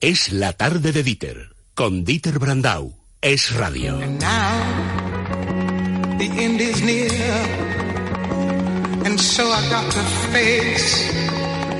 Es 0.00 0.32
la 0.32 0.52
tarde 0.52 0.92
de 0.92 1.02
Dieter, 1.02 1.56
con 1.74 2.04
Dieter 2.04 2.38
Brandau. 2.38 2.94
Es 3.20 3.52
radio. 3.56 3.96
And 4.00 4.20
now, 4.20 4.28
the 6.18 6.26
end 6.40 6.60
is 6.60 6.80
near. 6.84 7.10
And 9.04 9.18
so 9.18 9.42
I 9.42 9.60
got 9.68 9.90
to 9.90 10.00
face 10.32 11.12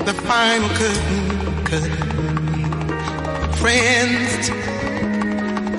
the 0.03 0.13
final 0.13 0.67
curtain, 0.71 1.63
curtain. 1.63 3.53
Friends, 3.53 4.51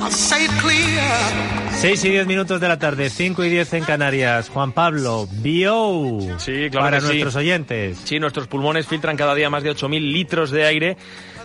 I'll 0.01 0.11
say 0.11 0.47
it 0.47 0.51
clear. 0.63 1.61
6 1.81 2.05
y 2.05 2.11
10 2.11 2.27
minutos 2.27 2.59
de 2.61 2.69
la 2.69 2.79
tarde, 2.79 3.11
5 3.11 3.45
y 3.45 3.51
10 3.51 3.75
en 3.75 3.85
Canarias. 3.85 4.49
Juan 4.49 4.73
Pablo, 4.73 5.27
BO. 5.31 6.39
Sí, 6.39 6.69
claro 6.71 6.87
Para 6.87 6.97
que 7.01 7.03
sí. 7.03 7.07
nuestros 7.09 7.37
oyentes. 7.37 7.99
Sí, 8.05 8.19
nuestros 8.19 8.47
pulmones 8.47 8.87
filtran 8.87 9.19
cada 9.19 9.35
día 9.35 9.51
más 9.51 9.63
de 9.63 9.73
8.000 9.73 10.13
litros 10.13 10.51
de 10.51 10.65
aire. 10.65 10.97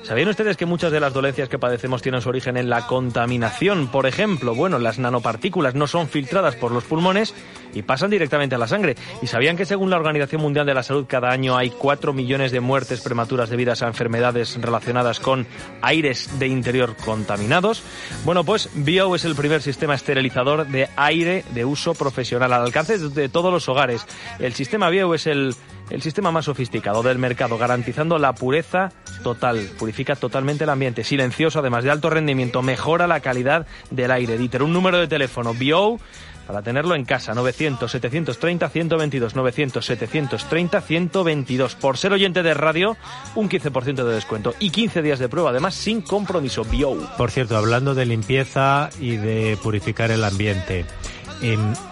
¿Sabían 0.05 0.29
ustedes 0.29 0.55
que 0.55 0.67
muchas 0.67 0.91
de 0.91 0.99
las 0.99 1.13
dolencias 1.13 1.49
que 1.49 1.57
padecemos 1.57 2.03
tienen 2.03 2.21
su 2.21 2.29
origen 2.29 2.57
en 2.57 2.69
la 2.69 2.85
contaminación? 2.85 3.87
Por 3.87 4.05
ejemplo, 4.05 4.53
bueno, 4.53 4.77
las 4.77 4.99
nanopartículas 4.99 5.73
no 5.73 5.87
son 5.87 6.07
filtradas 6.07 6.55
por 6.55 6.71
los 6.71 6.83
pulmones 6.83 7.33
y 7.73 7.81
pasan 7.81 8.11
directamente 8.11 8.53
a 8.53 8.59
la 8.59 8.67
sangre. 8.67 8.93
¿Y 9.23 9.27
sabían 9.27 9.57
que 9.57 9.65
según 9.65 9.89
la 9.89 9.95
Organización 9.95 10.43
Mundial 10.43 10.67
de 10.67 10.75
la 10.75 10.83
Salud 10.83 11.07
cada 11.09 11.31
año 11.31 11.57
hay 11.57 11.71
4 11.71 12.13
millones 12.13 12.51
de 12.51 12.59
muertes 12.59 13.01
prematuras 13.01 13.49
debidas 13.49 13.81
a 13.81 13.87
enfermedades 13.87 14.61
relacionadas 14.61 15.19
con 15.19 15.47
aires 15.81 16.37
de 16.37 16.49
interior 16.49 16.95
contaminados? 17.03 17.81
Bueno, 18.25 18.43
pues 18.43 18.69
BIO 18.75 19.15
es 19.15 19.25
el 19.25 19.33
primer 19.33 19.63
sistema 19.63 19.95
esterilizador 19.95 20.67
de 20.67 20.87
aire 20.97 21.43
de 21.55 21.65
uso 21.65 21.95
profesional 21.95 22.53
al 22.53 22.61
alcance 22.61 22.99
de 22.99 23.27
todos 23.27 23.51
los 23.51 23.67
hogares. 23.69 24.05
El 24.37 24.53
sistema 24.53 24.91
BIO 24.91 25.15
es 25.15 25.25
el 25.25 25.55
el 25.89 26.01
sistema 26.01 26.31
más 26.31 26.45
sofisticado 26.45 27.03
del 27.03 27.19
mercado, 27.19 27.57
garantizando 27.57 28.17
la 28.17 28.33
pureza 28.33 28.91
total. 29.23 29.69
Purifica 29.77 30.15
totalmente 30.15 30.63
el 30.63 30.69
ambiente, 30.69 31.03
silencioso, 31.03 31.59
además 31.59 31.83
de 31.83 31.91
alto 31.91 32.09
rendimiento, 32.09 32.61
mejora 32.61 33.07
la 33.07 33.19
calidad 33.19 33.67
del 33.91 34.11
aire. 34.11 34.37
Dieter, 34.37 34.63
un 34.63 34.71
número 34.73 34.97
de 34.97 35.07
teléfono, 35.07 35.53
BIO, 35.53 35.99
para 36.47 36.61
tenerlo 36.61 36.95
en 36.95 37.05
casa, 37.05 37.33
900-730-122, 37.33 39.33
900-730-122. 39.33 41.75
Por 41.75 41.97
ser 41.97 42.13
oyente 42.13 42.43
de 42.43 42.53
radio, 42.53 42.95
un 43.33 43.49
15% 43.49 44.03
de 44.03 44.13
descuento 44.13 44.53
y 44.59 44.69
15 44.69 45.01
días 45.01 45.19
de 45.19 45.27
prueba, 45.27 45.49
además 45.49 45.73
sin 45.73 46.01
compromiso, 46.01 46.63
BIO. 46.63 46.95
Por 47.17 47.31
cierto, 47.31 47.57
hablando 47.57 47.95
de 47.95 48.05
limpieza 48.05 48.89
y 48.99 49.17
de 49.17 49.57
purificar 49.63 50.11
el 50.11 50.23
ambiente, 50.23 50.85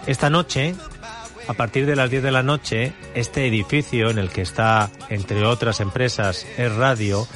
esta 0.06 0.30
noche, 0.30 0.76
a 1.48 1.54
partir 1.54 1.86
de 1.86 1.96
las 1.96 2.10
10 2.10 2.22
de 2.22 2.30
la 2.32 2.42
noche, 2.42 2.92
este 3.14 3.46
edificio 3.46 4.10
en 4.10 4.18
el 4.18 4.30
que 4.30 4.42
está, 4.42 4.90
entre 5.10 5.44
otras 5.46 5.80
empresas, 5.80 6.46
es 6.56 6.72
radio, 6.74 7.26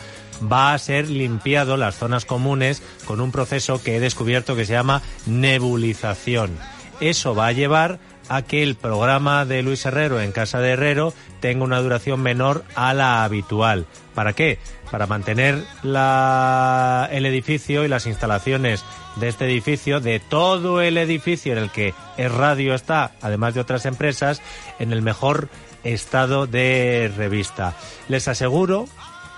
va 0.50 0.72
a 0.72 0.78
ser 0.78 1.10
limpiado 1.10 1.76
las 1.76 1.96
zonas 1.96 2.24
comunes 2.24 2.82
con 3.04 3.20
un 3.20 3.32
proceso 3.32 3.82
que 3.82 3.96
he 3.96 4.00
descubierto 4.00 4.56
que 4.56 4.64
se 4.64 4.72
llama 4.72 5.02
nebulización. 5.26 6.56
Eso 7.00 7.34
va 7.34 7.48
a 7.48 7.52
llevar 7.52 7.98
a 8.28 8.42
que 8.42 8.62
el 8.62 8.74
programa 8.76 9.44
de 9.44 9.62
Luis 9.62 9.84
Herrero 9.86 10.20
en 10.20 10.32
Casa 10.32 10.60
de 10.60 10.70
Herrero 10.70 11.14
tenga 11.40 11.64
una 11.64 11.80
duración 11.80 12.20
menor 12.20 12.64
a 12.74 12.92
la 12.94 13.24
habitual. 13.24 13.86
¿Para 14.14 14.32
qué? 14.32 14.58
Para 14.90 15.06
mantener 15.06 15.62
la- 15.82 17.08
el 17.10 17.24
edificio 17.26 17.84
y 17.84 17.88
las 17.88 18.06
instalaciones 18.06 18.84
de 19.20 19.28
este 19.28 19.46
edificio, 19.46 20.00
de 20.00 20.20
todo 20.20 20.80
el 20.80 20.96
edificio 20.98 21.52
en 21.52 21.58
el 21.58 21.70
que 21.70 21.94
radio 22.16 22.74
está, 22.74 23.12
además 23.20 23.54
de 23.54 23.60
otras 23.60 23.86
empresas, 23.86 24.42
en 24.78 24.92
el 24.92 25.02
mejor 25.02 25.48
estado 25.84 26.46
de 26.46 27.12
revista. 27.16 27.74
Les 28.08 28.28
aseguro 28.28 28.86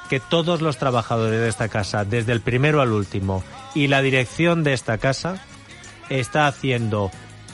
que 0.08 0.20
todos 0.20 0.60
los 0.60 0.76
trabajadores 0.76 1.40
de 1.40 1.48
esta 1.48 1.68
casa, 1.68 2.04
desde 2.04 2.32
el 2.32 2.40
primero 2.40 2.80
al 2.80 2.92
último, 2.92 3.44
y 3.74 3.86
la 3.86 4.02
dirección 4.02 4.64
de 4.64 4.72
esta 4.72 4.98
casa, 4.98 5.44
está 6.08 6.46
haciendo 6.46 7.10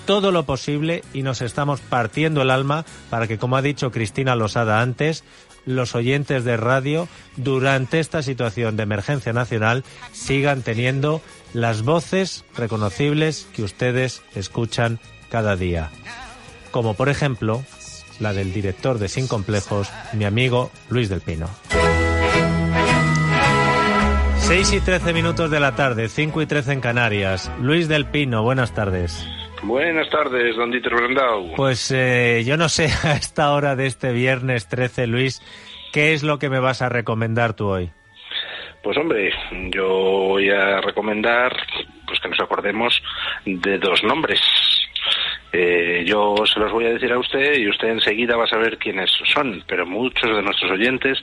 todo 0.07 0.33
lo 0.33 0.47
posible 0.47 1.03
y 1.13 1.23
nos 1.23 1.43
estamos 1.43 1.81
partiendo 1.81 2.41
el 2.41 2.51
alma 2.51 2.87
para 3.11 3.27
que, 3.27 3.39
como 3.39 3.57
ha 3.57 3.63
dicho 3.63 3.91
Cristina 3.91 4.37
Losada 4.37 4.81
antes, 4.81 5.25
los 5.67 5.95
oyentes 5.95 6.45
de 6.45 6.57
radio, 6.57 7.09
durante 7.37 7.99
esta 7.99 8.23
situación 8.23 8.77
de 8.77 8.85
emergencia 8.85 9.33
nacional, 9.33 9.85
sigan 10.13 10.63
teniendo 10.63 11.21
las 11.57 11.85
voces 11.85 12.45
reconocibles 12.55 13.49
que 13.57 13.63
ustedes 13.63 14.23
escuchan 14.35 14.99
cada 15.31 15.57
día. 15.57 15.91
Como 16.71 16.93
por 16.93 17.09
ejemplo, 17.09 17.63
la 18.21 18.35
del 18.35 18.53
director 18.53 18.99
de 18.99 19.09
Sin 19.09 19.27
Complejos, 19.27 19.91
mi 20.13 20.27
amigo 20.27 20.71
Luis 20.91 21.09
del 21.09 21.23
Pino. 21.23 21.49
6 24.41 24.73
y 24.75 24.81
13 24.81 25.15
minutos 25.15 25.51
de 25.51 25.59
la 25.59 25.75
tarde, 25.75 26.11
5 26.11 26.43
y 26.43 26.47
13 26.47 26.75
en 26.75 26.81
Canarias. 26.83 27.51
Luis 27.59 27.89
del 27.89 28.05
Pino, 28.05 28.43
buenas 28.43 28.75
tardes. 28.75 29.27
Buenas 29.63 30.11
tardes, 30.11 30.57
don 30.57 30.71
Dieter 30.71 30.95
Brandau. 30.95 31.55
Pues 31.57 31.91
eh, 31.91 32.45
yo 32.45 32.59
no 32.59 32.69
sé 32.69 32.91
a 33.03 33.15
esta 33.15 33.51
hora 33.53 33.77
de 33.77 33.87
este 33.87 34.13
viernes 34.13 34.69
13, 34.69 35.07
Luis, 35.07 35.41
¿qué 35.95 36.13
es 36.13 36.23
lo 36.23 36.39
que 36.39 36.51
me 36.51 36.61
vas 36.61 36.83
a 36.83 36.91
recomendar 36.91 37.55
tú 37.55 37.69
hoy? 37.69 37.91
Pues 38.87 38.99
hombre, 38.99 39.33
yo 39.75 39.89
voy 39.89 40.49
a 40.49 40.81
recomendar 40.81 41.57
pues 42.07 42.21
que 42.21 42.29
nos 42.29 42.39
acordemos 42.39 43.03
de 43.45 43.79
dos 43.79 44.05
nombres. 44.05 44.41
Eh, 45.53 46.05
yo 46.07 46.37
se 46.47 46.61
los 46.61 46.71
voy 46.71 46.85
a 46.85 46.91
decir 46.91 47.13
a 47.13 47.19
usted 47.19 47.59
y 47.59 47.69
usted 47.69 47.89
enseguida 47.89 48.37
va 48.37 48.45
a 48.45 48.47
saber 48.47 48.79
quiénes 48.79 49.11
son, 49.35 49.65
pero 49.67 49.87
muchos 49.87 50.31
de 50.31 50.41
nuestros 50.41 50.71
oyentes, 50.71 51.19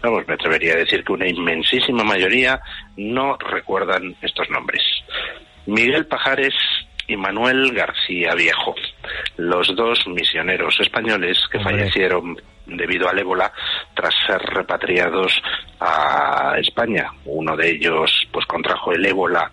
vamos, 0.00 0.28
me 0.28 0.34
atrevería 0.34 0.74
a 0.74 0.76
decir 0.76 1.02
que 1.02 1.12
una 1.12 1.26
inmensísima 1.26 2.04
mayoría 2.04 2.60
no 2.96 3.36
recuerdan 3.36 4.14
estos 4.22 4.48
nombres. 4.50 4.84
Miguel 5.66 6.06
Pajares 6.06 6.54
y 7.08 7.16
Manuel 7.16 7.72
García 7.72 8.36
Viejo, 8.36 8.76
los 9.38 9.74
dos 9.74 10.06
misioneros 10.06 10.78
españoles 10.78 11.36
que 11.50 11.58
Hombre. 11.58 11.78
fallecieron 11.78 12.40
debido 12.68 13.08
al 13.08 13.18
ébola 13.18 13.52
tras 13.94 14.14
ser 14.26 14.40
repatriados 14.40 15.42
a 15.80 16.56
España. 16.58 17.10
Uno 17.24 17.56
de 17.56 17.70
ellos 17.70 18.10
pues 18.32 18.46
contrajo 18.46 18.92
el 18.92 19.04
ébola 19.04 19.50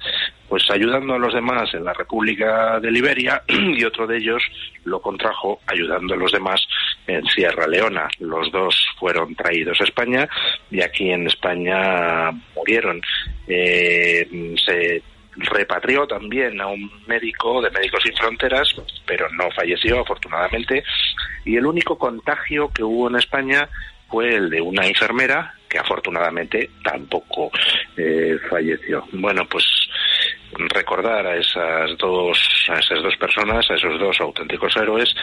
pues 0.47 0.63
ayudando 0.69 1.15
a 1.15 1.19
los 1.19 1.33
demás 1.33 1.73
en 1.73 1.83
la 1.83 1.93
República 1.93 2.79
de 2.79 2.91
Liberia 2.91 3.41
y 3.47 3.83
otro 3.83 4.05
de 4.05 4.17
ellos 4.17 4.43
lo 4.83 5.01
contrajo 5.01 5.59
ayudando 5.65 6.13
a 6.13 6.17
los 6.17 6.31
demás 6.31 6.61
en 7.07 7.25
Sierra 7.25 7.67
Leona. 7.67 8.07
Los 8.19 8.51
dos 8.51 8.87
fueron 8.99 9.35
traídos 9.35 9.79
a 9.81 9.85
España 9.85 10.27
y 10.69 10.81
aquí 10.81 11.11
en 11.11 11.27
España 11.27 12.31
murieron. 12.55 13.01
Eh, 13.47 14.55
se 14.63 15.01
repatrió 15.37 16.07
también 16.07 16.59
a 16.61 16.67
un 16.67 16.89
médico 17.07 17.61
de 17.61 17.69
Médicos 17.71 18.03
Sin 18.03 18.15
Fronteras, 18.15 18.69
pero 19.05 19.29
no 19.31 19.49
falleció 19.51 20.01
afortunadamente. 20.01 20.83
Y 21.43 21.57
el 21.57 21.65
único 21.65 21.97
contagio 21.97 22.69
que 22.69 22.83
hubo 22.83 23.09
en 23.09 23.17
España 23.17 23.69
fue 24.09 24.35
el 24.35 24.49
de 24.49 24.61
una 24.61 24.85
enfermera 24.85 25.53
que 25.67 25.79
afortunadamente 25.79 26.69
tampoco 26.83 27.51
eh, 27.97 28.37
falleció. 28.49 29.03
Bueno, 29.11 29.45
pues 29.49 29.65
recordar 30.53 31.27
a 31.27 31.35
esas 31.35 31.97
dos 31.97 32.37
a 32.69 32.79
esas 32.79 33.03
dos 33.03 33.15
personas, 33.17 33.69
a 33.69 33.75
esos 33.75 33.99
dos 33.99 34.19
auténticos 34.21 34.75
héroes 34.77 35.13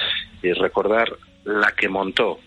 y 0.42 0.52
recordar 0.52 1.10
la 1.44 1.72
que 1.72 1.88
montó 1.88 2.38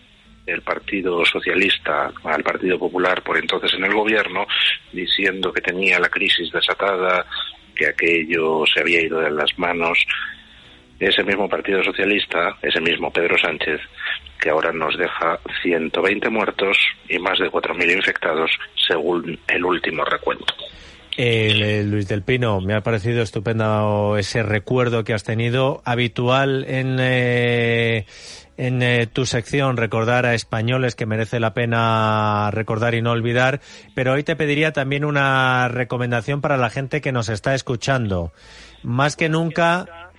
el 0.46 0.62
Partido 0.62 1.24
Socialista 1.24 2.12
al 2.24 2.42
Partido 2.42 2.78
Popular 2.78 3.22
por 3.22 3.36
entonces 3.36 3.74
en 3.74 3.84
el 3.84 3.92
gobierno, 3.92 4.46
diciendo 4.92 5.52
que 5.52 5.60
tenía 5.60 5.98
la 5.98 6.08
crisis 6.08 6.50
desatada, 6.52 7.26
que 7.74 7.88
aquello 7.88 8.64
se 8.66 8.80
había 8.80 9.02
ido 9.02 9.20
de 9.20 9.30
las 9.30 9.58
manos. 9.58 9.98
Ese 10.98 11.22
mismo 11.24 11.48
Partido 11.48 11.82
Socialista, 11.84 12.56
ese 12.62 12.80
mismo 12.80 13.12
Pedro 13.12 13.36
Sánchez, 13.36 13.80
que 14.40 14.50
ahora 14.50 14.72
nos 14.72 14.96
deja 14.96 15.38
120 15.62 16.30
muertos 16.30 16.78
y 17.08 17.18
más 17.18 17.38
de 17.38 17.50
4.000 17.50 17.96
infectados, 17.96 18.50
según 18.88 19.38
el 19.48 19.64
último 19.64 20.04
recuento. 20.04 20.54
Luis 21.18 22.08
del 22.08 22.22
Pino, 22.22 22.60
me 22.60 22.74
ha 22.74 22.82
parecido 22.82 23.22
estupendo 23.22 24.16
ese 24.18 24.42
recuerdo 24.42 25.02
que 25.02 25.14
has 25.14 25.24
tenido, 25.24 25.80
habitual 25.84 26.64
en, 26.68 26.98
eh, 27.00 28.04
en 28.56 28.82
eh, 28.82 29.06
tu 29.06 29.26
sección, 29.26 29.76
recordar 29.76 30.26
a 30.26 30.34
españoles 30.34 30.94
que 30.94 31.06
merece 31.06 31.40
la 31.40 31.54
pena 31.54 32.50
recordar 32.50 32.94
y 32.94 33.02
no 33.02 33.12
olvidar, 33.12 33.60
pero 33.94 34.12
hoy 34.12 34.24
te 34.24 34.36
pediría 34.36 34.72
también 34.72 35.04
una 35.04 35.68
recomendación 35.68 36.40
para 36.40 36.56
la 36.56 36.70
gente 36.70 37.00
que 37.00 37.12
nos 37.12 37.28
está 37.28 37.54
escuchando. 37.54 38.32
Más 38.82 39.16
que 39.16 39.28
nunca, 39.28 40.10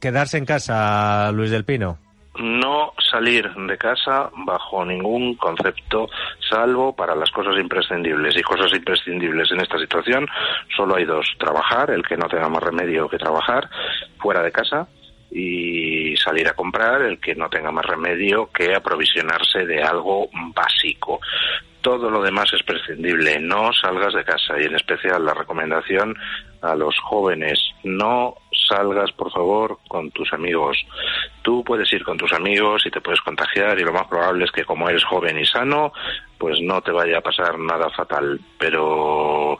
quedarse 0.00 0.38
en 0.38 0.46
casa, 0.46 1.30
Luis 1.32 1.50
del 1.50 1.64
Pino. 1.64 1.98
no 2.38 2.92
salir 3.10 3.50
de 3.52 3.76
casa 3.76 4.30
bajo 4.46 4.84
ningún 4.84 5.34
concepto, 5.34 6.08
salvo 6.48 6.94
para 6.94 7.14
las 7.14 7.30
cosas 7.30 7.58
imprescindibles. 7.58 8.36
Y 8.36 8.42
cosas 8.42 8.72
imprescindibles 8.72 9.50
en 9.50 9.60
esta 9.60 9.78
situación 9.78 10.26
solo 10.76 10.96
hay 10.96 11.04
dos. 11.04 11.26
Trabajar, 11.38 11.90
el 11.90 12.06
que 12.06 12.16
no 12.16 12.28
tenga 12.28 12.48
más 12.48 12.62
remedio 12.62 13.08
que 13.08 13.18
trabajar, 13.18 13.68
fuera 14.18 14.42
de 14.42 14.52
casa, 14.52 14.86
y 15.30 16.16
salir 16.16 16.48
a 16.48 16.54
comprar, 16.54 17.02
el 17.02 17.20
que 17.20 17.34
no 17.34 17.48
tenga 17.48 17.70
más 17.70 17.84
remedio 17.86 18.50
que 18.50 18.74
aprovisionarse 18.74 19.64
de 19.66 19.82
algo 19.82 20.28
básico. 20.54 21.20
todo 21.82 22.10
lo 22.10 22.20
demás 22.22 22.52
es 22.52 22.62
prescindible. 22.62 23.38
No 23.40 23.72
salgas 23.72 24.12
de 24.12 24.22
casa 24.22 24.60
y 24.60 24.64
en 24.66 24.74
especial 24.76 25.24
la 25.24 25.32
recomendación 25.32 26.14
a 26.60 26.74
los 26.74 26.98
jóvenes. 26.98 27.58
No 27.84 28.34
salgas, 28.68 29.10
por 29.12 29.32
favor, 29.32 29.78
con 29.88 30.10
tus 30.10 30.32
amigos. 30.32 30.76
Tú 31.42 31.64
puedes 31.64 31.90
ir 31.92 32.04
con 32.04 32.18
tus 32.18 32.32
amigos 32.32 32.84
y 32.84 32.90
te 32.90 33.00
puedes 33.00 33.20
contagiar 33.22 33.78
y 33.78 33.84
lo 33.84 33.92
más 33.92 34.06
probable 34.08 34.44
es 34.44 34.52
que 34.52 34.64
como 34.64 34.88
eres 34.88 35.04
joven 35.04 35.38
y 35.38 35.46
sano, 35.46 35.92
pues 36.38 36.60
no 36.60 36.82
te 36.82 36.92
vaya 36.92 37.18
a 37.18 37.22
pasar 37.22 37.58
nada 37.58 37.88
fatal. 37.90 38.38
Pero 38.58 39.58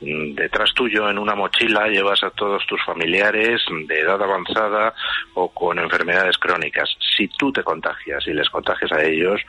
detrás 0.00 0.72
tuyo 0.74 1.10
en 1.10 1.18
una 1.18 1.34
mochila 1.34 1.88
llevas 1.88 2.22
a 2.24 2.30
todos 2.30 2.66
tus 2.66 2.82
familiares 2.84 3.62
de 3.86 4.00
edad 4.00 4.22
avanzada 4.22 4.94
o 5.34 5.50
con 5.50 5.78
enfermedades 5.78 6.38
crónicas. 6.38 6.88
Si 7.16 7.28
tú 7.28 7.52
te 7.52 7.62
contagias 7.62 8.26
y 8.26 8.32
les 8.32 8.48
contagias 8.48 8.90
a 8.92 9.02
ellos, 9.02 9.40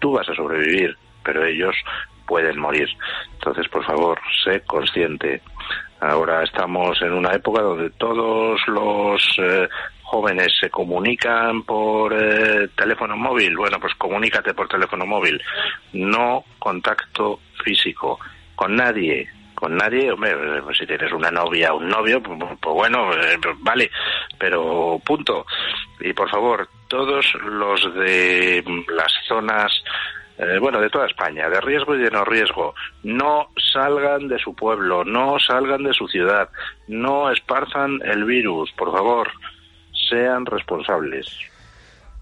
tú 0.00 0.12
vas 0.12 0.28
a 0.28 0.34
sobrevivir, 0.34 0.96
pero 1.24 1.44
ellos 1.44 1.76
pueden 2.26 2.58
morir. 2.58 2.88
Entonces, 3.34 3.68
por 3.68 3.84
favor, 3.84 4.18
sé 4.44 4.60
consciente. 4.62 5.42
Ahora 6.00 6.42
estamos 6.44 7.00
en 7.02 7.12
una 7.12 7.34
época 7.34 7.60
donde 7.60 7.90
todos 7.90 8.60
los 8.68 9.22
eh, 9.38 9.68
jóvenes 10.02 10.52
se 10.58 10.70
comunican 10.70 11.62
por 11.62 12.14
eh, 12.14 12.68
teléfono 12.76 13.16
móvil. 13.16 13.56
Bueno, 13.56 13.78
pues 13.78 13.94
comunícate 13.94 14.54
por 14.54 14.66
teléfono 14.66 15.06
móvil. 15.06 15.40
No 15.92 16.44
contacto 16.58 17.40
físico 17.62 18.18
con 18.56 18.76
nadie. 18.76 19.28
Con 19.60 19.76
nadie, 19.76 20.10
hombre, 20.10 20.34
pues 20.62 20.78
si 20.78 20.86
tienes 20.86 21.12
una 21.12 21.30
novia 21.30 21.74
o 21.74 21.76
un 21.76 21.88
novio, 21.88 22.22
pues, 22.22 22.38
pues 22.58 22.74
bueno, 22.74 23.12
eh, 23.12 23.38
pues 23.42 23.54
vale, 23.60 23.90
pero 24.38 24.98
punto. 25.04 25.44
Y 26.00 26.14
por 26.14 26.30
favor, 26.30 26.66
todos 26.88 27.26
los 27.44 27.94
de 27.94 28.64
las 28.88 29.12
zonas 29.28 29.70
eh, 30.38 30.58
bueno, 30.58 30.80
de 30.80 30.88
toda 30.88 31.06
España, 31.06 31.50
de 31.50 31.60
riesgo 31.60 31.94
y 31.94 31.98
de 31.98 32.10
no 32.10 32.24
riesgo, 32.24 32.74
no 33.02 33.48
salgan 33.74 34.28
de 34.28 34.38
su 34.38 34.54
pueblo, 34.54 35.04
no 35.04 35.38
salgan 35.38 35.82
de 35.82 35.92
su 35.92 36.08
ciudad, 36.08 36.48
no 36.88 37.30
esparzan 37.30 38.00
el 38.02 38.24
virus, 38.24 38.72
por 38.72 38.90
favor, 38.90 39.30
sean 40.08 40.46
responsables. 40.46 41.26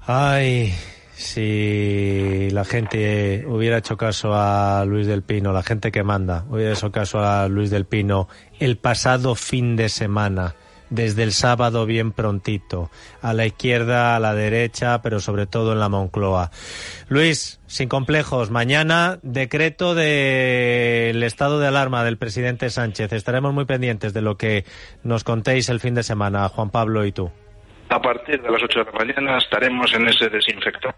Ay, 0.08 0.72
si 1.18 2.48
la 2.52 2.64
gente 2.64 3.44
hubiera 3.48 3.78
hecho 3.78 3.96
caso 3.96 4.34
a 4.34 4.84
Luis 4.84 5.08
del 5.08 5.22
Pino, 5.22 5.52
la 5.52 5.64
gente 5.64 5.90
que 5.90 6.04
manda, 6.04 6.44
hubiera 6.48 6.72
hecho 6.72 6.92
caso 6.92 7.18
a 7.18 7.48
Luis 7.48 7.70
del 7.70 7.86
Pino 7.86 8.28
el 8.60 8.78
pasado 8.78 9.34
fin 9.34 9.74
de 9.74 9.88
semana 9.88 10.54
desde 10.90 11.24
el 11.24 11.32
sábado 11.32 11.86
bien 11.86 12.12
prontito, 12.12 12.92
a 13.20 13.34
la 13.34 13.46
izquierda, 13.46 14.14
a 14.14 14.20
la 14.20 14.32
derecha, 14.32 15.02
pero 15.02 15.18
sobre 15.18 15.48
todo 15.48 15.72
en 15.72 15.80
la 15.80 15.88
Moncloa. 15.88 16.52
Luis, 17.08 17.58
sin 17.66 17.88
complejos, 17.88 18.52
mañana 18.52 19.18
decreto 19.22 19.96
del 19.96 21.20
estado 21.24 21.58
de 21.58 21.66
alarma 21.66 22.04
del 22.04 22.16
presidente 22.16 22.70
Sánchez. 22.70 23.12
Estaremos 23.12 23.52
muy 23.52 23.64
pendientes 23.64 24.14
de 24.14 24.22
lo 24.22 24.38
que 24.38 24.64
nos 25.02 25.24
contéis 25.24 25.68
el 25.68 25.80
fin 25.80 25.94
de 25.94 26.04
semana, 26.04 26.48
Juan 26.48 26.70
Pablo 26.70 27.04
y 27.04 27.10
tú. 27.10 27.32
A 27.90 28.00
partir 28.00 28.42
de 28.42 28.50
las 28.50 28.62
8 28.62 28.78
de 28.80 28.84
la 28.84 28.92
mañana 28.92 29.38
estaremos 29.38 29.92
en 29.94 30.08
ese 30.08 30.28
desinfector. 30.28 30.94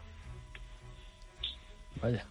Vaya 2.02 2.25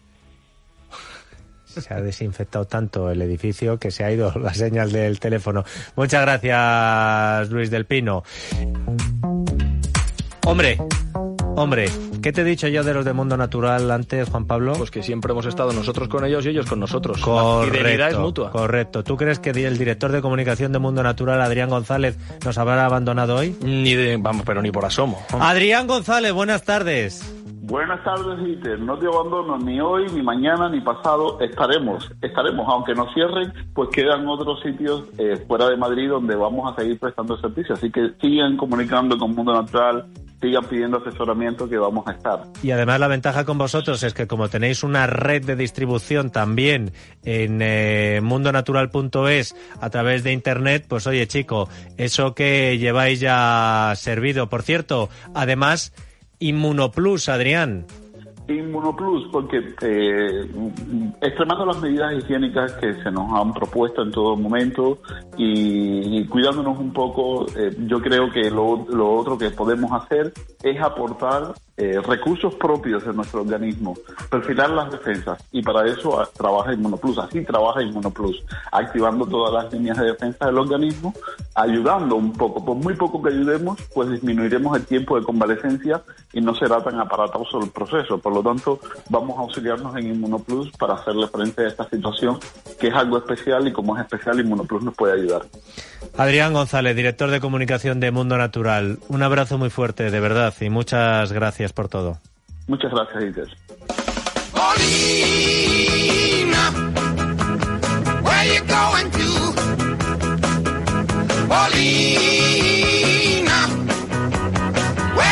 se 1.65 1.93
ha 1.93 2.01
desinfectado 2.01 2.65
tanto 2.65 3.09
el 3.09 3.21
edificio 3.21 3.77
que 3.77 3.91
se 3.91 4.03
ha 4.03 4.11
ido 4.11 4.33
la 4.39 4.53
señal 4.53 4.91
del 4.91 5.19
teléfono. 5.19 5.63
Muchas 5.95 6.21
gracias, 6.21 7.49
Luis 7.51 7.69
del 7.69 7.85
Pino. 7.85 8.23
Hombre, 10.45 10.77
hombre, 11.55 11.85
¿qué 12.21 12.31
te 12.31 12.41
he 12.41 12.43
dicho 12.43 12.67
yo 12.67 12.83
de 12.83 12.93
los 12.93 13.05
de 13.05 13.13
Mundo 13.13 13.37
Natural 13.37 13.89
antes, 13.91 14.29
Juan 14.29 14.45
Pablo? 14.45 14.73
Pues 14.77 14.91
que 14.91 15.03
siempre 15.03 15.31
hemos 15.31 15.45
estado 15.45 15.73
nosotros 15.73 16.07
con 16.07 16.25
ellos 16.25 16.45
y 16.45 16.49
ellos 16.49 16.65
con 16.65 16.79
nosotros. 16.79 17.21
Correcto, 17.21 17.65
la 17.65 17.71
fidelidad 17.71 18.11
es 18.11 18.17
mutua. 18.17 18.51
Correcto. 18.51 19.03
¿Tú 19.03 19.17
crees 19.17 19.39
que 19.39 19.51
el 19.51 19.77
director 19.77 20.11
de 20.11 20.21
comunicación 20.21 20.71
de 20.71 20.79
Mundo 20.79 21.03
Natural, 21.03 21.41
Adrián 21.41 21.69
González, 21.69 22.17
nos 22.45 22.57
habrá 22.57 22.85
abandonado 22.85 23.35
hoy? 23.35 23.55
Ni 23.61 23.93
de, 23.93 24.17
vamos, 24.17 24.43
pero 24.45 24.61
ni 24.61 24.71
por 24.71 24.85
asomo. 24.85 25.21
Adrián 25.39 25.87
González, 25.87 26.33
buenas 26.33 26.63
tardes. 26.63 27.35
Buenas 27.69 28.03
tardes, 28.03 28.39
Iter. 28.47 28.79
No 28.79 28.97
te 28.97 29.05
abandono 29.05 29.59
ni 29.59 29.79
hoy, 29.79 30.07
ni 30.11 30.23
mañana, 30.23 30.69
ni 30.69 30.81
pasado. 30.81 31.39
Estaremos, 31.39 32.11
estaremos. 32.19 32.65
Aunque 32.67 32.95
nos 32.95 33.13
cierren, 33.13 33.53
pues 33.75 33.89
quedan 33.89 34.27
otros 34.27 34.59
sitios 34.61 35.03
eh, 35.19 35.37
fuera 35.47 35.69
de 35.69 35.77
Madrid 35.77 36.09
donde 36.09 36.35
vamos 36.35 36.73
a 36.73 36.75
seguir 36.81 36.97
prestando 36.97 37.37
servicio. 37.37 37.75
Así 37.75 37.91
que 37.91 38.13
sigan 38.19 38.57
comunicando 38.57 39.19
con 39.19 39.35
Mundo 39.35 39.53
Natural, 39.53 40.03
sigan 40.41 40.65
pidiendo 40.65 40.97
asesoramiento 40.97 41.67
que 41.67 41.77
vamos 41.77 42.07
a 42.07 42.11
estar. 42.11 42.43
Y 42.63 42.71
además 42.71 42.99
la 42.99 43.07
ventaja 43.07 43.45
con 43.45 43.57
vosotros 43.57 44.03
es 44.03 44.13
que 44.13 44.27
como 44.27 44.49
tenéis 44.49 44.83
una 44.83 45.07
red 45.07 45.45
de 45.45 45.55
distribución 45.55 46.31
también 46.31 46.91
en 47.23 47.59
eh, 47.61 48.19
mundonatural.es 48.23 49.55
a 49.81 49.89
través 49.89 50.23
de 50.23 50.31
internet, 50.31 50.85
pues 50.87 51.07
oye 51.07 51.27
chico, 51.27 51.69
eso 51.97 52.33
que 52.35 52.77
lleváis 52.77 53.19
ya 53.19 53.93
servido. 53.95 54.49
Por 54.49 54.63
cierto, 54.63 55.09
además 55.33 55.93
Inmunoplus, 56.39 57.27
Adrián. 57.27 57.85
Inmunoplus, 58.57 59.27
porque 59.31 59.75
eh, 59.81 60.49
extremando 61.21 61.65
las 61.65 61.79
medidas 61.81 62.13
higiénicas 62.13 62.73
que 62.73 62.93
se 63.01 63.11
nos 63.11 63.31
han 63.33 63.53
propuesto 63.53 64.03
en 64.03 64.11
todo 64.11 64.35
momento 64.35 64.99
y, 65.37 66.25
cuidándonos 66.27 66.77
un 66.79 66.91
poco, 66.93 67.45
eh, 67.55 67.75
yo 67.87 68.01
creo 68.01 68.31
que 68.31 68.49
lo, 68.49 68.85
otro 69.15 69.37
que 69.37 69.49
podemos 69.51 69.91
hacer 69.91 70.33
es 70.61 70.81
aportar 70.81 71.53
eh, 71.77 71.99
recursos 72.05 72.55
propios 72.55 73.05
de 73.05 73.13
nuestro 73.13 73.41
organismo, 73.41 73.95
perfilar 74.29 74.69
las 74.71 74.91
defensas 74.91 75.41
y 75.51 75.61
para 75.61 75.87
eso 75.87 76.21
trabaja 76.35 76.73
Inmunoplus, 76.73 77.17
así 77.19 77.43
trabaja 77.45 77.81
Inmunoplus, 77.81 78.43
activando 78.71 79.25
todas 79.25 79.53
las 79.53 79.73
líneas 79.73 79.97
de 79.97 80.07
defensa 80.07 80.47
del 80.47 80.57
organismo, 80.57 81.13
ayudando 81.55 82.15
un 82.15 82.33
poco, 82.33 82.63
por 82.63 82.75
muy 82.75 82.95
poco 82.95 83.21
que 83.21 83.29
ayudemos, 83.29 83.79
pues 83.93 84.09
disminuiremos 84.09 84.77
el 84.77 84.85
tiempo 84.85 85.17
de 85.17 85.25
convalecencia 85.25 86.01
y 86.33 86.41
no 86.41 86.53
será 86.53 86.83
tan 86.83 86.99
aparatoso 86.99 87.59
el 87.61 87.69
proceso. 87.69 88.17
Por 88.17 88.33
lo 88.33 88.38
tanto, 88.43 88.79
vamos 89.09 89.37
a 89.37 89.41
auxiliarnos 89.41 89.95
en 89.97 90.07
Inmunoplus 90.07 90.71
para 90.71 90.95
hacerle 90.95 91.27
frente 91.27 91.63
a 91.63 91.67
esta 91.67 91.87
situación 91.89 92.39
que 92.79 92.87
es 92.87 92.93
algo 92.93 93.17
especial 93.17 93.67
y 93.67 93.73
como 93.73 93.97
es 93.97 94.03
especial, 94.03 94.39
Inmunoplus 94.39 94.83
nos 94.83 94.95
puede 94.95 95.13
ayudar. 95.13 95.43
Adrián 96.17 96.53
González, 96.53 96.95
director 96.95 97.29
de 97.29 97.39
comunicación 97.39 97.99
de 97.99 98.11
Mundo 98.11 98.37
Natural, 98.37 98.99
un 99.07 99.23
abrazo 99.23 99.57
muy 99.57 99.69
fuerte, 99.69 100.11
de 100.11 100.19
verdad, 100.19 100.53
y 100.59 100.69
muchas 100.69 101.31
gracias 101.31 101.73
por 101.73 101.89
todo. 101.89 102.19
Muchas 102.67 102.91
gracias, 102.91 103.23
Iker. 103.23 103.47
Paulina, 104.53 104.89
where 108.21 108.45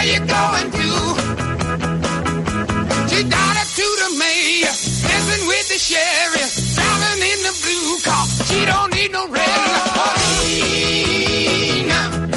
you 0.05 0.20
going 0.25 0.72
to? 0.72 0.87
The 5.77 5.84
sheriff, 5.84 6.75
driving 6.75 7.22
in 7.22 7.39
the 7.46 7.53
blue 7.62 7.98
car. 8.03 8.25
She 8.48 8.65
don't 8.65 8.93
need 8.93 9.12
no 9.12 9.27
red. 9.27 9.43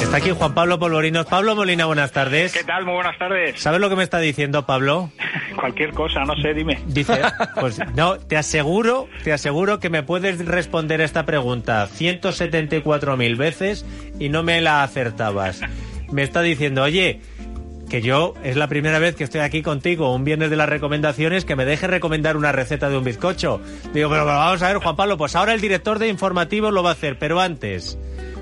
Está 0.01 0.17
aquí 0.17 0.31
Juan 0.31 0.53
Pablo 0.53 0.77
Polvorinos. 0.77 1.25
Pablo 1.25 1.55
Molina, 1.55 1.85
buenas 1.85 2.11
tardes. 2.11 2.51
¿Qué 2.51 2.65
tal? 2.65 2.83
Muy 2.83 2.95
buenas 2.95 3.17
tardes. 3.17 3.59
¿Sabes 3.59 3.79
lo 3.79 3.89
que 3.89 3.95
me 3.95 4.03
está 4.03 4.19
diciendo 4.19 4.65
Pablo? 4.65 5.09
Cualquier 5.55 5.93
cosa, 5.93 6.25
no 6.25 6.35
sé, 6.35 6.53
dime. 6.53 6.81
Dice, 6.87 7.21
pues 7.59 7.79
no, 7.95 8.19
te 8.19 8.35
aseguro, 8.35 9.07
te 9.23 9.31
aseguro 9.31 9.79
que 9.79 9.89
me 9.89 10.03
puedes 10.03 10.45
responder 10.45 10.99
esta 10.99 11.25
pregunta 11.25 11.87
174.000 11.87 13.37
veces 13.37 13.85
y 14.19 14.27
no 14.27 14.43
me 14.43 14.59
la 14.59 14.83
acertabas. 14.83 15.61
Me 16.11 16.23
está 16.23 16.41
diciendo, 16.41 16.83
oye, 16.83 17.21
que 17.91 18.01
yo 18.01 18.35
es 18.41 18.55
la 18.55 18.69
primera 18.69 18.99
vez 18.99 19.15
que 19.17 19.25
estoy 19.25 19.41
aquí 19.41 19.61
contigo 19.61 20.15
un 20.15 20.23
viernes 20.23 20.49
de 20.49 20.55
las 20.55 20.69
recomendaciones 20.69 21.43
que 21.43 21.57
me 21.57 21.65
deje 21.65 21.87
recomendar 21.87 22.37
una 22.37 22.53
receta 22.53 22.89
de 22.89 22.97
un 22.97 23.03
bizcocho. 23.03 23.59
Digo, 23.93 24.09
pero, 24.09 24.23
pero 24.23 24.25
vamos 24.27 24.61
a 24.61 24.69
ver, 24.69 24.77
Juan 24.77 24.95
Pablo, 24.95 25.17
pues 25.17 25.35
ahora 25.35 25.53
el 25.53 25.59
director 25.59 25.99
de 25.99 26.07
informativos 26.07 26.71
lo 26.71 26.83
va 26.83 26.91
a 26.91 26.93
hacer, 26.93 27.19
pero 27.19 27.41
antes, 27.41 27.99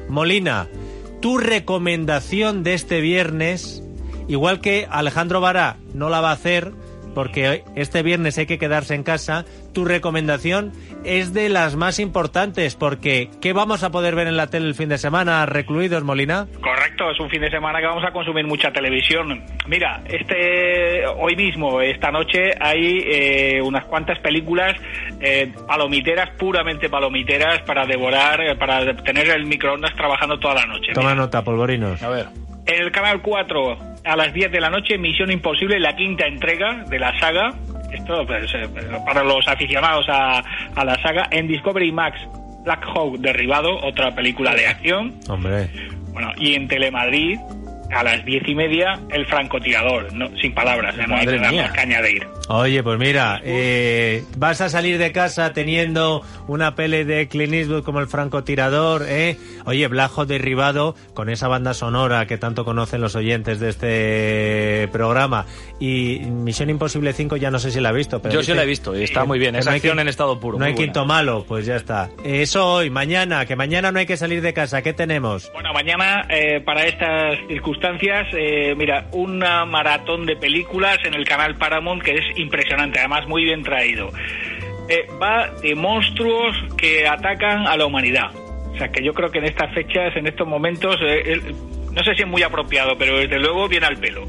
Molina, 0.08 0.68
tu 1.20 1.40
recomendación 1.40 2.62
de 2.62 2.76
este 2.76 3.02
viernes, 3.02 3.82
igual 4.28 4.62
que 4.62 4.88
Alejandro 4.88 5.42
Vara 5.42 5.78
no 5.96 6.10
la 6.10 6.22
va 6.22 6.30
a 6.30 6.34
hacer 6.34 6.72
porque 7.14 7.64
este 7.76 8.04
viernes 8.04 8.38
hay 8.38 8.46
que 8.46 8.58
quedarse 8.58 8.96
en 8.96 9.04
casa, 9.04 9.46
tu 9.74 9.86
recomendación 9.86 10.72
es 11.04 11.34
de 11.34 11.50
las 11.50 11.76
más 11.76 12.00
importantes 12.00 12.76
porque 12.76 13.30
¿qué 13.42 13.54
vamos 13.54 13.84
a 13.84 13.92
poder 13.92 14.16
ver 14.16 14.28
en 14.28 14.38
la 14.38 14.48
tele 14.48 14.68
el 14.68 14.76
fin 14.76 14.90
de 14.90 14.98
semana 14.98 15.46
recluidos, 15.46 16.04
Molina? 16.04 16.48
Correcto, 16.62 17.10
es 17.12 17.20
un 17.20 17.30
fin 17.30 17.42
de 17.42 17.50
semana 17.50 17.80
que 17.80 17.86
vamos 17.86 18.04
a 18.04 18.12
consumir 18.12 18.46
mucha 18.46 18.72
televisión. 18.72 19.44
Mira, 19.68 20.02
este 20.08 21.06
hoy 21.08 21.36
mismo, 21.36 21.82
esta 21.82 22.12
noche, 22.12 22.52
hay 22.60 23.04
eh, 23.06 23.62
unas 23.62 23.86
cuantas 23.86 24.20
películas 24.20 24.76
eh, 25.20 25.52
palomiteras, 25.68 26.30
puramente 26.38 26.90
palomiteras, 26.90 27.62
para 27.64 27.86
devorar, 27.86 28.58
para 28.58 28.96
tener 28.98 29.30
el 29.30 29.46
microondas 29.46 29.96
trabajando 29.96 30.40
toda 30.40 30.56
la 30.56 30.66
noche. 30.66 30.94
Toma 30.94 31.16
nota, 31.16 31.44
polvorinos. 31.44 32.02
A 32.04 32.10
ver. 32.10 32.49
En 32.70 32.84
el 32.84 32.92
canal 32.92 33.20
4, 33.24 33.78
a 34.06 34.16
las 34.16 34.32
10 34.32 34.52
de 34.52 34.62
la 34.62 34.70
noche, 34.70 34.96
Misión 35.00 35.32
Imposible, 35.32 35.80
la 35.80 35.96
quinta 35.96 36.28
entrega 36.28 36.84
de 36.88 37.00
la 37.00 37.18
saga. 37.18 37.52
esto 37.92 38.24
pues, 38.28 38.54
eh, 38.54 38.70
para 39.04 39.24
los 39.24 39.48
aficionados 39.48 40.06
a, 40.08 40.44
a 40.76 40.86
la 40.86 41.02
saga, 41.02 41.28
en 41.32 41.48
Discovery 41.48 41.92
Max, 41.92 42.20
Black 42.64 42.86
Hawk 42.94 43.18
Derribado, 43.18 43.76
otra 43.84 44.14
película 44.14 44.54
de 44.54 44.68
acción. 44.68 45.20
Hombre. 45.28 45.68
Bueno, 46.14 46.32
y 46.38 46.54
en 46.54 46.68
Telemadrid, 46.68 47.40
a 47.92 48.04
las 48.04 48.24
diez 48.26 48.44
y 48.48 48.56
media, 48.56 49.00
El 49.10 49.26
francotirador, 49.26 50.14
no, 50.14 50.30
sin 50.40 50.54
palabras, 50.54 50.96
no 50.96 51.04
hay 51.16 51.26
Madre 51.26 51.38
nada 51.40 51.52
mía. 51.52 51.62
más 51.64 51.72
que 51.74 51.80
añadir. 51.82 52.28
Oye, 52.50 52.82
pues 52.84 52.98
mira, 53.00 53.42
eh, 53.44 54.24
vas 54.38 54.62
a 54.62 54.70
salir 54.70 54.98
de 54.98 55.12
casa 55.12 55.54
teniendo 55.54 56.24
una 56.48 56.76
pele 56.76 57.06
de 57.06 57.28
Clint 57.28 57.54
Eastwood 57.54 57.84
como 57.84 58.00
el 58.00 58.08
francotirador, 58.08 59.04
¿eh? 59.08 59.38
Oye, 59.66 59.88
Blajo 59.88 60.26
derribado 60.26 60.96
con 61.14 61.30
esa 61.30 61.48
banda 61.48 61.74
sonora 61.74 62.26
que 62.26 62.38
tanto 62.38 62.66
conocen 62.66 63.02
los 63.02 63.16
oyentes 63.16 63.60
de 63.60 63.70
este 63.70 64.88
programa. 64.92 65.46
Y 65.80 66.20
Misión 66.20 66.70
Imposible 66.70 67.14
5 67.14 67.38
ya 67.38 67.52
no 67.52 67.60
sé 67.60 67.72
si 67.72 67.80
la 67.80 67.90
he 67.90 67.94
visto, 67.94 68.22
pero... 68.22 68.34
Yo 68.34 68.42
sí 68.42 68.48
dice- 68.48 68.56
la 68.56 68.64
he 68.64 68.68
visto 68.68 68.98
y 68.98 69.04
está 69.04 69.22
que- 69.22 69.28
muy 69.28 69.40
bien. 69.40 69.54
que 69.54 69.60
Es 69.60 69.66
no 69.66 69.72
hay 69.72 69.78
acción 69.78 70.00
en 70.00 70.08
estado 70.08 70.40
puro. 70.40 70.58
No 70.58 70.66
hay 70.66 70.74
buena. 70.74 70.86
quinto 70.86 71.06
malo, 71.06 71.46
pues 71.48 71.66
ya 71.66 71.76
está. 71.76 72.10
Eso 72.24 72.66
hoy, 72.74 72.90
mañana, 72.90 73.46
que 73.46 73.56
mañana 73.56 73.92
no 73.92 74.00
hay 74.00 74.06
que 74.06 74.18
salir 74.18 74.42
de 74.42 74.54
casa. 74.54 74.82
¿Qué 74.82 74.94
tenemos? 74.94 75.52
Bueno, 75.54 75.72
mañana, 75.74 76.26
eh, 76.30 76.62
para 76.62 76.86
estas 76.86 77.38
circunstancias, 77.48 77.79
eh, 78.34 78.76
mira, 78.78 79.06
una 79.12 79.66
maratón 79.66 80.26
de 80.26 80.36
películas 80.36 80.98
en 81.06 81.14
el 81.14 81.26
canal 81.26 81.56
Paramount 81.58 82.04
que 82.04 82.12
es 82.16 82.38
impresionante, 82.38 83.00
además 83.00 83.28
muy 83.28 83.44
bien 83.44 83.64
traído. 83.64 84.10
Eh, 84.88 85.06
va 85.22 85.50
de 85.62 85.76
monstruos 85.76 86.56
que 86.78 87.08
atacan 87.08 87.68
a 87.68 87.78
la 87.78 87.86
humanidad. 87.86 88.32
O 88.74 88.78
sea, 88.78 88.90
que 88.90 89.04
yo 89.04 89.14
creo 89.14 89.30
que 89.30 89.40
en 89.40 89.46
estas 89.46 89.74
fechas, 89.74 90.16
en 90.16 90.28
estos 90.28 90.48
momentos, 90.48 90.96
eh, 91.02 91.22
el- 91.26 91.56
no 91.94 92.04
sé 92.04 92.14
si 92.16 92.22
es 92.22 92.28
muy 92.28 92.44
apropiado, 92.44 92.98
pero 92.98 93.18
desde 93.18 93.40
luego 93.40 93.68
viene 93.68 93.88
al 93.88 93.98
pelo. 93.98 94.26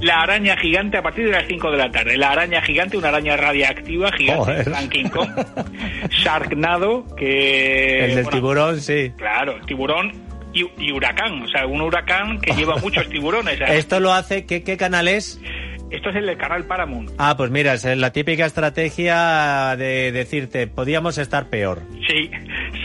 La 0.00 0.20
araña 0.22 0.56
gigante 0.56 0.96
a 0.96 1.02
partir 1.02 1.26
de 1.26 1.32
las 1.32 1.46
5 1.46 1.70
de 1.70 1.76
la 1.78 1.90
tarde. 1.90 2.16
La 2.16 2.30
araña 2.30 2.62
gigante, 2.62 2.96
una 2.96 3.08
araña 3.08 3.36
radiactiva 3.36 4.10
gigante, 4.12 4.64
King 4.90 5.08
Kong. 5.08 5.28
Sharknado, 6.10 7.04
que... 7.16 8.04
el 8.04 8.14
del 8.14 8.24
bueno, 8.24 8.30
tiburón, 8.30 8.80
sí. 8.80 9.12
Claro, 9.16 9.56
tiburón 9.66 10.12
y, 10.54 10.66
y 10.78 10.92
huracán. 10.92 11.42
O 11.42 11.48
sea, 11.48 11.66
un 11.66 11.82
huracán 11.82 12.40
que 12.40 12.52
lleva 12.54 12.76
muchos 12.82 13.08
tiburones. 13.08 13.60
Esto 13.60 14.00
lo 14.00 14.12
hace, 14.12 14.46
¿qué, 14.46 14.62
qué 14.62 14.76
canal 14.76 15.08
es? 15.08 15.40
Esto 15.90 16.10
es 16.10 16.16
el 16.16 16.26
del 16.26 16.36
canal 16.36 16.64
Paramount. 16.64 17.10
Ah, 17.18 17.36
pues 17.36 17.50
mira, 17.50 17.74
es 17.74 17.84
la 17.84 18.12
típica 18.12 18.46
estrategia 18.46 19.76
de 19.76 20.10
decirte, 20.10 20.66
podíamos 20.66 21.18
estar 21.18 21.48
peor. 21.50 21.82
Sí. 22.08 22.30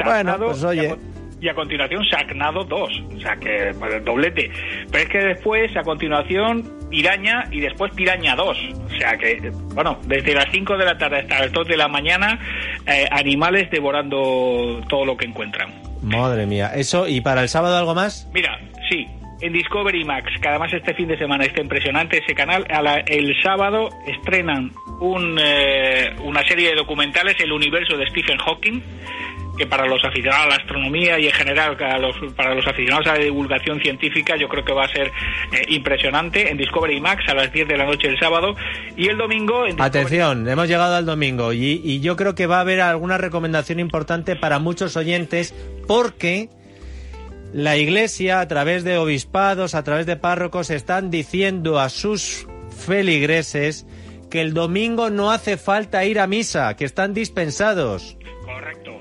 Bueno, 0.04 0.38
pues, 0.38 0.64
oye. 0.64 0.96
Y 1.42 1.48
a, 1.48 1.56
continuación 1.56 2.04
Sharknado 2.04 2.66
2. 2.66 3.04
O 3.16 3.20
sea, 3.20 3.36
que 3.38 3.72
pues, 3.80 3.94
el 3.96 4.04
doblete. 4.04 4.52
Pero 4.92 5.04
es 5.04 5.10
que 5.10 5.18
después, 5.20 5.76
a 5.76 5.82
continuación, 5.82 6.64
Piraña 6.90 7.46
y 7.50 7.62
después 7.62 7.94
Piraña 7.96 8.36
2. 8.36 8.58
O 8.86 8.90
sea 8.98 9.18
que, 9.18 9.50
bueno, 9.74 10.00
desde 10.06 10.36
las 10.36 10.46
5 10.52 10.78
de 10.78 10.86
la 10.86 10.98
tarde 10.98 11.20
hasta 11.20 11.40
las 11.40 11.52
2 11.52 11.68
de 11.68 11.78
la 11.78 11.88
mañana, 11.88 12.40
eh, 12.86 13.08
animales 13.10 13.72
devorando 13.72 14.82
todo 14.88 15.06
lo 15.06 15.18
que 15.18 15.26
encuentran. 15.26 15.79
Madre 16.02 16.46
mía. 16.46 16.72
Eso, 16.76 17.08
¿y 17.08 17.22
para 17.22 17.42
el 17.42 17.50
sábado 17.50 17.78
algo 17.78 17.94
más? 17.94 18.30
Mira, 18.34 18.60
sí, 18.90 19.06
en 19.42 19.54
Discovery 19.54 20.04
Max, 20.06 20.32
que 20.42 20.48
además 20.48 20.72
este 20.74 20.94
fin 20.94 21.08
de 21.08 21.18
semana 21.18 21.46
está 21.46 21.62
impresionante 21.62 22.18
ese 22.20 22.34
canal, 22.36 22.66
a 22.70 22.82
la- 22.82 23.00
el 23.06 23.34
sábado 23.42 23.90
estrenan 24.08 24.72
un, 25.02 25.40
eh, 25.42 26.16
una 26.24 26.46
serie 26.48 26.70
de 26.70 26.76
documentales, 26.76 27.36
El 27.40 27.52
universo 27.54 27.96
de 27.98 28.06
Stephen 28.10 28.38
Hawking, 28.38 28.82
que 29.60 29.68
para 29.68 29.86
los 29.86 30.04
aficionados 30.04 30.46
a 30.46 30.50
la 30.50 30.56
astronomía 30.56 31.20
y 31.20 31.28
en 31.28 31.34
general 31.34 31.78
los- 32.02 32.34
para 32.34 32.56
los 32.56 32.66
aficionados 32.66 33.06
a 33.08 33.14
la 33.18 33.24
divulgación 33.24 33.80
científica 33.82 34.36
yo 34.38 34.48
creo 34.50 34.66
que 34.66 34.74
va 34.74 34.86
a 34.86 34.88
ser 34.88 35.08
eh, 35.52 35.66
impresionante 35.68 36.50
en 36.50 36.58
Discovery 36.58 37.00
Max 37.00 37.26
a 37.28 37.34
las 37.36 37.52
10 37.54 37.68
de 37.68 37.78
la 37.78 37.86
noche 37.86 38.08
el 38.08 38.18
sábado 38.18 38.56
y 38.98 39.08
el 39.10 39.18
domingo 39.18 39.66
en 39.68 39.76
Discovery- 39.78 39.86
Atención, 39.86 40.50
hemos 40.50 40.68
llegado 40.68 40.96
al 40.96 41.06
domingo 41.06 41.54
y, 41.54 41.82
y 41.84 42.00
yo 42.00 42.16
creo 42.16 42.34
que 42.34 42.48
va 42.48 42.58
a 42.58 42.62
haber 42.62 42.82
alguna 42.82 43.18
recomendación 43.20 43.80
importante 43.80 44.36
para 44.36 44.58
muchos 44.60 44.96
oyentes 44.98 45.54
porque 45.88 46.50
la 47.54 47.78
Iglesia, 47.78 48.40
a 48.42 48.48
través 48.48 48.84
de 48.84 48.98
obispados, 48.98 49.76
a 49.76 49.84
través 49.84 50.06
de 50.06 50.16
párrocos, 50.16 50.70
están 50.70 51.10
diciendo 51.12 51.80
a 51.80 51.90
sus 51.90 52.48
feligreses 52.86 53.86
que 54.30 54.42
el 54.42 54.54
domingo 54.54 55.10
no 55.10 55.32
hace 55.32 55.58
falta 55.58 56.06
ir 56.06 56.20
a 56.20 56.28
misa, 56.28 56.76
que 56.76 56.86
están 56.86 57.14
dispensados. 57.14 58.16
Correcto. 58.46 58.92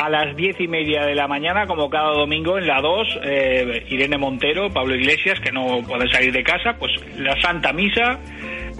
A 0.00 0.08
las 0.08 0.36
diez 0.36 0.54
y 0.60 0.68
media 0.68 1.04
de 1.04 1.16
la 1.16 1.26
mañana, 1.26 1.66
como 1.66 1.90
cada 1.90 2.12
domingo, 2.12 2.56
en 2.56 2.68
la 2.68 2.80
2, 2.80 3.18
eh, 3.24 3.84
Irene 3.88 4.16
Montero, 4.16 4.70
Pablo 4.70 4.94
Iglesias, 4.94 5.40
que 5.40 5.50
no 5.50 5.82
pueden 5.82 6.08
salir 6.08 6.32
de 6.32 6.44
casa, 6.44 6.76
pues 6.78 6.92
la 7.16 7.34
Santa 7.40 7.72
Misa, 7.72 8.20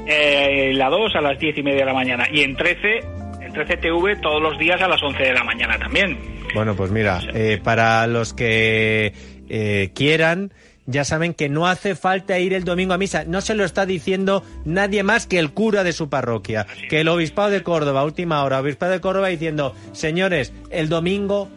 eh, 0.07 0.71
en 0.71 0.79
la 0.79 0.89
2 0.89 1.17
a 1.17 1.21
las 1.21 1.37
diez 1.41 1.59
y 1.59 1.63
media 1.65 1.81
de 1.81 1.87
la 1.87 1.95
mañana. 1.95 2.25
Y 2.33 2.43
en 2.43 2.55
13, 2.55 3.01
en 3.41 3.53
13 3.53 3.79
TV, 3.79 4.15
todos 4.23 4.41
los 4.41 4.57
días 4.61 4.81
a 4.81 4.87
las 4.87 5.03
11 5.03 5.21
de 5.21 5.35
la 5.35 5.43
mañana 5.43 5.77
también. 5.77 6.17
Bueno, 6.55 6.77
pues 6.77 6.93
mira, 6.93 7.21
eh, 7.35 7.59
para 7.65 8.07
los 8.07 8.33
que 8.33 9.13
eh, 9.49 9.91
quieran, 9.97 10.53
ya 10.89 11.05
saben 11.05 11.35
que 11.35 11.51
no 11.51 11.67
hace 11.67 11.95
falta 11.95 12.39
ir 12.39 12.55
el 12.55 12.65
domingo 12.65 12.95
a 12.95 12.99
misa. 12.99 13.25
No 13.25 13.43
se 13.43 13.55
lo 13.55 13.65
está 13.65 13.85
diciendo 13.85 14.43
nadie 14.65 15.03
más 15.03 15.27
que 15.27 15.39
el 15.39 15.53
cura 15.53 15.85
de 15.85 15.93
su 15.93 16.09
parroquia. 16.09 16.67
Que 16.89 17.01
el 17.01 17.09
obispado 17.09 17.51
de 17.51 17.63
Córdoba, 17.63 18.05
última 18.05 18.43
hora, 18.43 18.59
obispado 18.59 18.93
de 18.93 19.01
Córdoba 19.01 19.29
diciendo, 19.29 19.75
señores, 19.93 20.55
el 20.71 20.89
domingo 20.89 21.51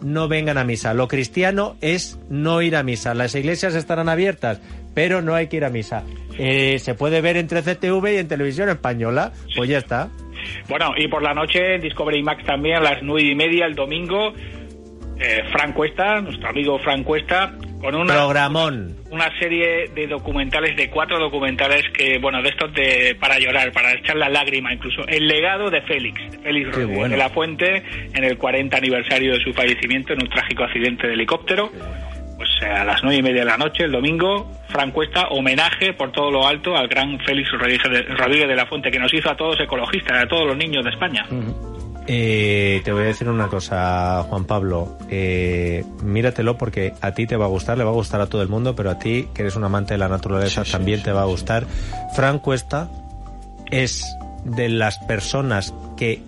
no 0.00 0.28
vengan 0.28 0.56
a 0.56 0.64
misa. 0.64 0.94
Lo 0.94 1.08
cristiano 1.08 1.76
es 1.82 2.18
no 2.30 2.62
ir 2.62 2.74
a 2.74 2.82
misa. 2.82 3.12
Las 3.12 3.34
iglesias 3.34 3.74
estarán 3.74 4.08
abiertas, 4.08 4.62
pero 4.94 5.20
no 5.20 5.34
hay 5.34 5.48
que 5.48 5.58
ir 5.58 5.66
a 5.66 5.70
misa. 5.70 6.02
Eh, 6.38 6.78
se 6.78 6.94
puede 6.94 7.20
ver 7.20 7.36
en 7.36 7.48
13TV 7.48 8.14
y 8.14 8.16
en 8.16 8.28
televisión 8.28 8.70
española. 8.70 9.32
Pues 9.56 9.68
ya 9.68 9.76
está. 9.76 10.08
Bueno, 10.70 10.92
y 10.96 11.06
por 11.06 11.22
la 11.22 11.34
noche 11.34 11.74
en 11.74 11.82
Discovery 11.82 12.22
Max 12.22 12.44
también 12.46 12.76
a 12.76 12.80
las 12.80 13.02
nueve 13.02 13.28
y 13.28 13.34
media 13.34 13.66
el 13.66 13.74
domingo, 13.74 14.32
eh, 15.18 15.42
Fran 15.52 15.74
Cuesta, 15.74 16.22
nuestro 16.22 16.48
amigo 16.48 16.78
Fran 16.78 17.04
Cuesta, 17.04 17.52
con 17.80 17.94
una... 17.94 18.14
Programón. 18.14 18.96
una 19.10 19.28
serie 19.38 19.88
de 19.94 20.06
documentales, 20.06 20.76
de 20.76 20.90
cuatro 20.90 21.18
documentales 21.18 21.82
que, 21.96 22.18
bueno, 22.18 22.42
de 22.42 22.50
estos 22.50 22.72
de 22.74 23.16
para 23.18 23.38
llorar, 23.38 23.72
para 23.72 23.92
echar 23.94 24.16
la 24.16 24.28
lágrima 24.28 24.72
incluso. 24.72 25.06
El 25.08 25.26
legado 25.26 25.70
de 25.70 25.80
Félix, 25.82 26.20
Félix 26.42 26.68
Rodríguez 26.68 26.96
bueno. 26.96 27.12
de 27.12 27.16
la 27.16 27.30
Fuente, 27.30 27.82
en 28.14 28.24
el 28.24 28.36
40 28.36 28.76
aniversario 28.76 29.32
de 29.32 29.42
su 29.42 29.52
fallecimiento 29.52 30.12
en 30.12 30.22
un 30.22 30.28
trágico 30.28 30.64
accidente 30.64 31.06
de 31.06 31.14
helicóptero. 31.14 31.70
Pues 32.36 32.48
eh, 32.62 32.66
a 32.66 32.84
las 32.84 33.02
nueve 33.02 33.18
y 33.18 33.22
media 33.22 33.40
de 33.40 33.46
la 33.46 33.58
noche, 33.58 33.84
el 33.84 33.92
domingo, 33.92 34.50
Fran 34.70 34.92
Cuesta, 34.92 35.28
homenaje 35.28 35.92
por 35.92 36.10
todo 36.10 36.30
lo 36.30 36.46
alto 36.46 36.76
al 36.76 36.88
gran 36.88 37.18
Félix 37.20 37.50
Rodríguez 37.52 37.82
de, 37.90 38.02
Rodríguez 38.14 38.48
de 38.48 38.56
la 38.56 38.66
Fuente, 38.66 38.90
que 38.90 38.98
nos 38.98 39.12
hizo 39.12 39.30
a 39.30 39.36
todos 39.36 39.60
ecologistas, 39.60 40.24
a 40.24 40.26
todos 40.26 40.46
los 40.46 40.56
niños 40.56 40.84
de 40.84 40.90
España. 40.90 41.26
Eh, 42.12 42.80
te 42.84 42.90
voy 42.92 43.02
a 43.02 43.06
decir 43.06 43.28
una 43.28 43.46
cosa, 43.46 44.24
Juan 44.28 44.44
Pablo. 44.44 44.98
Eh, 45.08 45.84
míratelo 46.02 46.58
porque 46.58 46.92
a 47.00 47.12
ti 47.14 47.24
te 47.28 47.36
va 47.36 47.44
a 47.44 47.48
gustar, 47.48 47.78
le 47.78 47.84
va 47.84 47.90
a 47.90 47.94
gustar 47.94 48.20
a 48.20 48.26
todo 48.26 48.42
el 48.42 48.48
mundo, 48.48 48.74
pero 48.74 48.90
a 48.90 48.98
ti, 48.98 49.28
que 49.32 49.42
eres 49.42 49.54
un 49.54 49.62
amante 49.62 49.94
de 49.94 49.98
la 49.98 50.08
naturaleza, 50.08 50.64
también 50.64 51.04
te 51.04 51.12
va 51.12 51.22
a 51.22 51.26
gustar. 51.26 51.66
Fran 52.16 52.40
Cuesta 52.40 52.88
es 53.70 54.04
de 54.44 54.68
las 54.68 54.98
personas 54.98 55.72
que 55.96 56.20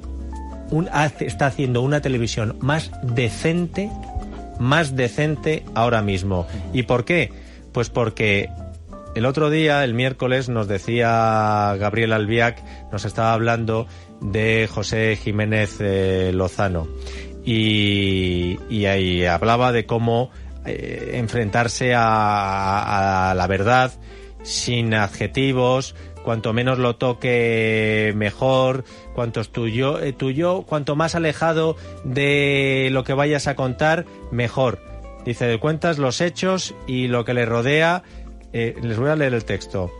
un- 0.70 0.88
hace- 0.92 1.26
está 1.26 1.46
haciendo 1.46 1.82
una 1.82 2.00
televisión 2.00 2.54
más 2.60 2.92
decente, 3.02 3.90
más 4.60 4.94
decente 4.94 5.64
ahora 5.74 6.00
mismo. 6.00 6.46
¿Y 6.72 6.84
por 6.84 7.04
qué? 7.04 7.32
Pues 7.72 7.90
porque 7.90 8.48
el 9.16 9.26
otro 9.26 9.50
día, 9.50 9.82
el 9.82 9.94
miércoles, 9.94 10.48
nos 10.48 10.68
decía 10.68 11.74
Gabriel 11.76 12.12
Albiac, 12.12 12.62
nos 12.92 13.04
estaba 13.04 13.32
hablando 13.32 13.88
de 14.22 14.68
José 14.72 15.16
Jiménez 15.16 15.76
eh, 15.80 16.30
Lozano. 16.32 16.88
Y, 17.44 18.58
y 18.70 18.86
ahí 18.86 19.26
hablaba 19.26 19.72
de 19.72 19.84
cómo 19.84 20.30
eh, 20.64 21.12
enfrentarse 21.14 21.92
a, 21.94 23.30
a 23.30 23.34
la 23.34 23.46
verdad 23.48 23.92
sin 24.44 24.94
adjetivos, 24.94 25.94
cuanto 26.24 26.52
menos 26.52 26.78
lo 26.78 26.96
toque 26.96 28.12
mejor, 28.16 28.84
cuanto 29.14 29.44
tuyo, 29.44 30.00
eh, 30.00 30.12
tuyo, 30.12 30.62
cuanto 30.62 30.96
más 30.96 31.14
alejado 31.14 31.76
de 32.04 32.88
lo 32.92 33.04
que 33.04 33.14
vayas 33.14 33.46
a 33.48 33.56
contar, 33.56 34.06
mejor. 34.30 34.80
Dice, 35.24 35.58
cuentas 35.58 35.98
los 35.98 36.20
hechos 36.20 36.74
y 36.86 37.06
lo 37.06 37.24
que 37.24 37.34
le 37.34 37.46
rodea. 37.46 38.02
Les 38.52 38.98
voy 38.98 39.08
a 39.08 39.16
leer 39.16 39.32
el 39.32 39.44
texto. 39.46 39.90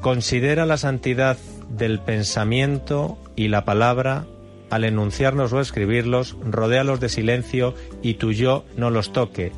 Considera 0.00 0.66
la 0.66 0.76
santidad 0.76 1.36
del 1.68 2.00
pensamiento 2.00 3.18
y 3.34 3.48
la 3.48 3.64
palabra 3.64 4.26
al 4.70 4.84
enunciarnos 4.84 5.52
o 5.52 5.60
escribirlos, 5.60 6.36
rodéalos 6.44 7.00
de 7.00 7.08
silencio 7.08 7.74
y 8.02 8.14
tu 8.14 8.32
yo 8.32 8.64
no 8.76 8.90
los 8.90 9.12
toque, 9.12 9.52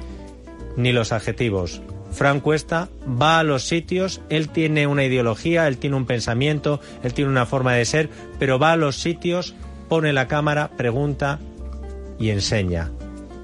ni 0.76 0.92
los 0.92 1.12
adjetivos. 1.12 1.82
Fran 2.10 2.40
Cuesta 2.40 2.88
va 3.06 3.38
a 3.38 3.44
los 3.44 3.64
sitios, 3.64 4.20
él 4.30 4.48
tiene 4.48 4.86
una 4.86 5.04
ideología, 5.04 5.68
él 5.68 5.78
tiene 5.78 5.96
un 5.96 6.06
pensamiento, 6.06 6.80
él 7.02 7.12
tiene 7.12 7.30
una 7.30 7.46
forma 7.46 7.74
de 7.74 7.84
ser, 7.84 8.08
pero 8.38 8.58
va 8.58 8.72
a 8.72 8.76
los 8.76 8.96
sitios, 8.96 9.54
pone 9.88 10.12
la 10.12 10.28
cámara, 10.28 10.70
pregunta 10.76 11.38
y 12.18 12.30
enseña. 12.30 12.90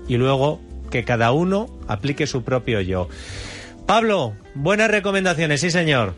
Y 0.09 0.17
luego 0.17 0.61
que 0.91 1.05
cada 1.05 1.33
uno 1.33 1.69
aplique 1.89 2.27
su 2.27 2.43
propio 2.43 2.81
yo. 2.81 3.09
Pablo, 3.87 4.35
buenas 4.55 4.91
recomendaciones, 4.91 5.61
sí 5.61 5.71
señor. 5.71 6.15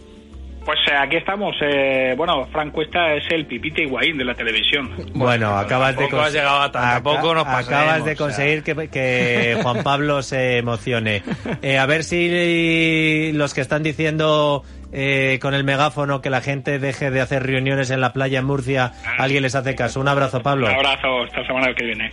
Pues 0.66 0.80
eh, 0.90 0.96
aquí 1.00 1.16
estamos. 1.16 1.54
eh, 1.62 2.12
bueno, 2.16 2.44
Frank 2.50 2.72
Cuesta 2.72 3.14
es 3.14 3.24
el 3.30 3.46
Pipite 3.46 3.84
Higuaín 3.84 4.18
de 4.18 4.24
la 4.24 4.34
televisión. 4.34 4.90
Bueno, 5.14 5.56
acabas 5.56 5.96
de 5.96 6.02
tampoco 6.02 6.22
has 6.22 6.32
llegado 6.32 6.60
a 6.60 6.72
tampoco 6.72 7.34
nos 7.34 7.46
acabas 7.46 8.04
de 8.04 8.12
o 8.12 8.16
sea. 8.16 8.16
conseguir 8.16 8.62
que, 8.64 8.88
que 8.88 9.58
Juan 9.62 9.82
Pablo 9.82 10.22
se 10.22 10.58
emocione. 10.58 11.22
Eh, 11.62 11.78
a 11.78 11.86
ver 11.86 12.02
si 12.04 13.32
los 13.32 13.54
que 13.54 13.60
están 13.60 13.82
diciendo 13.84 14.62
eh, 14.92 15.38
con 15.40 15.54
el 15.54 15.62
megáfono 15.64 16.20
que 16.20 16.30
la 16.30 16.40
gente 16.40 16.78
deje 16.80 17.10
de 17.10 17.20
hacer 17.20 17.44
reuniones 17.44 17.90
en 17.90 18.00
la 18.00 18.12
playa 18.12 18.40
en 18.40 18.44
Murcia, 18.44 18.92
alguien 19.18 19.42
les 19.44 19.54
hace 19.54 19.74
caso. 19.76 20.00
Un 20.00 20.08
abrazo, 20.08 20.42
Pablo. 20.42 20.66
Un 20.66 20.74
abrazo, 20.74 21.24
esta 21.24 21.46
semana 21.46 21.72
que 21.74 21.84
viene. 21.84 22.10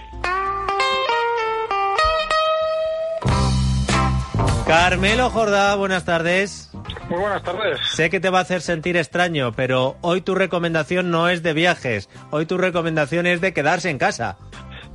Carmelo 4.67 5.29
Jordá, 5.29 5.75
buenas 5.75 6.05
tardes. 6.05 6.72
Muy 7.10 7.19
buenas 7.19 7.43
tardes. 7.43 7.79
Sé 7.91 8.10
que 8.10 8.19
te 8.19 8.29
va 8.29 8.39
a 8.39 8.41
hacer 8.41 8.62
sentir 8.62 8.98
extraño, 8.98 9.51
pero 9.51 9.98
hoy 10.01 10.22
tu 10.22 10.36
recomendación 10.36 11.12
no 11.12 11.29
es 11.29 11.43
de 11.43 11.53
viajes. 11.53 12.10
Hoy 12.31 12.45
tu 12.45 12.57
recomendación 12.57 13.27
es 13.27 13.41
de 13.41 13.53
quedarse 13.53 13.89
en 13.89 13.98
casa. 13.98 14.38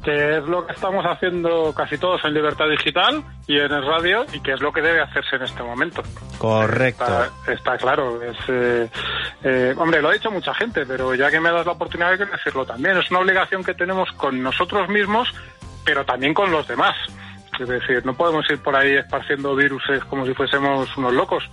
Que 0.02 0.38
es 0.38 0.44
lo 0.44 0.66
que 0.66 0.72
estamos 0.72 1.04
haciendo 1.04 1.74
casi 1.74 1.98
todos 1.98 2.24
en 2.24 2.32
Libertad 2.32 2.66
Digital 2.70 3.22
y 3.46 3.58
en 3.58 3.72
el 3.72 3.84
radio 3.84 4.24
y 4.32 4.40
que 4.40 4.52
es 4.52 4.60
lo 4.60 4.72
que 4.72 4.80
debe 4.80 5.00
hacerse 5.00 5.36
en 5.36 5.42
este 5.42 5.62
momento. 5.62 6.02
Correcto. 6.38 7.04
Está, 7.04 7.52
está 7.52 7.76
claro. 7.76 8.22
Es, 8.22 8.36
eh, 8.48 8.88
eh, 9.42 9.74
hombre, 9.76 10.00
lo 10.00 10.08
ha 10.08 10.12
dicho 10.12 10.30
mucha 10.30 10.54
gente, 10.54 10.86
pero 10.86 11.14
ya 11.14 11.30
que 11.30 11.40
me 11.40 11.50
das 11.50 11.66
la 11.66 11.72
oportunidad 11.72 12.16
de 12.16 12.24
decirlo 12.24 12.64
también, 12.64 12.96
es 12.96 13.10
una 13.10 13.20
obligación 13.20 13.62
que 13.64 13.74
tenemos 13.74 14.10
con 14.12 14.42
nosotros 14.42 14.88
mismos, 14.88 15.28
pero 15.84 16.04
también 16.04 16.32
con 16.32 16.50
los 16.50 16.66
demás. 16.66 16.96
Es 17.58 17.68
decir, 17.68 18.06
no 18.06 18.14
podemos 18.14 18.48
ir 18.50 18.62
por 18.62 18.76
ahí 18.76 18.94
esparciendo 18.94 19.56
viruses 19.56 20.04
como 20.04 20.24
si 20.24 20.32
fuésemos 20.32 20.96
unos 20.96 21.12
locos. 21.12 21.48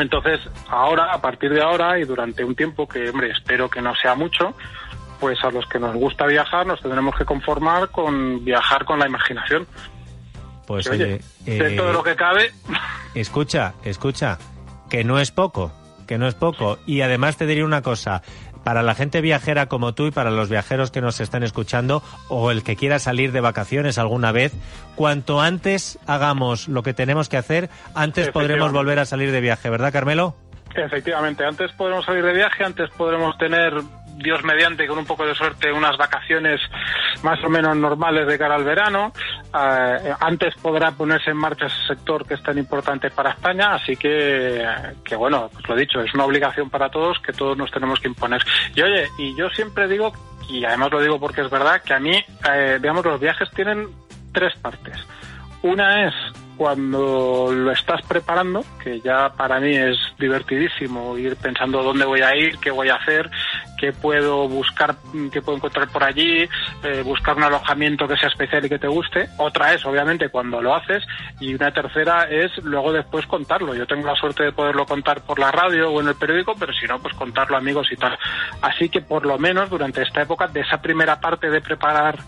Entonces, 0.00 0.40
ahora, 0.68 1.12
a 1.12 1.20
partir 1.20 1.52
de 1.52 1.62
ahora 1.62 1.98
y 1.98 2.04
durante 2.04 2.44
un 2.44 2.54
tiempo 2.54 2.88
que, 2.88 3.10
hombre, 3.10 3.30
espero 3.30 3.68
que 3.68 3.82
no 3.82 3.94
sea 3.94 4.14
mucho, 4.14 4.54
pues 5.20 5.42
a 5.44 5.50
los 5.50 5.66
que 5.66 5.78
nos 5.78 5.94
gusta 5.94 6.26
viajar 6.26 6.66
nos 6.66 6.80
tendremos 6.80 7.14
que 7.14 7.24
conformar 7.24 7.90
con 7.90 8.44
viajar 8.44 8.84
con 8.84 8.98
la 8.98 9.06
imaginación. 9.06 9.66
Pues 10.66 10.88
Oye, 10.88 11.04
oye, 11.04 11.20
dentro 11.44 11.84
de 11.84 11.90
eh, 11.90 11.94
lo 11.94 12.02
que 12.02 12.16
cabe, 12.16 12.52
escucha, 13.14 13.74
escucha, 13.84 14.38
que 14.88 15.04
no 15.04 15.18
es 15.18 15.30
poco, 15.30 15.72
que 16.06 16.16
no 16.16 16.26
es 16.26 16.34
poco. 16.34 16.78
Y 16.86 17.02
además 17.02 17.36
te 17.36 17.46
diría 17.46 17.64
una 17.64 17.82
cosa, 17.82 18.22
para 18.64 18.82
la 18.82 18.94
gente 18.94 19.20
viajera 19.20 19.66
como 19.66 19.94
tú 19.94 20.06
y 20.06 20.10
para 20.10 20.30
los 20.30 20.48
viajeros 20.48 20.90
que 20.90 21.00
nos 21.00 21.20
están 21.20 21.42
escuchando 21.42 22.02
o 22.28 22.50
el 22.50 22.62
que 22.62 22.76
quiera 22.76 22.98
salir 22.98 23.32
de 23.32 23.40
vacaciones 23.40 23.98
alguna 23.98 24.32
vez, 24.32 24.52
cuanto 24.96 25.40
antes 25.40 25.98
hagamos 26.06 26.68
lo 26.68 26.82
que 26.82 26.94
tenemos 26.94 27.28
que 27.28 27.36
hacer, 27.36 27.70
antes 27.94 28.30
podremos 28.30 28.72
volver 28.72 28.98
a 28.98 29.04
salir 29.04 29.32
de 29.32 29.40
viaje, 29.40 29.70
¿verdad, 29.70 29.92
Carmelo? 29.92 30.36
Efectivamente, 30.74 31.44
antes 31.44 31.72
podremos 31.72 32.04
salir 32.04 32.24
de 32.24 32.32
viaje, 32.32 32.64
antes 32.64 32.90
podremos 32.90 33.36
tener, 33.38 33.72
Dios 34.22 34.42
mediante, 34.44 34.86
con 34.86 34.98
un 34.98 35.06
poco 35.06 35.26
de 35.26 35.34
suerte, 35.34 35.72
unas 35.72 35.96
vacaciones 35.96 36.60
más 37.22 37.42
o 37.44 37.48
menos 37.48 37.76
normales 37.76 38.26
de 38.26 38.38
cara 38.38 38.54
al 38.54 38.64
verano. 38.64 39.12
Eh, 39.54 40.14
antes 40.20 40.54
podrá 40.56 40.92
ponerse 40.92 41.30
en 41.30 41.36
marcha 41.36 41.66
ese 41.66 41.86
sector 41.88 42.26
que 42.26 42.34
es 42.34 42.42
tan 42.42 42.58
importante 42.58 43.10
para 43.10 43.30
España, 43.30 43.74
así 43.74 43.96
que, 43.96 44.64
que 45.04 45.16
bueno, 45.16 45.50
pues 45.52 45.68
lo 45.68 45.76
dicho, 45.76 46.00
es 46.00 46.14
una 46.14 46.24
obligación 46.24 46.70
para 46.70 46.88
todos 46.88 47.18
que 47.20 47.32
todos 47.32 47.56
nos 47.56 47.70
tenemos 47.70 48.00
que 48.00 48.08
imponer. 48.08 48.42
Y 48.74 48.82
oye, 48.82 49.08
y 49.18 49.36
yo 49.36 49.48
siempre 49.50 49.88
digo, 49.88 50.12
y 50.48 50.64
además 50.64 50.90
lo 50.92 51.00
digo 51.00 51.20
porque 51.20 51.42
es 51.42 51.50
verdad, 51.50 51.82
que 51.82 51.94
a 51.94 52.00
mí, 52.00 52.22
eh, 52.52 52.78
digamos, 52.80 53.04
los 53.04 53.20
viajes 53.20 53.50
tienen 53.50 53.88
tres 54.32 54.54
partes. 54.60 54.96
Una 55.62 56.06
es 56.06 56.14
cuando 56.60 57.50
lo 57.54 57.72
estás 57.72 58.02
preparando, 58.02 58.62
que 58.84 59.00
ya 59.00 59.30
para 59.30 59.58
mí 59.60 59.74
es 59.74 59.96
divertidísimo 60.18 61.16
ir 61.16 61.34
pensando 61.36 61.82
dónde 61.82 62.04
voy 62.04 62.20
a 62.20 62.36
ir, 62.36 62.58
qué 62.58 62.70
voy 62.70 62.90
a 62.90 62.96
hacer, 62.96 63.30
qué 63.78 63.94
puedo 63.94 64.46
buscar, 64.46 64.94
qué 65.32 65.40
puedo 65.40 65.56
encontrar 65.56 65.88
por 65.88 66.04
allí, 66.04 66.46
eh, 66.82 67.02
buscar 67.02 67.38
un 67.38 67.44
alojamiento 67.44 68.06
que 68.06 68.18
sea 68.18 68.28
especial 68.28 68.66
y 68.66 68.68
que 68.68 68.78
te 68.78 68.88
guste. 68.88 69.30
Otra 69.38 69.72
es, 69.72 69.86
obviamente, 69.86 70.28
cuando 70.28 70.60
lo 70.60 70.74
haces. 70.74 71.02
Y 71.40 71.54
una 71.54 71.72
tercera 71.72 72.24
es 72.24 72.54
luego 72.62 72.92
después 72.92 73.24
contarlo. 73.24 73.74
Yo 73.74 73.86
tengo 73.86 74.06
la 74.06 74.14
suerte 74.16 74.42
de 74.42 74.52
poderlo 74.52 74.84
contar 74.84 75.22
por 75.22 75.38
la 75.38 75.50
radio 75.50 75.90
o 75.90 76.02
en 76.02 76.08
el 76.08 76.14
periódico, 76.14 76.56
pero 76.60 76.74
si 76.74 76.86
no, 76.86 76.98
pues 76.98 77.14
contarlo 77.14 77.56
a 77.56 77.60
amigos 77.60 77.90
y 77.90 77.96
tal. 77.96 78.18
Así 78.60 78.90
que 78.90 79.00
por 79.00 79.24
lo 79.24 79.38
menos 79.38 79.70
durante 79.70 80.02
esta 80.02 80.20
época, 80.20 80.46
de 80.46 80.60
esa 80.60 80.82
primera 80.82 81.18
parte 81.20 81.48
de 81.48 81.62
preparar 81.62 82.18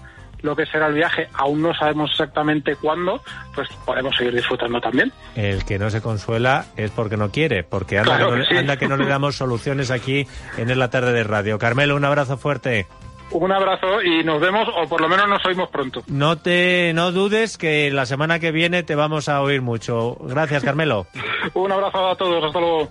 lo 0.42 0.54
que 0.56 0.66
será 0.66 0.88
el 0.88 0.94
viaje, 0.94 1.28
aún 1.34 1.62
no 1.62 1.74
sabemos 1.74 2.10
exactamente 2.10 2.76
cuándo, 2.76 3.22
pues 3.54 3.68
podemos 3.86 4.14
seguir 4.16 4.34
disfrutando 4.34 4.80
también. 4.80 5.12
El 5.36 5.64
que 5.64 5.78
no 5.78 5.88
se 5.90 6.00
consuela 6.00 6.66
es 6.76 6.90
porque 6.90 7.16
no 7.16 7.30
quiere, 7.30 7.64
porque 7.64 7.98
anda, 7.98 8.16
Claro 8.16 8.32
que, 8.32 8.36
no, 8.38 8.42
que 8.44 8.48
sí. 8.50 8.56
anda 8.56 8.76
que 8.76 8.88
no 8.88 8.96
le 8.96 9.06
damos 9.06 9.36
soluciones 9.36 9.90
aquí 9.90 10.26
en 10.56 10.78
la 10.78 10.90
tarde 10.90 11.12
de 11.12 11.24
radio. 11.24 11.58
Carmelo, 11.58 11.96
un 11.96 12.04
abrazo 12.04 12.36
fuerte. 12.36 12.86
Un 13.30 13.50
abrazo 13.50 14.02
y 14.02 14.22
nos 14.24 14.40
vemos, 14.42 14.68
o 14.76 14.86
por 14.86 15.00
lo 15.00 15.08
menos 15.08 15.26
nos 15.26 15.44
oímos 15.46 15.70
pronto. 15.70 16.02
No 16.06 16.36
te 16.36 16.92
no 16.94 17.12
dudes 17.12 17.56
que 17.56 17.90
la 17.90 18.04
semana 18.04 18.38
que 18.38 18.50
viene 18.52 18.82
te 18.82 18.94
vamos 18.94 19.30
a 19.30 19.40
oír 19.40 19.62
mucho. 19.62 20.16
Gracias, 20.20 20.62
Carmelo. 20.62 21.06
Un 21.54 21.72
abrazo 21.72 22.08
a 22.08 22.16
todos, 22.16 22.44
hasta 22.44 22.60
luego. 22.60 22.90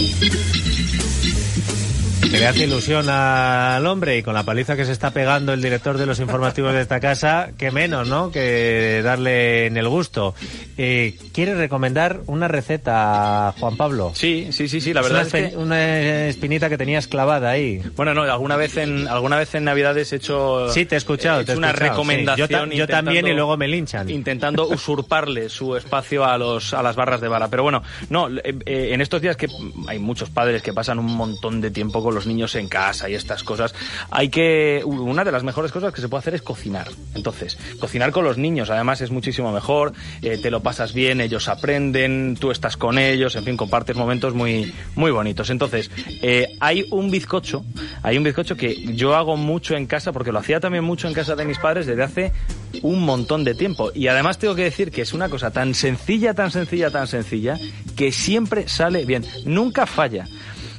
le 2.41 2.47
hace 2.47 2.63
ilusión 2.65 3.07
al 3.09 3.85
hombre 3.85 4.17
y 4.17 4.23
con 4.23 4.33
la 4.33 4.43
paliza 4.43 4.75
que 4.75 4.85
se 4.85 4.91
está 4.91 5.11
pegando 5.11 5.53
el 5.53 5.61
director 5.61 5.97
de 5.97 6.05
los 6.07 6.19
informativos 6.19 6.73
de 6.73 6.81
esta 6.81 6.99
casa, 6.99 7.51
que 7.57 7.69
menos, 7.71 8.07
¿no? 8.07 8.31
Que 8.31 9.01
darle 9.03 9.67
en 9.67 9.77
el 9.77 9.87
gusto. 9.87 10.33
Eh, 10.77 11.15
¿Quiere 11.33 11.53
recomendar 11.53 12.21
una 12.25 12.47
receta, 12.47 13.53
Juan 13.59 13.77
Pablo? 13.77 14.11
Sí, 14.15 14.47
sí, 14.51 14.67
sí, 14.67 14.81
sí, 14.81 14.91
la 14.93 15.01
Es 15.01 15.09
verdad 15.09 15.27
una, 15.31 15.39
es 15.39 15.51
que... 15.51 15.57
una 15.57 16.25
espinita 16.27 16.67
que 16.69 16.77
tenías 16.77 17.07
clavada 17.07 17.51
ahí. 17.51 17.79
Bueno, 17.95 18.13
no, 18.15 18.23
alguna 18.23 18.55
vez 18.55 18.75
en 18.77 19.07
alguna 19.07 19.37
vez 19.37 19.53
en 19.53 19.63
Navidades 19.65 20.11
he 20.11 20.15
hecho 20.15 20.67
Sí, 20.69 20.85
te 20.85 20.95
he 20.95 20.97
escuchado. 20.97 21.41
he 21.41 21.45
te 21.45 21.51
he 21.53 21.57
una 21.57 21.67
escuchado, 21.67 21.89
sí. 21.89 21.89
recomendación 21.91 22.47
Yo, 22.49 22.57
ta- 22.57 22.75
yo 22.75 22.87
también 22.87 23.27
y 23.27 23.33
luego 23.33 23.55
me 23.57 23.67
linchan. 23.67 24.09
intentando 24.09 24.67
usurparle 24.69 25.49
su 25.49 25.75
espacio 25.75 26.25
a 26.25 26.37
los 26.39 26.73
a 26.73 26.81
las 26.81 26.95
barras 26.95 27.21
de 27.21 27.27
vara. 27.27 27.49
Pero 27.49 27.61
bueno, 27.63 27.83
no, 28.09 28.29
eh, 28.29 28.41
eh, 28.65 28.89
en 28.93 29.01
estos 29.01 29.21
días 29.21 29.37
que 29.37 29.47
hay 29.87 29.99
muchos 29.99 30.31
padres 30.31 30.63
que 30.63 30.73
pasan 30.73 30.97
un 30.97 31.05
montón 31.15 31.61
de 31.61 31.69
tiempo 31.69 32.01
con 32.01 32.15
los 32.15 32.25
niños 32.25 32.30
en 32.31 32.67
casa 32.67 33.09
y 33.09 33.13
estas 33.13 33.43
cosas, 33.43 33.75
hay 34.09 34.29
que 34.29 34.81
una 34.85 35.23
de 35.23 35.31
las 35.31 35.43
mejores 35.43 35.71
cosas 35.71 35.93
que 35.93 36.01
se 36.01 36.09
puede 36.09 36.19
hacer 36.19 36.33
es 36.33 36.41
cocinar. 36.41 36.87
Entonces, 37.13 37.57
cocinar 37.79 38.11
con 38.11 38.23
los 38.23 38.37
niños, 38.37 38.69
además 38.69 39.01
es 39.01 39.11
muchísimo 39.11 39.51
mejor, 39.51 39.93
eh, 40.21 40.37
te 40.37 40.49
lo 40.49 40.61
pasas 40.61 40.93
bien, 40.93 41.21
ellos 41.21 41.47
aprenden, 41.47 42.37
tú 42.39 42.51
estás 42.51 42.77
con 42.77 42.97
ellos, 42.97 43.35
en 43.35 43.43
fin, 43.43 43.57
compartes 43.57 43.95
momentos 43.95 44.33
muy 44.33 44.73
muy 44.95 45.11
bonitos. 45.11 45.49
Entonces, 45.49 45.91
eh, 46.21 46.47
hay 46.59 46.85
un 46.91 47.11
bizcocho, 47.11 47.63
hay 48.01 48.17
un 48.17 48.23
bizcocho 48.23 48.55
que 48.55 48.95
yo 48.95 49.15
hago 49.15 49.37
mucho 49.37 49.75
en 49.75 49.85
casa 49.85 50.11
porque 50.11 50.31
lo 50.31 50.39
hacía 50.39 50.59
también 50.59 50.83
mucho 50.83 51.07
en 51.07 51.13
casa 51.13 51.35
de 51.35 51.45
mis 51.45 51.59
padres 51.59 51.85
desde 51.85 52.03
hace 52.03 52.31
un 52.81 53.03
montón 53.03 53.43
de 53.43 53.53
tiempo. 53.53 53.91
Y 53.93 54.07
además 54.07 54.37
tengo 54.37 54.55
que 54.55 54.63
decir 54.63 54.91
que 54.91 55.01
es 55.01 55.13
una 55.13 55.29
cosa 55.29 55.51
tan 55.51 55.75
sencilla, 55.75 56.33
tan 56.33 56.49
sencilla, 56.51 56.89
tan 56.89 57.07
sencilla, 57.07 57.57
que 57.95 58.11
siempre 58.11 58.67
sale 58.67 59.05
bien, 59.05 59.25
nunca 59.45 59.85
falla. 59.85 60.25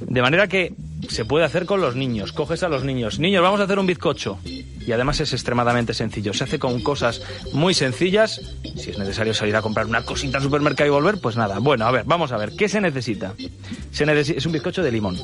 De 0.01 0.21
manera 0.21 0.49
que 0.49 0.75
se 1.09 1.25
puede 1.25 1.45
hacer 1.45 1.67
con 1.67 1.81
los 1.81 1.97
niños. 1.97 2.33
Coges 2.33 2.63
a 2.63 2.69
los 2.69 2.85
niños. 2.85 3.19
Niños, 3.19 3.43
vamos 3.43 3.61
a 3.61 3.65
hacer 3.65 3.79
un 3.79 3.87
bizcocho. 3.87 4.39
Y 4.45 4.91
además 4.93 5.21
es 5.21 5.33
extremadamente 5.33 5.95
sencillo. 5.95 6.33
Se 6.35 6.45
hace 6.45 6.59
con 6.59 6.81
cosas 6.83 7.23
muy 7.53 7.75
sencillas. 7.75 8.41
Si 8.77 8.91
es 8.91 8.99
necesario 8.99 9.35
salir 9.35 9.55
a 9.57 9.63
comprar 9.63 9.87
una 9.87 10.03
cosita 10.05 10.39
al 10.39 10.43
supermercado 10.45 10.89
y 10.89 10.91
volver, 10.91 11.21
pues 11.21 11.37
nada. 11.37 11.59
Bueno, 11.59 11.87
a 11.87 11.91
ver, 11.91 12.05
vamos 12.05 12.33
a 12.33 12.37
ver. 12.37 12.53
¿Qué 12.57 12.69
se 12.69 12.81
necesita? 12.81 13.35
Se 13.91 14.07
necesi- 14.07 14.37
es 14.37 14.47
un 14.47 14.53
bizcocho 14.53 14.83
de 14.83 14.91
limón. 14.93 15.19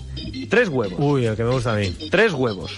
Tres 0.48 0.68
huevos. 0.68 0.98
Uy, 0.98 1.26
el 1.26 1.36
que 1.36 1.44
me 1.44 1.50
gusta 1.50 1.72
a 1.72 1.76
mí. 1.76 1.90
Tres 2.10 2.32
huevos. 2.32 2.72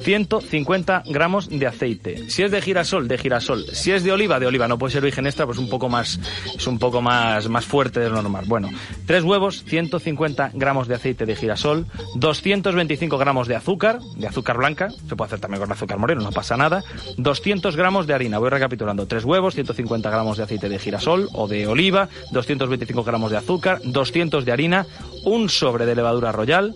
150 0.00 1.02
gramos 1.06 1.48
de 1.48 1.66
aceite. 1.66 2.30
Si 2.30 2.42
es 2.42 2.50
de 2.50 2.60
girasol, 2.60 3.06
de 3.06 3.18
girasol. 3.18 3.64
Si 3.72 3.92
es 3.92 4.02
de 4.02 4.12
oliva, 4.12 4.40
de 4.40 4.46
oliva. 4.46 4.66
No 4.66 4.78
puede 4.78 4.92
ser 4.92 5.02
virgen 5.02 5.26
extra, 5.26 5.46
pues 5.46 5.58
un 5.58 5.68
poco 5.68 5.88
más, 5.88 6.18
es 6.56 6.66
un 6.66 6.78
poco 6.78 7.02
más, 7.02 7.48
más 7.48 7.64
fuerte 7.64 8.00
de 8.00 8.08
lo 8.08 8.22
normal. 8.22 8.44
Bueno, 8.46 8.70
tres 9.06 9.24
huevos, 9.24 9.64
150 9.64 10.52
gramos 10.54 10.88
de 10.88 10.94
aceite 10.94 11.26
de 11.26 11.36
girasol, 11.36 11.86
225 12.16 13.18
gramos 13.18 13.48
de 13.48 13.56
azúcar, 13.56 14.00
de 14.16 14.26
azúcar 14.26 14.56
blanca. 14.56 14.90
Se 15.08 15.16
puede 15.16 15.26
hacer 15.26 15.40
también 15.40 15.60
con 15.60 15.72
azúcar 15.72 15.98
moreno, 15.98 16.22
no 16.22 16.32
pasa 16.32 16.56
nada. 16.56 16.82
200 17.18 17.76
gramos 17.76 18.06
de 18.06 18.14
harina. 18.14 18.38
Voy 18.38 18.50
recapitulando. 18.50 19.06
Tres 19.06 19.24
huevos, 19.24 19.54
150 19.54 20.10
gramos 20.10 20.38
de 20.38 20.44
aceite 20.44 20.68
de 20.68 20.78
girasol 20.78 21.28
o 21.32 21.46
de 21.46 21.66
oliva, 21.66 22.08
225 22.32 23.04
gramos 23.04 23.30
de 23.30 23.36
azúcar, 23.36 23.80
200 23.84 24.44
de 24.44 24.52
harina, 24.52 24.86
un 25.24 25.48
sobre 25.48 25.86
de 25.86 25.94
levadura 25.94 26.32
royal, 26.32 26.74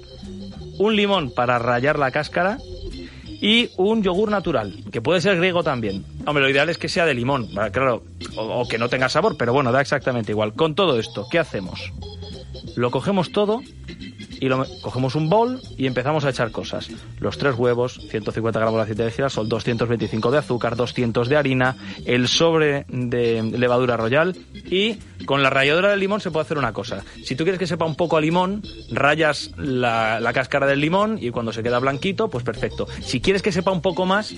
un 0.79 0.97
limón 0.97 1.31
para 1.31 1.59
rallar 1.59 1.99
la 1.99 2.11
cáscara 2.11 2.59
y 3.45 3.69
un 3.77 4.03
yogur 4.03 4.31
natural, 4.31 4.75
que 4.91 5.03
puede 5.03 5.21
ser 5.21 5.37
griego 5.37 5.63
también. 5.63 6.03
Hombre, 6.25 6.43
lo 6.43 6.49
ideal 6.49 6.71
es 6.71 6.79
que 6.79 6.89
sea 6.89 7.05
de 7.05 7.13
limón, 7.13 7.49
claro, 7.73 8.03
o, 8.37 8.43
o 8.63 8.67
que 8.67 8.79
no 8.79 8.89
tenga 8.89 9.11
sabor, 9.11 9.37
pero 9.37 9.53
bueno, 9.53 9.71
da 9.71 9.83
exactamente 9.83 10.33
igual. 10.33 10.55
Con 10.55 10.75
todo 10.75 10.99
esto, 10.99 11.27
¿qué 11.31 11.39
hacemos? 11.39 11.93
Lo 12.75 12.91
cogemos 12.91 13.33
todo 13.33 13.61
y 14.41 14.49
cogemos 14.81 15.15
un 15.15 15.29
bol 15.29 15.61
y 15.77 15.87
empezamos 15.87 16.25
a 16.25 16.31
echar 16.31 16.51
cosas. 16.51 16.89
Los 17.19 17.39
tres 17.39 17.55
huevos, 17.57 18.01
150 18.11 18.59
gramos 18.59 18.77
de 18.77 18.83
aceite 18.83 19.05
de 19.05 19.11
girasol, 19.11 19.49
225 19.49 20.31
de 20.31 20.39
azúcar, 20.39 20.77
200 20.77 21.29
de 21.29 21.37
harina, 21.37 21.77
el 22.05 22.29
sobre 22.29 22.87
de 22.89 23.43
levadura 23.43 23.97
royal 23.97 24.37
y 24.71 24.97
con 25.27 25.43
la 25.43 25.51
ralladura 25.51 25.91
del 25.91 26.01
limón 26.01 26.21
se 26.21 26.31
puede 26.31 26.45
hacer 26.45 26.59
una 26.59 26.73
cosa. 26.73 27.03
Si 27.25 27.37
tú 27.37 27.45
quieres 27.45 27.59
que 27.59 27.67
sepa 27.67 27.85
un 27.85 27.97
poco 27.97 28.17
a 28.17 28.21
limón, 28.21 28.63
rayas 28.91 29.53
la, 29.57 30.21
la 30.21 30.33
cáscara 30.33 30.67
del 30.67 30.81
limón 30.81 31.19
y 31.21 31.31
cuando 31.31 31.53
se 31.53 31.63
queda 31.63 31.79
blanquito, 31.79 32.29
pues 32.29 32.45
perfecto. 32.45 32.87
Si 33.01 33.21
quieres 33.21 33.43
que 33.43 33.53
sepa 33.53 33.71
un 33.71 33.81
poco 33.81 34.07
más, 34.07 34.35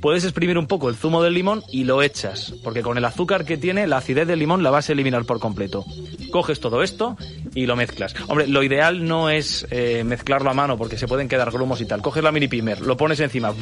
puedes 0.00 0.24
exprimir 0.24 0.58
un 0.58 0.66
poco 0.66 0.88
el 0.88 0.96
zumo 0.96 1.22
del 1.22 1.34
limón 1.34 1.62
y 1.70 1.84
lo 1.84 2.02
echas, 2.02 2.54
porque 2.64 2.82
con 2.82 2.96
el 2.96 3.04
azúcar 3.04 3.44
que 3.44 3.56
tiene, 3.56 3.86
la 3.86 3.98
acidez 3.98 4.26
del 4.26 4.38
limón 4.38 4.62
la 4.62 4.70
vas 4.70 4.88
a 4.88 4.92
eliminar 4.92 5.24
por 5.24 5.40
completo. 5.40 5.84
Coges 6.30 6.60
todo 6.60 6.82
esto 6.82 7.16
y 7.54 7.66
lo 7.66 7.76
mezclas. 7.76 8.14
Hombre, 8.28 8.46
lo 8.46 8.62
ideal 8.62 9.06
no 9.06 9.30
es 9.30 9.49
eh, 9.70 10.04
mezclarlo 10.04 10.50
a 10.50 10.54
mano 10.54 10.76
porque 10.76 10.96
se 10.98 11.06
pueden 11.06 11.28
quedar 11.28 11.50
grumos 11.50 11.80
y 11.80 11.86
tal. 11.86 12.02
Coges 12.02 12.22
la 12.22 12.32
mini 12.32 12.48
pimer, 12.48 12.80
lo 12.80 12.96
pones 12.96 13.20
encima, 13.20 13.52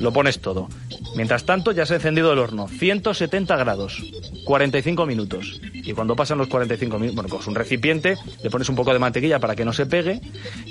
lo 0.00 0.12
pones 0.12 0.40
todo. 0.40 0.68
Mientras 1.14 1.44
tanto, 1.44 1.72
ya 1.72 1.86
se 1.86 1.94
ha 1.94 1.96
encendido 1.96 2.32
el 2.32 2.38
horno. 2.38 2.68
170 2.68 3.56
grados, 3.56 4.02
45 4.44 5.06
minutos. 5.06 5.60
Y 5.72 5.92
cuando 5.92 6.14
pasan 6.14 6.38
los 6.38 6.48
45 6.48 6.98
minutos, 6.98 7.14
bueno, 7.14 7.30
coges 7.30 7.46
un 7.46 7.54
recipiente, 7.54 8.16
le 8.42 8.50
pones 8.50 8.68
un 8.68 8.76
poco 8.76 8.92
de 8.92 8.98
mantequilla 8.98 9.38
para 9.38 9.56
que 9.56 9.64
no 9.64 9.72
se 9.72 9.86
pegue. 9.86 10.20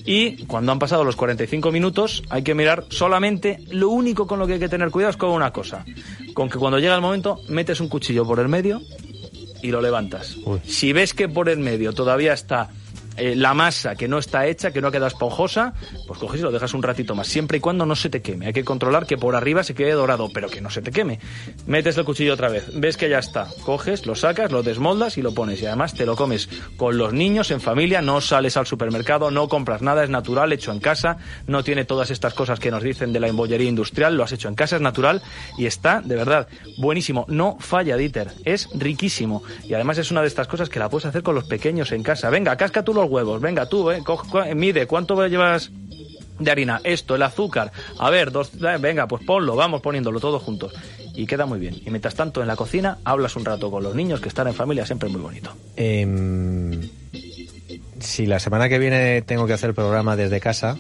Y 0.06 0.46
cuando 0.46 0.72
han 0.72 0.80
pasado 0.80 1.04
los 1.04 1.16
45 1.16 1.72
minutos, 1.72 2.24
hay 2.30 2.44
que 2.44 2.54
mirar 2.54 2.86
solamente, 2.90 3.60
lo 3.72 3.90
único 3.90 4.28
con 4.28 4.40
lo 4.40 4.46
que 4.48 4.54
hay 4.54 4.60
que 4.60 4.70
tener 4.70 4.92
cuidado 4.92 5.12
es 5.12 5.18
con 5.18 5.32
una 5.32 5.52
cosa. 5.52 5.86
Con 6.34 6.50
que 6.50 6.60
cuando 6.60 6.80
llega 6.80 6.96
el 6.96 7.02
momento, 7.02 7.40
metes 7.50 7.80
un 7.80 7.88
cuchillo 7.88 8.26
por 8.26 8.40
el 8.40 8.50
medio 8.50 8.82
y 9.62 9.72
lo 9.72 9.82
levantas. 9.82 10.38
Si 10.66 10.94
ves 10.94 11.14
que 11.14 11.28
por 11.28 11.50
el 11.50 11.60
medio 11.60 11.94
todavía 11.94 12.34
está 12.34 12.70
eh, 13.18 13.36
la 13.36 13.54
masa 13.54 13.96
que 13.96 14.08
no 14.08 14.18
está 14.18 14.46
hecha, 14.48 14.72
que 14.72 14.82
no 14.82 14.88
ha 14.88 14.92
quedado 14.92 15.08
esponjosa, 15.08 15.74
pues 16.08 16.20
coges 16.20 16.42
y 16.42 16.44
lo 16.44 16.52
dejas 16.52 16.74
un 16.74 16.84
ratito 16.84 17.16
más, 17.16 17.28
siempre 17.28 17.58
y 17.58 17.62
cuando 17.62 17.86
no 17.86 17.96
se 17.96 18.10
te 18.10 18.22
queme. 18.22 18.48
Hay 18.48 18.54
que 18.54 18.64
controlar 18.64 19.06
que 19.06 19.18
por 19.18 19.36
arriba 19.36 19.64
se 19.64 19.74
quede 19.74 19.92
dorado, 19.92 20.30
pero 20.34 20.50
que 20.50 20.62
no 20.62 20.70
se 20.70 20.82
te 20.82 20.92
queme. 20.92 21.20
Metes 21.66 21.98
el 21.98 22.06
cuchillo 22.06 22.34
otra 22.34 22.50
vez, 22.50 22.70
ves 22.74 22.98
que 22.98 23.10
ya 23.10 23.20
está, 23.20 23.48
coges, 23.64 24.06
lo 24.06 24.16
sacas, 24.16 24.52
lo 24.52 24.64
desmoldas 24.64 25.18
y 25.18 25.22
lo 25.22 25.34
pones. 25.34 25.62
Y 25.62 25.66
además 25.66 25.94
te 25.94 26.06
lo 26.06 26.16
comes 26.16 26.50
con 26.78 26.98
los 26.98 27.14
niños, 27.14 27.52
en 27.52 27.62
familia, 27.62 28.02
no 28.02 28.22
sales 28.22 28.58
al 28.58 28.66
supermercado, 28.66 29.32
no 29.32 29.48
compras 29.48 29.82
nada, 29.82 30.04
es 30.04 30.10
natural, 30.10 30.52
hecho 30.54 30.72
en 30.72 30.80
casa, 30.80 31.18
no 31.48 31.64
tiene 31.64 31.86
todas 31.86 32.12
estas 32.12 32.34
cosas 32.34 32.60
que 32.60 32.72
nos 32.72 32.84
dicen 32.84 33.14
de 33.14 33.20
la 33.20 33.28
embollería 33.28 33.70
industrial, 33.70 34.16
lo 34.16 34.24
has 34.24 34.32
hecho 34.32 34.48
en 34.48 34.56
casa, 34.56 34.76
es 34.76 34.82
natural 34.82 35.22
y 35.58 35.66
está, 35.66 36.02
de 36.02 36.16
verdad, 36.16 36.48
buenísimo. 36.78 37.26
No 37.28 37.58
falla, 37.60 37.98
Dieter, 37.98 38.32
es 38.44 38.68
riquísimo. 38.74 39.44
Y 39.64 39.74
además 39.74 39.98
es 39.98 40.12
una 40.12 40.22
de 40.22 40.28
estas 40.28 40.48
cosas 40.48 40.70
que 40.70 40.80
la 40.80 40.90
puedes 40.90 41.06
hacer 41.06 41.24
con 41.24 41.36
los 41.36 41.46
pequeños 41.46 41.92
en 41.92 42.04
casa. 42.04 42.30
Venga, 42.30 42.56
casca 42.56 42.84
tú 42.84 42.94
huevos, 43.10 43.42
venga 43.42 43.66
tú, 43.68 43.90
eh, 43.92 44.02
co- 44.04 44.24
mide, 44.56 44.88
¿cuánto 44.88 45.26
llevas 45.28 45.72
de 46.40 46.52
harina? 46.52 46.82
Esto, 46.84 47.16
el 47.16 47.22
azúcar, 47.24 47.72
a 48.00 48.10
ver, 48.10 48.32
dos, 48.32 48.52
eh, 48.56 48.78
venga, 48.80 49.08
pues 49.08 49.24
ponlo, 49.26 49.56
vamos 49.56 49.82
poniéndolo 49.82 50.20
todos 50.20 50.42
juntos. 50.44 50.74
Y 51.18 51.26
queda 51.26 51.46
muy 51.46 51.60
bien. 51.60 51.76
Y 51.86 51.90
mientras 51.92 52.14
tanto, 52.16 52.42
en 52.42 52.48
la 52.48 52.58
cocina, 52.58 52.98
hablas 53.06 53.38
un 53.38 53.46
rato 53.46 53.72
con 53.72 53.82
los 53.84 53.96
niños, 53.96 54.20
que 54.20 54.28
estar 54.28 54.46
en 54.48 54.54
familia 54.54 54.86
siempre 54.86 55.08
es 55.08 55.14
muy 55.14 55.22
bonito. 55.22 55.50
Em, 55.78 56.90
si 58.00 58.26
la 58.26 58.40
semana 58.40 58.68
que 58.68 58.80
viene 58.80 59.22
tengo 59.22 59.48
que 59.48 59.54
hacer 59.54 59.70
el 59.70 59.76
programa 59.76 60.18
desde 60.18 60.42
casa 60.42 60.78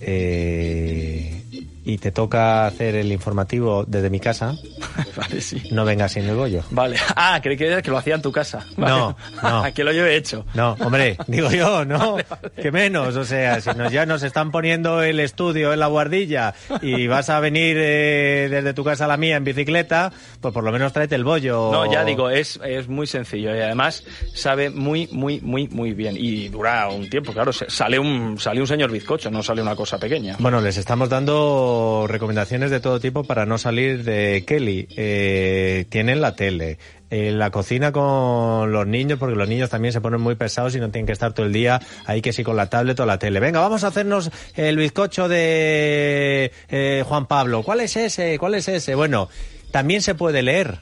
eh, 0.00 1.41
y 1.84 1.98
te 1.98 2.12
toca 2.12 2.66
hacer 2.66 2.94
el 2.94 3.10
informativo 3.10 3.84
desde 3.86 4.10
mi 4.10 4.20
casa, 4.20 4.54
vale, 5.16 5.40
sí. 5.40 5.62
no 5.72 5.84
vengas 5.84 6.12
sin 6.12 6.24
el 6.24 6.36
bollo. 6.36 6.62
Vale. 6.70 6.96
Ah, 7.16 7.40
creí 7.42 7.56
que 7.56 7.82
lo 7.90 7.98
hacía 7.98 8.14
en 8.14 8.22
tu 8.22 8.30
casa. 8.30 8.64
No, 8.76 9.16
no. 9.42 9.64
que 9.74 9.84
lo 9.84 9.92
yo 9.92 10.06
he 10.06 10.16
hecho. 10.16 10.44
No, 10.54 10.76
hombre, 10.80 11.16
digo 11.26 11.50
yo, 11.50 11.84
no, 11.84 12.16
que 12.60 12.70
menos, 12.70 13.16
o 13.16 13.24
sea, 13.24 13.60
si 13.60 13.70
nos, 13.70 13.92
ya 13.92 14.06
nos 14.06 14.22
están 14.22 14.50
poniendo 14.50 15.02
el 15.02 15.18
estudio 15.20 15.72
en 15.72 15.80
la 15.80 15.86
guardilla 15.86 16.54
y 16.80 17.06
vas 17.06 17.30
a 17.30 17.40
venir 17.40 17.76
eh, 17.78 18.48
desde 18.50 18.74
tu 18.74 18.84
casa 18.84 19.06
a 19.06 19.08
la 19.08 19.16
mía 19.16 19.36
en 19.36 19.44
bicicleta, 19.44 20.12
pues 20.40 20.54
por 20.54 20.62
lo 20.62 20.72
menos 20.72 20.92
tráete 20.92 21.14
el 21.14 21.24
bollo. 21.24 21.70
No, 21.72 21.90
ya 21.90 22.04
digo, 22.04 22.30
es, 22.30 22.60
es 22.64 22.88
muy 22.88 23.06
sencillo 23.06 23.54
y 23.56 23.60
además 23.60 24.04
sabe 24.34 24.70
muy, 24.70 25.08
muy, 25.10 25.40
muy, 25.40 25.68
muy 25.68 25.92
bien. 25.94 26.16
Y 26.16 26.48
dura 26.48 26.88
un 26.88 27.08
tiempo, 27.08 27.32
claro. 27.32 27.52
Sale 27.52 27.98
un, 27.98 28.38
sale 28.38 28.60
un 28.60 28.66
señor 28.66 28.90
bizcocho, 28.90 29.30
no 29.30 29.42
sale 29.42 29.62
una 29.62 29.74
cosa 29.74 29.98
pequeña. 29.98 30.36
Bueno, 30.38 30.60
les 30.60 30.76
estamos 30.76 31.08
dando 31.08 31.71
recomendaciones 32.08 32.70
de 32.70 32.80
todo 32.80 33.00
tipo 33.00 33.24
para 33.24 33.46
no 33.46 33.58
salir 33.58 34.04
de 34.04 34.44
Kelly. 34.46 34.88
Eh, 34.96 35.86
tienen 35.88 36.20
la 36.20 36.34
tele, 36.34 36.78
eh, 37.10 37.30
la 37.30 37.50
cocina 37.50 37.92
con 37.92 38.72
los 38.72 38.86
niños, 38.86 39.18
porque 39.18 39.36
los 39.36 39.48
niños 39.48 39.70
también 39.70 39.92
se 39.92 40.00
ponen 40.00 40.20
muy 40.20 40.34
pesados 40.34 40.74
y 40.74 40.80
no 40.80 40.90
tienen 40.90 41.06
que 41.06 41.12
estar 41.12 41.32
todo 41.32 41.46
el 41.46 41.52
día 41.52 41.80
ahí 42.06 42.22
que 42.22 42.32
sí 42.32 42.42
con 42.42 42.56
la 42.56 42.70
tablet 42.70 42.98
o 43.00 43.06
la 43.06 43.18
tele. 43.18 43.38
Venga, 43.40 43.60
vamos 43.60 43.84
a 43.84 43.88
hacernos 43.88 44.30
el 44.56 44.76
bizcocho 44.76 45.28
de 45.28 46.52
eh, 46.68 47.04
Juan 47.06 47.26
Pablo. 47.26 47.62
¿Cuál 47.62 47.80
es 47.80 47.96
ese? 47.96 48.38
¿Cuál 48.38 48.54
es 48.54 48.68
ese? 48.68 48.94
Bueno, 48.94 49.28
también 49.70 50.02
se 50.02 50.14
puede 50.14 50.42
leer. 50.42 50.78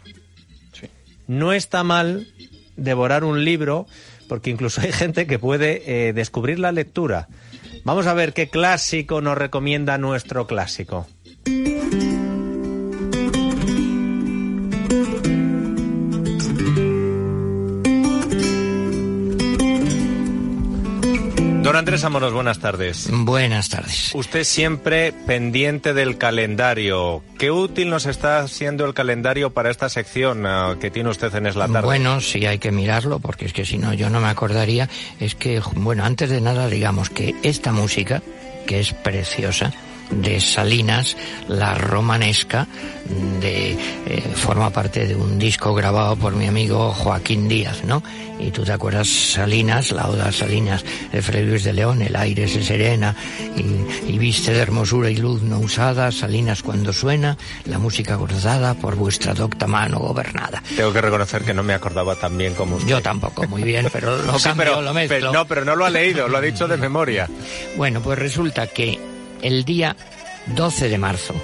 No 1.26 1.52
está 1.52 1.84
mal 1.84 2.26
devorar 2.76 3.24
un 3.24 3.44
libro, 3.44 3.86
porque 4.28 4.50
incluso 4.50 4.80
hay 4.80 4.92
gente 4.92 5.26
que 5.26 5.38
puede 5.38 6.08
eh, 6.08 6.12
descubrir 6.12 6.58
la 6.58 6.72
lectura. 6.72 7.28
Vamos 7.84 8.06
a 8.06 8.14
ver 8.14 8.32
qué 8.32 8.48
clásico 8.48 9.20
nos 9.20 9.36
recomienda 9.38 9.98
nuestro 9.98 10.46
clásico. 10.46 11.06
Don 21.70 21.76
Andrés 21.76 22.02
Amoros, 22.02 22.32
buenas 22.32 22.58
tardes. 22.58 23.08
Buenas 23.12 23.68
tardes. 23.68 24.10
Usted 24.16 24.42
siempre 24.42 25.12
pendiente 25.12 25.94
del 25.94 26.18
calendario. 26.18 27.22
¿Qué 27.38 27.52
útil 27.52 27.90
nos 27.90 28.06
está 28.06 28.40
haciendo 28.40 28.84
el 28.86 28.92
calendario 28.92 29.50
para 29.50 29.70
esta 29.70 29.88
sección 29.88 30.46
ah, 30.46 30.74
que 30.80 30.90
tiene 30.90 31.10
usted 31.10 31.32
en 31.32 31.46
Es 31.46 31.54
la 31.54 31.68
Tarde? 31.68 31.86
Bueno, 31.86 32.20
sí 32.20 32.44
hay 32.44 32.58
que 32.58 32.72
mirarlo, 32.72 33.20
porque 33.20 33.44
es 33.44 33.52
que 33.52 33.64
si 33.64 33.78
no 33.78 33.94
yo 33.94 34.10
no 34.10 34.20
me 34.20 34.26
acordaría. 34.26 34.88
Es 35.20 35.36
que, 35.36 35.62
bueno, 35.76 36.04
antes 36.04 36.28
de 36.28 36.40
nada 36.40 36.66
digamos 36.66 37.08
que 37.08 37.36
esta 37.44 37.70
música, 37.70 38.20
que 38.66 38.80
es 38.80 38.92
preciosa, 38.92 39.72
de 40.10 40.40
Salinas, 40.40 41.16
la 41.48 41.74
romanesca, 41.74 42.66
de, 43.40 43.72
eh, 43.72 44.22
forma 44.34 44.70
parte 44.70 45.06
de 45.06 45.14
un 45.16 45.38
disco 45.38 45.74
grabado 45.74 46.16
por 46.16 46.34
mi 46.34 46.46
amigo 46.46 46.92
Joaquín 46.92 47.48
Díaz, 47.48 47.84
¿no? 47.84 48.02
Y 48.38 48.50
tú 48.50 48.64
te 48.64 48.72
acuerdas 48.72 49.06
Salinas, 49.08 49.90
la 49.92 50.08
oda 50.08 50.32
Salinas 50.32 50.84
de 51.12 51.20
Fray 51.22 51.44
Luis 51.44 51.62
de 51.64 51.72
León, 51.74 52.00
el 52.02 52.16
aire 52.16 52.48
se 52.48 52.62
serena 52.62 53.14
y, 53.56 54.10
y 54.12 54.18
viste 54.18 54.52
de 54.52 54.60
hermosura 54.60 55.10
y 55.10 55.16
luz 55.16 55.42
no 55.42 55.58
usada, 55.58 56.10
Salinas 56.10 56.62
cuando 56.62 56.92
suena, 56.92 57.36
la 57.66 57.78
música 57.78 58.14
gozada 58.16 58.74
por 58.74 58.96
vuestra 58.96 59.34
docta 59.34 59.66
mano 59.66 59.98
gobernada. 59.98 60.62
Tengo 60.76 60.92
que 60.92 61.00
reconocer 61.02 61.42
que 61.42 61.52
no 61.54 61.62
me 61.62 61.74
acordaba 61.74 62.16
tan 62.16 62.36
bien 62.38 62.54
como 62.54 62.76
usted. 62.76 62.88
Yo 62.88 63.02
tampoco, 63.02 63.46
muy 63.46 63.62
bien, 63.62 63.88
pero 63.92 64.16
lo 64.22 64.38
Sí, 64.38 64.44
cambio, 64.44 64.64
pero- 64.64 64.82
lo 64.82 64.94
mezclo. 64.94 65.16
pero- 65.18 65.32
no, 65.32 65.46
pero 65.46 65.64
no 65.64 65.76
lo 65.76 65.84
ha 65.84 65.90
leído, 65.90 66.28
lo 66.28 66.38
ha 66.38 66.40
dicho 66.40 66.66
de 66.66 66.76
memoria. 66.78 67.28
Bueno, 67.76 68.00
pues 68.00 68.18
resulta 68.18 68.66
que 68.68 68.98
el 69.42 69.64
día 69.64 69.96
12 70.54 70.88
de 70.88 70.98
marzo. 70.98 71.34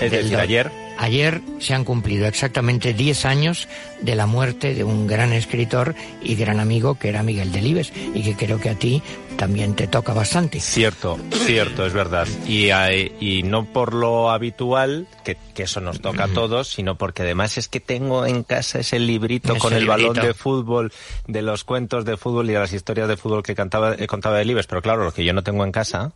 Es 0.00 0.10
decir, 0.10 0.36
ayer. 0.36 0.70
Ayer 0.98 1.42
se 1.60 1.74
han 1.74 1.84
cumplido 1.84 2.26
exactamente 2.26 2.94
10 2.94 3.26
años 3.26 3.68
de 4.00 4.14
la 4.14 4.26
muerte 4.26 4.74
de 4.74 4.84
un 4.84 5.06
gran 5.06 5.32
escritor 5.32 5.94
y 6.22 6.34
gran 6.36 6.60
amigo 6.60 6.96
que 6.98 7.08
era 7.08 7.22
Miguel 7.22 7.52
Delibes 7.52 7.92
y 8.14 8.22
que 8.22 8.34
creo 8.34 8.60
que 8.60 8.70
a 8.70 8.74
ti 8.74 9.02
también 9.36 9.74
te 9.74 9.86
toca 9.86 10.14
bastante. 10.14 10.60
Cierto, 10.60 11.18
cierto, 11.44 11.84
es 11.84 11.92
verdad. 11.92 12.26
Y, 12.46 12.70
hay- 12.70 13.12
y 13.20 13.42
no 13.42 13.66
por 13.66 13.92
lo 13.92 14.30
habitual, 14.30 15.06
que, 15.24 15.36
que 15.54 15.64
eso 15.64 15.80
nos 15.82 16.00
toca 16.00 16.24
a 16.24 16.28
todos, 16.28 16.68
sino 16.68 16.96
porque 16.96 17.20
además 17.22 17.58
es 17.58 17.68
que 17.68 17.78
tengo 17.80 18.24
en 18.24 18.44
casa 18.44 18.78
ese 18.78 18.98
librito 18.98 19.52
Ese 19.52 19.60
con 19.60 19.74
el 19.74 19.86
balón 19.86 20.14
de 20.14 20.32
fútbol, 20.32 20.90
de 21.26 21.42
los 21.42 21.64
cuentos 21.64 22.06
de 22.06 22.16
fútbol 22.16 22.48
y 22.48 22.54
de 22.54 22.60
las 22.60 22.72
historias 22.72 23.08
de 23.08 23.18
fútbol 23.18 23.42
que 23.42 23.54
cantaba, 23.54 23.94
eh, 23.98 24.06
contaba 24.06 24.38
Delibes. 24.38 24.66
Pero 24.66 24.80
claro, 24.80 25.04
lo 25.04 25.12
que 25.12 25.22
yo 25.24 25.34
no 25.34 25.42
tengo 25.42 25.64
en 25.64 25.72
casa 25.72 26.12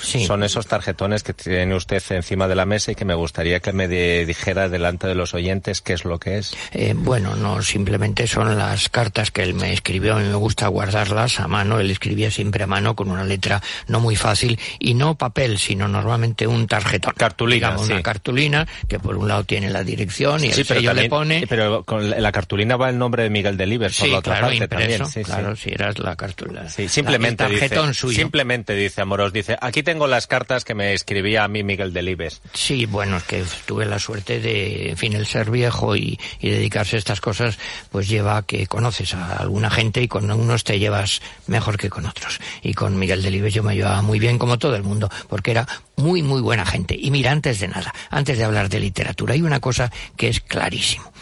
Sí. 0.00 0.24
son 0.24 0.44
esos 0.44 0.68
tarjetones 0.68 1.24
que 1.24 1.32
tiene 1.34 1.74
usted 1.74 2.00
encima 2.10 2.46
de 2.46 2.54
la 2.54 2.66
mesa 2.66 2.92
y 2.92 2.94
que 2.94 3.04
me 3.04 3.14
gustaría 3.14 3.58
que 3.58 3.72
me 3.72 3.88
de- 3.88 4.24
dijera 4.26 4.68
delante 4.68 5.08
de 5.08 5.16
los 5.16 5.34
oyentes 5.34 5.80
qué 5.82 5.94
es 5.94 6.04
lo 6.04 6.20
que 6.20 6.38
es. 6.38 6.54
Eh, 6.72 6.94
bueno, 6.96 7.19
no 7.20 7.62
simplemente 7.62 8.26
son 8.26 8.56
las 8.58 8.88
cartas 8.88 9.30
que 9.30 9.42
él 9.42 9.54
me 9.54 9.72
escribió. 9.72 10.16
A 10.16 10.20
mí 10.20 10.28
me 10.28 10.34
gusta 10.34 10.68
guardarlas 10.68 11.40
a 11.40 11.48
mano. 11.48 11.78
Él 11.80 11.90
escribía 11.90 12.30
siempre 12.30 12.64
a 12.64 12.66
mano 12.66 12.94
con 12.96 13.10
una 13.10 13.24
letra 13.24 13.62
no 13.88 14.00
muy 14.00 14.16
fácil 14.16 14.58
y 14.78 14.94
no 14.94 15.16
papel, 15.16 15.58
sino 15.58 15.88
normalmente 15.88 16.46
un 16.46 16.66
tarjetón. 16.66 17.14
Cartulina, 17.16 17.68
Digamos, 17.68 17.86
sí. 17.86 17.92
una 17.92 18.02
cartulina 18.02 18.66
que 18.88 18.98
por 18.98 19.16
un 19.16 19.28
lado 19.28 19.44
tiene 19.44 19.70
la 19.70 19.84
dirección 19.84 20.42
y 20.44 20.48
el 20.48 20.54
Sí, 20.54 20.64
sello 20.64 20.80
le 20.94 21.08
también- 21.08 21.10
pone. 21.10 21.46
Pero 21.48 21.84
con 21.84 22.08
la 22.10 22.32
cartulina 22.32 22.76
va 22.76 22.88
el 22.90 22.98
nombre 22.98 23.22
de 23.24 23.30
Miguel 23.30 23.56
Delibes 23.56 23.96
por 23.96 24.06
Sí, 24.06 24.12
la 24.12 24.18
otra 24.18 24.34
claro, 24.34 24.46
parte 24.48 24.64
impreso, 24.64 24.78
también. 24.88 25.06
Sí, 25.06 25.12
sí. 25.20 25.24
claro, 25.24 25.56
si 25.56 25.70
eras 25.70 25.98
la 25.98 26.16
cartulina. 26.16 26.68
Sí, 26.68 26.88
simplemente 26.88 27.44
el 27.44 27.50
tarjetón 27.58 27.88
dice, 27.88 28.00
suyo. 28.00 28.16
simplemente 28.16 28.74
dice 28.74 29.00
Amoros, 29.02 29.32
dice, 29.32 29.56
aquí 29.60 29.82
tengo 29.82 30.06
las 30.06 30.26
cartas 30.26 30.64
que 30.64 30.74
me 30.74 30.92
escribía 30.94 31.44
a 31.44 31.48
mí 31.48 31.62
Miguel 31.62 31.92
Delibes. 31.92 32.40
Sí, 32.54 32.86
bueno, 32.86 33.16
es 33.18 33.24
que 33.24 33.44
tuve 33.66 33.84
la 33.86 33.98
suerte 33.98 34.40
de, 34.40 34.90
en 34.90 34.96
fin, 34.96 35.12
el 35.14 35.26
ser 35.26 35.50
viejo 35.50 35.96
y, 35.96 36.18
y 36.40 36.50
dedicarse 36.50 36.96
a 36.96 36.98
estas 37.10 37.20
cosas, 37.20 37.58
pues 37.90 38.08
lleva 38.08 38.42
que 38.42 38.68
conoces 38.68 39.14
a 39.14 39.38
alguna 39.38 39.68
gente 39.68 40.00
y 40.00 40.06
con 40.06 40.30
unos 40.30 40.62
te 40.62 40.78
llevas 40.78 41.20
mejor 41.48 41.76
que 41.76 41.90
con 41.90 42.06
otros. 42.06 42.38
Y 42.62 42.72
con 42.72 42.96
Miguel 42.96 43.20
Delibes 43.20 43.52
yo 43.52 43.64
me 43.64 43.74
llevaba 43.74 44.00
muy 44.00 44.20
bien 44.20 44.38
como 44.38 44.60
todo 44.60 44.76
el 44.76 44.84
mundo, 44.84 45.10
porque 45.28 45.50
era 45.50 45.66
muy, 45.96 46.22
muy 46.22 46.40
buena 46.40 46.64
gente. 46.64 46.96
Y 46.96 47.10
mira, 47.10 47.32
antes 47.32 47.58
de 47.58 47.66
nada, 47.66 47.92
antes 48.10 48.38
de 48.38 48.44
hablar 48.44 48.68
de 48.68 48.78
literatura, 48.78 49.34
hay 49.34 49.42
una 49.42 49.58
cosa 49.58 49.90
que 50.16 50.28
es 50.28 50.40
clarísimo. 50.40 51.12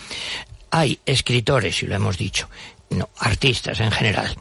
Hay 0.70 1.00
escritores, 1.06 1.82
y 1.82 1.86
lo 1.86 1.94
hemos 1.94 2.18
dicho, 2.18 2.50
no, 2.90 3.08
artistas 3.18 3.80
en 3.80 3.90
general, 3.90 4.36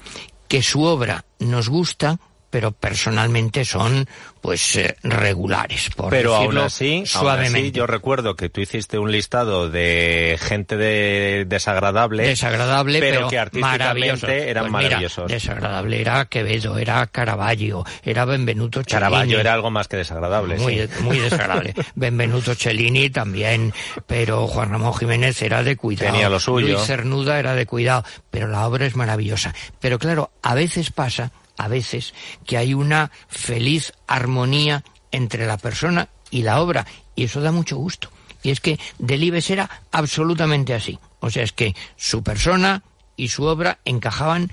que 0.49 0.61
su 0.61 0.83
obra 0.83 1.23
nos 1.39 1.69
gusta, 1.69 2.19
pero 2.49 2.71
personalmente 2.71 3.65
son 3.65 4.07
pues 4.41 4.75
eh, 4.77 4.95
regulares 5.03 5.89
por 5.95 6.09
pero 6.09 6.35
aún 6.35 6.45
decirlo 6.45 6.63
así, 6.63 6.95
aún 6.97 7.05
suavemente 7.05 7.59
así, 7.59 7.71
yo 7.71 7.87
recuerdo 7.87 8.35
que 8.35 8.49
tú 8.49 8.61
hiciste 8.61 8.97
un 8.99 9.11
listado 9.11 9.69
de 9.69 10.37
gente 10.41 10.77
de 10.77 11.45
desagradable 11.47 12.27
desagradable 12.27 12.99
pero, 12.99 13.15
pero, 13.15 13.29
que 13.29 13.39
artísticamente 13.39 13.77
maravilloso. 13.77 14.27
eran 14.27 14.63
Pues 14.63 14.73
mira, 14.73 14.89
maravillosos 14.89 15.27
desagradable 15.31 16.01
era 16.01 16.25
Quevedo 16.25 16.77
era 16.77 17.05
Caravaggio 17.07 17.83
era 18.03 18.25
Benvenuto 18.25 18.81
Cellini 18.83 18.91
Caravaggio 18.91 19.39
era 19.39 19.53
algo 19.53 19.71
más 19.71 19.87
que 19.87 19.97
desagradable 19.97 20.57
muy, 20.57 20.87
sí. 20.87 21.03
muy 21.03 21.19
desagradable. 21.19 21.73
Benvenuto 21.95 22.55
Cellini 22.55 23.09
también, 23.09 23.73
pero 24.05 24.47
Juan 24.47 24.69
Ramón 24.69 24.93
Jiménez 24.93 25.41
era 25.41 25.63
de 25.63 25.75
cuidado. 25.75 26.11
Tenía 26.11 26.29
lo 26.29 26.39
suyo. 26.39 26.67
Luis 26.67 26.81
Cernuda 26.81 27.39
era 27.39 27.55
de 27.55 27.65
cuidado, 27.65 28.03
pero 28.29 28.47
la 28.47 28.67
obra 28.67 28.85
es 28.85 28.95
maravillosa. 28.95 29.53
Pero 29.79 29.99
claro, 29.99 30.31
a 30.41 30.53
veces 30.53 30.91
pasa, 30.91 31.31
a 31.57 31.67
veces, 31.67 32.13
que 32.45 32.57
hay 32.57 32.73
una 32.73 33.11
feliz 33.27 33.93
armonía 34.07 34.83
entre 35.11 35.45
la 35.45 35.57
persona 35.57 36.09
y 36.29 36.43
la 36.43 36.61
obra, 36.61 36.85
y 37.15 37.23
eso 37.23 37.41
da 37.41 37.51
mucho 37.51 37.77
gusto. 37.77 38.09
Y 38.43 38.51
es 38.51 38.59
que 38.59 38.79
Delibes 38.99 39.49
era 39.49 39.69
absolutamente 39.91 40.73
así. 40.73 40.99
O 41.19 41.29
sea, 41.29 41.43
es 41.43 41.51
que 41.51 41.75
su 41.95 42.23
persona 42.23 42.83
y 43.15 43.29
su 43.29 43.43
obra 43.43 43.79
encajaban 43.83 44.51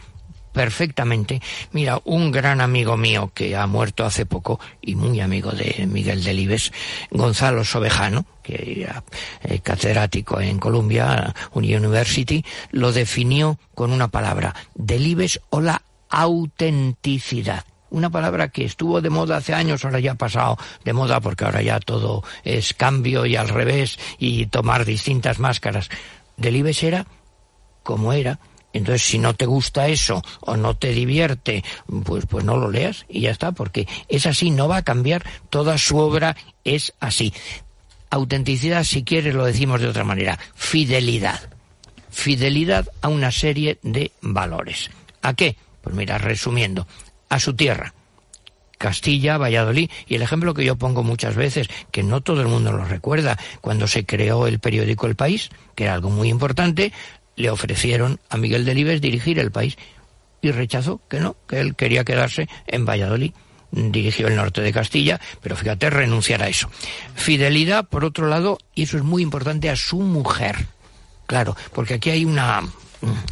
perfectamente. 0.55 1.43
Mira, 1.73 2.01
un 2.05 2.31
gran 2.31 2.61
amigo 2.61 2.97
mío 2.97 3.33
que 3.35 3.57
ha 3.57 3.67
muerto 3.67 4.07
hace 4.07 4.25
poco 4.25 4.61
y 4.81 4.95
muy 4.95 5.21
amigo 5.21 5.51
de 5.51 5.87
Miguel 5.87 6.23
Delibes, 6.23 6.73
Gonzalo 7.11 7.65
Sobejano, 7.65 8.25
que 8.43 8.81
era 8.81 9.05
eh, 9.43 9.59
catedrático 9.59 10.41
en 10.41 10.59
Columbia 10.59 11.35
University, 11.53 12.45
lo 12.71 12.93
definió 12.93 13.59
con 13.75 13.93
una 13.93 14.09
palabra, 14.09 14.55
Delibes 14.75 15.41
o 15.51 15.61
la 15.61 15.83
autenticidad 16.23 17.65
una 17.91 18.11
palabra 18.11 18.49
que 18.49 18.65
estuvo 18.65 19.01
de 19.01 19.09
moda 19.09 19.37
hace 19.37 19.55
años, 19.55 19.85
ahora 19.85 20.01
ya 20.01 20.13
ha 20.13 20.17
pasado 20.17 20.59
de 20.85 20.93
moda 20.93 21.21
porque 21.21 21.45
ahora 21.45 21.63
ya 21.63 21.79
todo 21.79 22.25
es 22.43 22.75
cambio 22.75 23.25
y 23.25 23.37
al 23.37 23.49
revés 23.49 24.01
y 24.19 24.47
tomar 24.47 24.85
distintas 24.85 25.39
máscaras. 25.39 25.91
Delibes 26.37 26.83
era 26.83 27.07
como 27.85 28.13
era, 28.13 28.41
entonces, 28.73 29.03
si 29.03 29.19
no 29.21 29.35
te 29.35 29.47
gusta 29.47 29.87
eso 29.87 30.23
o 30.41 30.57
no 30.57 30.75
te 30.75 30.89
divierte, 30.89 31.63
pues, 32.05 32.27
pues 32.27 32.45
no 32.45 32.57
lo 32.57 32.69
leas 32.71 33.07
y 33.09 33.21
ya 33.21 33.31
está, 33.31 33.53
porque 33.53 33.87
es 34.09 34.27
así, 34.27 34.51
no 34.51 34.67
va 34.67 34.79
a 34.79 34.83
cambiar. 34.83 35.25
Toda 35.49 35.79
su 35.79 35.97
obra 35.97 36.37
es 36.65 36.93
así. 36.99 37.33
Autenticidad, 38.11 38.83
si 38.83 39.05
quieres, 39.05 39.35
lo 39.35 39.45
decimos 39.45 39.81
de 39.81 39.87
otra 39.87 40.03
manera. 40.03 40.41
Fidelidad. 40.57 41.41
Fidelidad 42.11 42.89
a 43.01 43.09
una 43.09 43.31
serie 43.31 43.79
de 43.83 44.11
valores. 44.21 44.91
¿A 45.23 45.35
qué? 45.35 45.57
Pues 45.85 45.95
mira, 45.95 46.19
resumiendo, 46.19 46.89
a 47.29 47.39
su 47.39 47.55
tierra. 47.55 47.95
Castilla, 48.79 49.39
Valladolid, 49.39 49.91
y 50.09 50.17
el 50.17 50.23
ejemplo 50.23 50.55
que 50.55 50.65
yo 50.65 50.77
pongo 50.77 51.03
muchas 51.03 51.37
veces, 51.37 51.69
que 51.93 52.03
no 52.03 52.23
todo 52.23 52.41
el 52.41 52.49
mundo 52.49 52.73
lo 52.73 52.85
recuerda, 52.85 53.39
cuando 53.61 53.87
se 53.87 54.05
creó 54.05 54.47
el 54.47 54.59
periódico 54.59 55.07
El 55.07 55.15
País, 55.15 55.51
que 55.75 55.85
era 55.85 55.95
algo 55.95 56.11
muy 56.11 56.29
importante, 56.29 56.93
le 57.37 57.51
ofrecieron 57.51 58.19
a 58.31 58.37
Miguel 58.37 58.65
Delibes 58.65 59.01
dirigir 59.01 59.39
el 59.39 59.51
país 59.51 59.77
y 60.41 60.51
rechazó 60.51 61.01
que 61.09 61.21
no, 61.21 61.37
que 61.49 61.61
él 61.61 61.75
quería 61.75 62.05
quedarse 62.05 62.49
en 62.67 62.85
Valladolid. 62.85 63.33
Dirigió 63.71 64.29
el 64.29 64.37
norte 64.37 64.61
de 64.61 64.73
Castilla, 64.73 65.21
pero 65.41 65.57
fíjate, 65.57 65.91
renunciar 65.91 66.43
a 66.43 66.49
eso. 66.49 66.71
Fidelidad, 67.15 67.89
por 67.89 68.05
otro 68.05 68.29
lado, 68.29 68.59
y 68.75 68.85
eso 68.85 68.97
es 68.97 69.03
muy 69.03 69.23
importante, 69.23 69.69
a 69.69 69.77
su 69.77 69.99
mujer. 69.99 70.67
Claro, 71.27 71.57
porque 71.73 71.95
aquí 71.95 72.11
hay 72.11 72.25
una, 72.25 72.63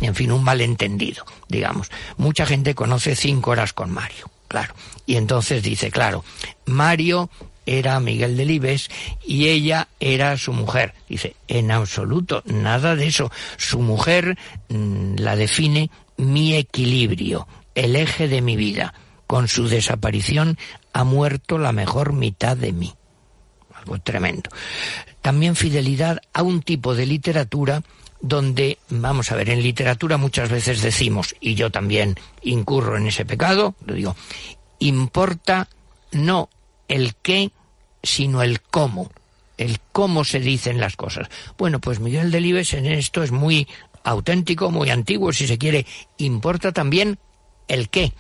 en 0.00 0.14
fin, 0.14 0.32
un 0.32 0.44
malentendido, 0.44 1.24
digamos. 1.48 1.90
Mucha 2.16 2.46
gente 2.46 2.74
conoce 2.74 3.16
cinco 3.16 3.52
horas 3.52 3.72
con 3.72 3.90
Mario, 3.90 4.30
claro. 4.48 4.74
Y 5.06 5.16
entonces 5.16 5.62
dice, 5.62 5.90
claro, 5.90 6.24
Mario 6.66 7.30
era 7.66 8.00
Miguel 8.00 8.36
Delibes 8.36 8.90
y 9.26 9.48
ella 9.48 9.88
era 10.00 10.36
su 10.36 10.52
mujer. 10.52 10.94
Dice, 11.08 11.36
en 11.48 11.70
absoluto, 11.70 12.42
nada 12.46 12.96
de 12.96 13.06
eso. 13.06 13.30
Su 13.56 13.80
mujer 13.80 14.38
mmm, 14.68 15.16
la 15.16 15.36
define 15.36 15.90
mi 16.16 16.54
equilibrio, 16.54 17.46
el 17.74 17.96
eje 17.96 18.28
de 18.28 18.42
mi 18.42 18.56
vida. 18.56 18.94
Con 19.26 19.48
su 19.48 19.68
desaparición 19.68 20.58
ha 20.92 21.04
muerto 21.04 21.58
la 21.58 21.72
mejor 21.72 22.12
mitad 22.12 22.56
de 22.56 22.72
mí. 22.72 22.94
Algo 23.74 23.98
tremendo. 23.98 24.50
También 25.22 25.56
fidelidad 25.56 26.20
a 26.32 26.42
un 26.42 26.62
tipo 26.62 26.94
de 26.94 27.06
literatura 27.06 27.82
donde, 28.22 28.78
vamos 28.88 29.32
a 29.32 29.36
ver, 29.36 29.50
en 29.50 29.62
literatura 29.62 30.16
muchas 30.16 30.48
veces 30.48 30.80
decimos, 30.80 31.34
y 31.40 31.54
yo 31.54 31.70
también 31.70 32.14
incurro 32.40 32.96
en 32.96 33.08
ese 33.08 33.24
pecado, 33.24 33.74
lo 33.84 33.94
digo, 33.94 34.16
importa 34.78 35.68
no 36.12 36.48
el 36.88 37.16
qué, 37.16 37.50
sino 38.02 38.42
el 38.42 38.60
cómo, 38.62 39.10
el 39.58 39.80
cómo 39.90 40.24
se 40.24 40.40
dicen 40.40 40.80
las 40.80 40.96
cosas. 40.96 41.28
Bueno, 41.58 41.80
pues 41.80 41.98
Miguel 42.00 42.30
Delibes 42.30 42.72
en 42.74 42.86
esto 42.86 43.22
es 43.22 43.32
muy 43.32 43.66
auténtico, 44.04 44.70
muy 44.70 44.90
antiguo, 44.90 45.32
si 45.32 45.46
se 45.46 45.58
quiere. 45.58 45.86
Importa 46.18 46.72
también 46.72 47.18
el 47.68 47.88
qué. 47.88 48.12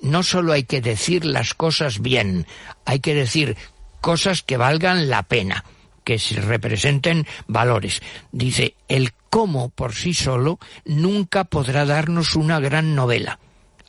No 0.00 0.22
solo 0.22 0.52
hay 0.52 0.64
que 0.64 0.80
decir 0.80 1.24
las 1.24 1.54
cosas 1.54 2.00
bien, 2.00 2.46
hay 2.86 3.00
que 3.00 3.14
decir 3.14 3.56
cosas 4.00 4.42
que 4.42 4.56
valgan 4.56 5.10
la 5.10 5.22
pena, 5.24 5.64
que 6.04 6.18
se 6.18 6.40
representen 6.40 7.26
valores. 7.46 8.00
Dice, 8.32 8.74
el 8.88 9.12
cómo 9.30 9.70
por 9.70 9.94
sí 9.94 10.12
solo 10.12 10.58
nunca 10.84 11.44
podrá 11.44 11.86
darnos 11.86 12.34
una 12.34 12.60
gran 12.60 12.94
novela. 12.94 13.38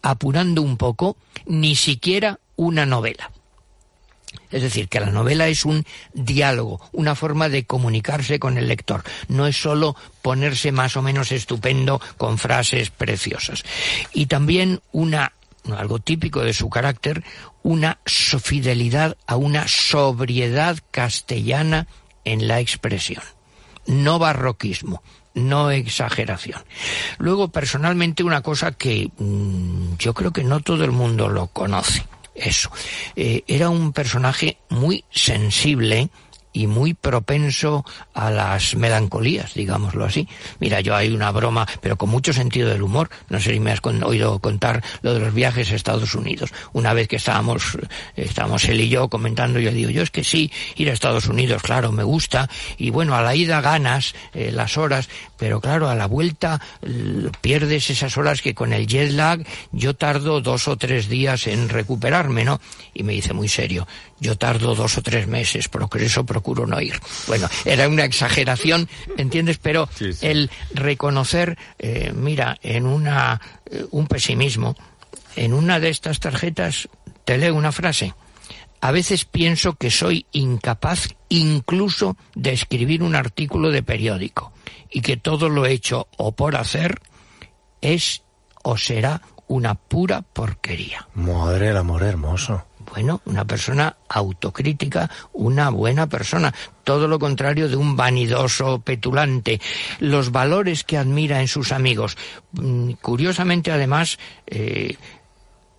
Apurando 0.02 0.62
un 0.62 0.78
poco, 0.78 1.18
ni 1.46 1.76
siquiera 1.76 2.40
una 2.56 2.86
novela. 2.86 3.32
Es 4.50 4.62
decir, 4.62 4.88
que 4.88 5.00
la 5.00 5.12
novela 5.12 5.48
es 5.48 5.66
un 5.66 5.86
diálogo, 6.14 6.82
una 6.92 7.16
forma 7.16 7.50
de 7.50 7.66
comunicarse 7.66 8.40
con 8.40 8.58
el 8.58 8.68
lector. 8.68 9.04
No 9.28 9.48
es 9.48 9.60
solo 9.60 9.96
ponerse 10.22 10.72
más 10.72 10.96
o 10.98 11.02
menos 11.02 11.32
estupendo 11.32 12.02
con 12.18 12.38
frases 12.38 12.90
preciosas. 12.90 13.64
Y 14.14 14.28
también 14.28 14.82
una, 14.92 15.34
algo 15.76 16.00
típico 16.00 16.42
de 16.42 16.54
su 16.54 16.70
carácter, 16.70 17.24
una 17.64 18.00
fidelidad 18.06 19.18
a 19.26 19.38
una 19.38 19.68
sobriedad 19.68 20.78
castellana 20.92 21.88
en 22.26 22.48
la 22.48 22.60
expresión. 22.60 23.24
No 23.88 24.20
barroquismo, 24.20 25.02
no 25.34 25.72
exageración. 25.72 26.62
Luego, 27.18 27.50
personalmente, 27.50 28.24
una 28.24 28.42
cosa 28.42 28.72
que 28.72 29.10
mmm, 29.18 29.96
yo 29.98 30.14
creo 30.14 30.32
que 30.32 30.44
no 30.44 30.60
todo 30.62 30.84
el 30.84 30.92
mundo 30.92 31.30
lo 31.30 31.48
conoce 31.48 32.06
eso. 32.36 32.72
Eh, 33.16 33.44
era 33.48 33.70
un 33.70 33.94
personaje 33.94 34.58
muy 34.70 35.04
sensible 35.12 36.10
y 36.54 36.68
muy 36.68 36.94
propenso 36.94 37.86
a 38.14 38.32
las 38.32 38.76
melancolías, 38.76 39.54
digámoslo 39.54 40.06
así. 40.06 40.28
Mira, 40.60 40.82
yo 40.82 40.96
hay 40.96 41.12
una 41.12 41.32
broma, 41.32 41.68
pero 41.82 41.98
con 41.98 42.10
mucho 42.10 42.34
sentido 42.34 42.70
del 42.70 42.82
humor. 42.82 43.10
No 43.30 43.40
sé 43.40 43.54
si 43.54 43.60
me 43.60 43.72
has 43.72 43.80
oído 43.84 44.40
contar 44.40 44.84
lo 45.02 45.14
de 45.14 45.20
los 45.20 45.34
viajes 45.34 45.72
a 45.72 45.76
Estados 45.76 46.16
Unidos. 46.16 46.52
Una 46.74 46.94
vez 46.94 47.08
que 47.08 47.16
estábamos, 47.18 47.78
estábamos 48.16 48.66
él 48.66 48.82
y 48.82 48.90
yo 48.90 49.10
comentando, 49.10 49.60
yo 49.60 49.72
digo, 49.72 49.90
yo 49.90 50.02
es 50.02 50.12
que 50.12 50.24
sí, 50.24 50.52
ir 50.76 50.90
a 50.90 50.94
Estados 50.94 51.28
Unidos, 51.28 51.62
claro, 51.62 51.92
me 51.92 52.04
gusta. 52.04 52.50
Y 52.78 52.90
bueno, 52.90 53.16
a 53.16 53.22
la 53.22 53.36
ida 53.36 53.62
ganas 53.62 54.14
eh, 54.34 54.52
las 54.52 54.78
horas, 54.78 55.10
pero 55.42 55.60
claro, 55.60 55.90
a 55.90 55.96
la 55.96 56.06
vuelta 56.06 56.62
pierdes 57.42 57.90
esas 57.90 58.16
horas 58.16 58.44
que 58.44 58.54
con 58.54 58.74
el 58.74 58.86
jet 58.86 59.12
lag 59.12 59.44
yo 59.72 59.96
tardo 59.96 60.40
dos 60.40 60.68
o 60.68 60.78
tres 60.78 61.10
días 61.10 61.48
en 61.48 61.68
recuperarme, 61.68 62.46
¿no? 62.46 62.62
Y 62.94 63.02
me 63.02 63.14
dice 63.14 63.34
muy 63.34 63.48
serio, 63.48 63.88
yo 64.20 64.38
tardo 64.38 64.76
dos 64.76 65.00
o 65.00 65.02
tres 65.02 65.26
meses, 65.26 65.68
por 65.68 65.90
eso 66.00 66.28
procuro 66.28 66.68
no 66.68 66.80
ir. 66.80 67.00
Bueno, 67.26 67.50
era 67.66 67.90
una 67.90 68.06
exageración, 68.06 68.88
¿entiendes? 69.18 69.58
Pero 69.58 69.90
sí, 69.96 70.14
sí. 70.14 70.28
el 70.28 70.52
reconocer, 70.76 71.58
eh, 71.80 72.14
mira, 72.16 72.60
en 72.62 72.86
una, 72.86 73.42
eh, 73.66 73.84
un 73.90 74.06
pesimismo, 74.06 74.76
en 75.36 75.56
una 75.56 75.80
de 75.80 75.90
estas 75.90 76.20
tarjetas 76.20 76.88
te 77.26 77.40
leo 77.40 77.56
una 77.56 77.72
frase. 77.72 78.14
A 78.82 78.92
veces 78.92 79.26
pienso 79.26 79.76
que 79.76 79.92
soy 79.92 80.26
incapaz 80.32 81.10
incluso 81.30 82.18
de 82.36 82.52
escribir 82.52 83.04
un 83.04 83.16
artículo 83.16 83.70
de 83.70 83.84
periódico 83.84 84.52
y 84.90 85.02
que 85.02 85.18
todo 85.18 85.50
lo 85.50 85.66
hecho 85.66 86.08
o 86.18 86.32
por 86.34 86.56
hacer 86.56 87.00
es 87.80 88.24
o 88.64 88.78
será 88.78 89.22
una 89.48 89.76
pura 89.76 90.22
porquería. 90.22 91.08
Madre 91.14 91.70
el 91.70 91.78
amor 91.78 92.04
hermoso. 92.04 92.66
Bueno, 92.92 93.22
una 93.26 93.46
persona 93.46 93.96
autocrítica, 94.10 95.10
una 95.34 95.70
buena 95.70 96.08
persona, 96.08 96.54
todo 96.84 97.08
lo 97.08 97.20
contrario 97.20 97.70
de 97.70 97.76
un 97.76 97.96
vanidoso 97.96 98.80
petulante. 98.80 99.62
Los 100.00 100.32
valores 100.32 100.84
que 100.84 100.98
admira 100.98 101.40
en 101.40 101.48
sus 101.48 101.72
amigos. 101.72 102.18
Mm, 102.54 102.94
Curiosamente, 102.94 103.72
además, 103.72 104.18
eh, 104.48 104.98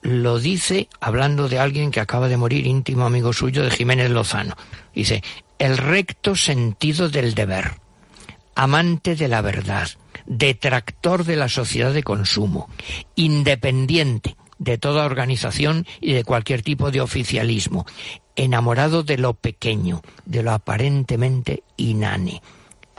lo 0.02 0.38
dice 0.38 0.88
hablando 1.00 1.48
de 1.48 1.58
alguien 1.58 1.90
que 1.90 2.00
acaba 2.00 2.28
de 2.28 2.36
morir, 2.36 2.66
íntimo 2.66 3.06
amigo 3.06 3.32
suyo 3.32 3.62
de 3.62 3.70
Jiménez 3.70 4.10
Lozano. 4.10 4.56
Dice, 4.94 5.22
el 5.58 5.78
recto 5.78 6.34
sentido 6.34 7.08
del 7.08 7.34
deber, 7.34 7.76
amante 8.54 9.14
de 9.14 9.28
la 9.28 9.40
verdad, 9.40 9.88
detractor 10.26 11.24
de 11.24 11.36
la 11.36 11.48
sociedad 11.48 11.92
de 11.92 12.02
consumo, 12.02 12.68
independiente 13.14 14.36
de 14.58 14.78
toda 14.78 15.06
organización 15.06 15.86
y 16.00 16.12
de 16.12 16.24
cualquier 16.24 16.62
tipo 16.62 16.90
de 16.90 17.00
oficialismo, 17.00 17.86
enamorado 18.36 19.02
de 19.02 19.18
lo 19.18 19.34
pequeño, 19.34 20.02
de 20.24 20.42
lo 20.42 20.52
aparentemente 20.52 21.62
inane. 21.76 22.42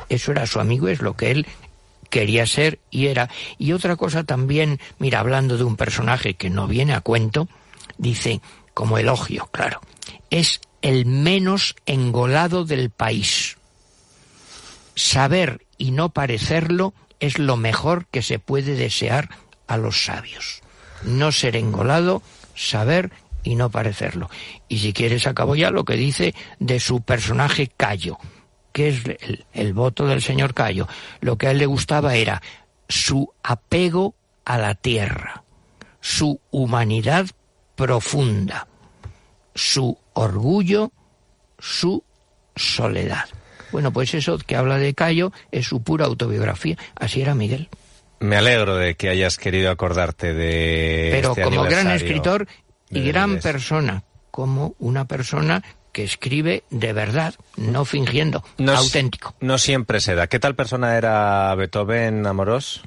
Eso 0.09 0.31
era 0.31 0.45
su 0.45 0.59
amigo, 0.59 0.87
es 0.87 1.01
lo 1.01 1.15
que 1.15 1.31
él 1.31 1.47
quería 2.13 2.45
ser 2.45 2.77
y 2.91 3.07
era. 3.07 3.31
Y 3.57 3.71
otra 3.73 3.95
cosa 3.95 4.23
también, 4.23 4.79
mira, 4.99 5.19
hablando 5.19 5.57
de 5.57 5.63
un 5.63 5.75
personaje 5.75 6.35
que 6.35 6.51
no 6.51 6.67
viene 6.67 6.93
a 6.93 7.01
cuento, 7.01 7.47
dice, 7.97 8.39
como 8.75 8.99
elogio, 8.99 9.49
claro, 9.51 9.81
es 10.29 10.61
el 10.83 11.07
menos 11.07 11.75
engolado 11.87 12.65
del 12.65 12.91
país. 12.91 13.57
Saber 14.93 15.65
y 15.79 15.89
no 15.89 16.09
parecerlo 16.09 16.93
es 17.19 17.39
lo 17.39 17.57
mejor 17.57 18.05
que 18.11 18.21
se 18.21 18.37
puede 18.37 18.75
desear 18.75 19.29
a 19.65 19.77
los 19.77 20.05
sabios. 20.05 20.61
No 21.01 21.31
ser 21.31 21.55
engolado, 21.55 22.21
saber 22.53 23.09
y 23.41 23.55
no 23.55 23.71
parecerlo. 23.71 24.29
Y 24.67 24.77
si 24.77 24.93
quieres 24.93 25.25
acabo 25.25 25.55
ya 25.55 25.71
lo 25.71 25.83
que 25.83 25.95
dice 25.95 26.35
de 26.59 26.79
su 26.79 27.01
personaje 27.01 27.71
Cayo, 27.75 28.19
que 28.73 28.89
es 28.89 29.05
el, 29.05 29.45
el 29.53 29.73
voto 29.73 30.05
del 30.05 30.21
señor 30.21 30.53
Cayo. 30.53 30.87
Lo 31.21 31.37
que 31.37 31.47
a 31.47 31.51
él 31.51 31.59
le 31.59 31.65
gustaba 31.65 32.15
era 32.15 32.41
su 32.89 33.31
apego 33.43 34.15
a 34.43 34.57
la 34.57 34.75
tierra, 34.75 35.43
su 36.01 36.41
humanidad 36.51 37.27
profunda, 37.75 38.67
su 39.55 39.97
orgullo, 40.13 40.91
su 41.59 42.03
soledad. 42.55 43.25
Bueno, 43.71 43.91
pues 43.91 44.13
eso 44.13 44.37
que 44.37 44.55
habla 44.55 44.77
de 44.77 44.93
Cayo 44.93 45.31
es 45.51 45.67
su 45.67 45.81
pura 45.81 46.05
autobiografía. 46.05 46.77
Así 46.95 47.21
era 47.21 47.33
Miguel. 47.33 47.69
Me 48.19 48.37
alegro 48.37 48.75
de 48.75 48.95
que 48.95 49.09
hayas 49.09 49.37
querido 49.37 49.71
acordarte 49.71 50.33
de. 50.33 51.09
Pero 51.11 51.29
este 51.31 51.41
como 51.41 51.63
gran 51.63 51.89
escritor 51.89 52.47
y 52.89 53.01
gran 53.01 53.39
persona, 53.39 54.03
como 54.29 54.75
una 54.79 55.05
persona 55.05 55.63
que 55.93 56.03
escribe 56.03 56.63
de 56.69 56.91
verdad, 56.91 57.35
no 57.55 57.85
fingiendo, 57.85 58.43
No 58.57 58.75
auténtico. 58.75 59.35
No 59.39 59.57
siempre 59.57 60.01
se 60.01 60.15
da. 60.15 60.27
¿Qué 60.27 60.39
tal 60.39 60.55
persona 60.55 60.97
era 60.97 61.53
Beethoven, 61.55 62.25
Amorós? 62.27 62.81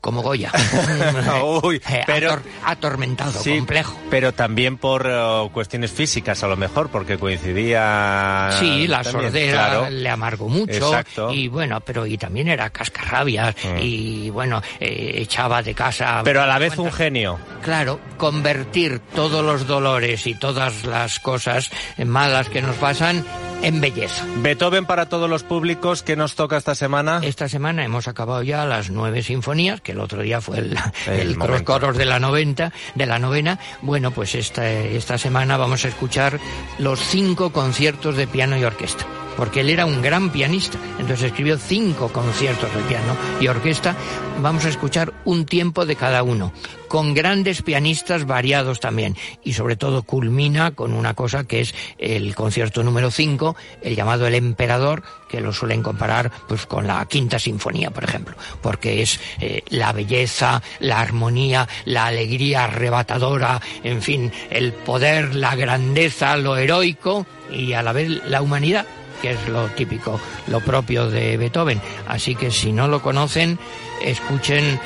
Como 0.00 0.22
Goya. 0.22 0.50
Uy, 1.62 1.80
Eh, 1.88 2.02
pero- 2.06 2.30
ator- 2.32 2.42
atormentado, 2.64 3.32
Sí, 3.40 3.56
complejo. 3.58 3.96
Pero 4.10 4.32
también 4.32 4.76
por 4.76 5.06
eh, 5.08 5.48
cuestiones 5.52 5.92
físicas, 5.92 6.42
a 6.42 6.48
lo 6.48 6.56
mejor, 6.56 6.88
porque 6.90 7.18
coincidía. 7.18 8.50
Sí, 8.58 8.88
la 8.88 9.02
también, 9.02 9.24
sordera 9.30 9.52
claro. 9.68 9.90
le 9.90 10.08
amargó 10.08 10.48
mucho. 10.48 10.72
Exacto. 10.72 11.30
Y 11.32 11.48
bueno, 11.48 11.80
pero 11.80 12.04
y 12.06 12.18
también 12.18 12.48
era 12.48 12.70
cascarrabias. 12.70 13.54
Mm. 13.62 13.78
Y 13.80 14.30
bueno, 14.30 14.60
eh, 14.80 15.12
echaba 15.18 15.62
de 15.62 15.74
casa. 15.74 16.22
Pero 16.24 16.42
a 16.42 16.46
la 16.46 16.58
vez 16.58 16.72
un 16.72 16.76
¿Cuántas- 16.84 16.98
genio. 16.98 17.38
Claro, 17.62 18.00
convertir 18.18 19.00
todos 19.14 19.44
los 19.44 19.66
dolores 19.66 20.26
y 20.26 20.34
todas 20.34 20.84
las 20.84 21.20
cosas 21.20 21.70
malas 22.04 22.48
que 22.48 22.60
nos 22.62 22.74
pasan 22.76 23.24
en 23.62 23.80
belleza. 23.80 24.26
Beethoven 24.38 24.86
para 24.86 25.06
todos 25.06 25.28
los 25.30 25.42
públicos, 25.42 26.02
¿qué 26.02 26.16
nos 26.16 26.34
toca 26.34 26.56
esta 26.56 26.74
semana? 26.74 27.20
Esta 27.22 27.48
semana 27.48 27.84
hemos 27.84 28.08
acabado 28.08 28.42
ya 28.42 28.64
las 28.66 28.90
nueve 28.90 29.22
sinfonías, 29.22 29.80
que 29.80 29.92
el 29.92 30.00
otro 30.00 30.22
día 30.22 30.40
fue 30.40 30.58
el, 30.58 30.76
El 31.06 31.64
coros 31.64 31.96
de 31.96 32.04
la 32.04 32.18
noventa, 32.18 32.72
de 32.94 33.06
la 33.06 33.18
novena. 33.18 33.58
Bueno, 33.80 34.10
pues 34.10 34.34
esta, 34.34 34.68
esta 34.70 35.18
semana 35.18 35.56
vamos 35.56 35.84
a 35.84 35.88
escuchar 35.88 36.40
los 36.78 37.00
cinco 37.00 37.52
conciertos 37.52 38.16
de 38.16 38.26
piano 38.26 38.56
y 38.56 38.64
orquesta. 38.64 39.06
Porque 39.42 39.58
él 39.58 39.70
era 39.70 39.86
un 39.86 40.02
gran 40.02 40.30
pianista, 40.30 40.78
entonces 41.00 41.24
escribió 41.24 41.58
cinco 41.58 42.12
conciertos 42.12 42.72
de 42.72 42.80
piano 42.82 43.16
y 43.40 43.48
orquesta. 43.48 43.96
Vamos 44.40 44.64
a 44.64 44.68
escuchar 44.68 45.12
un 45.24 45.46
tiempo 45.46 45.84
de 45.84 45.96
cada 45.96 46.22
uno, 46.22 46.52
con 46.86 47.12
grandes 47.12 47.60
pianistas 47.62 48.24
variados 48.24 48.78
también. 48.78 49.16
Y 49.42 49.54
sobre 49.54 49.74
todo 49.74 50.04
culmina 50.04 50.70
con 50.76 50.92
una 50.92 51.14
cosa 51.14 51.42
que 51.42 51.60
es 51.60 51.74
el 51.98 52.36
concierto 52.36 52.84
número 52.84 53.10
cinco, 53.10 53.56
el 53.82 53.96
llamado 53.96 54.28
El 54.28 54.36
Emperador, 54.36 55.02
que 55.28 55.40
lo 55.40 55.52
suelen 55.52 55.82
comparar 55.82 56.30
pues 56.46 56.64
con 56.64 56.86
la 56.86 57.04
quinta 57.06 57.40
sinfonía, 57.40 57.90
por 57.90 58.04
ejemplo, 58.04 58.36
porque 58.60 59.02
es 59.02 59.18
eh, 59.40 59.62
la 59.70 59.92
belleza, 59.92 60.62
la 60.78 61.00
armonía, 61.00 61.68
la 61.84 62.06
alegría 62.06 62.62
arrebatadora, 62.62 63.60
en 63.82 64.02
fin, 64.02 64.30
el 64.50 64.72
poder, 64.72 65.34
la 65.34 65.56
grandeza, 65.56 66.36
lo 66.36 66.56
heroico 66.56 67.26
y 67.50 67.72
a 67.72 67.82
la 67.82 67.92
vez 67.92 68.08
la 68.28 68.40
humanidad 68.40 68.86
que 69.22 69.30
es 69.30 69.48
lo 69.48 69.68
típico, 69.68 70.20
lo 70.48 70.60
propio 70.60 71.08
de 71.08 71.36
Beethoven. 71.36 71.80
Así 72.08 72.34
que 72.34 72.50
si 72.50 72.72
no 72.72 72.88
lo 72.88 73.00
conocen, 73.00 73.58
escuchen 74.02 74.64
eh, 74.64 74.78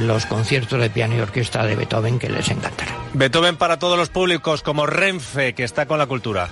los 0.00 0.26
conciertos 0.26 0.80
de 0.80 0.90
piano 0.90 1.16
y 1.16 1.20
orquesta 1.20 1.64
de 1.64 1.76
Beethoven 1.76 2.18
que 2.18 2.28
les 2.28 2.50
encantará. 2.50 2.92
Beethoven 3.14 3.56
para 3.56 3.78
todos 3.78 3.96
los 3.96 4.08
públicos, 4.08 4.62
como 4.62 4.84
Renfe, 4.84 5.54
que 5.54 5.62
está 5.62 5.86
con 5.86 5.98
la 5.98 6.06
cultura. 6.06 6.50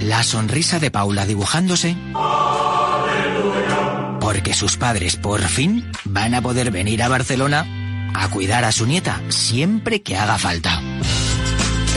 La 0.00 0.22
sonrisa 0.22 0.78
de 0.78 0.90
Paula 0.90 1.26
dibujándose. 1.26 1.96
Porque 4.20 4.54
sus 4.54 4.76
padres 4.76 5.16
por 5.16 5.42
fin 5.42 5.90
van 6.04 6.34
a 6.34 6.40
poder 6.40 6.70
venir 6.70 7.02
a 7.02 7.08
Barcelona 7.08 7.66
a 8.22 8.28
cuidar 8.30 8.64
a 8.64 8.72
su 8.72 8.86
nieta 8.86 9.20
siempre 9.28 10.02
que 10.02 10.16
haga 10.16 10.38
falta. 10.38 10.80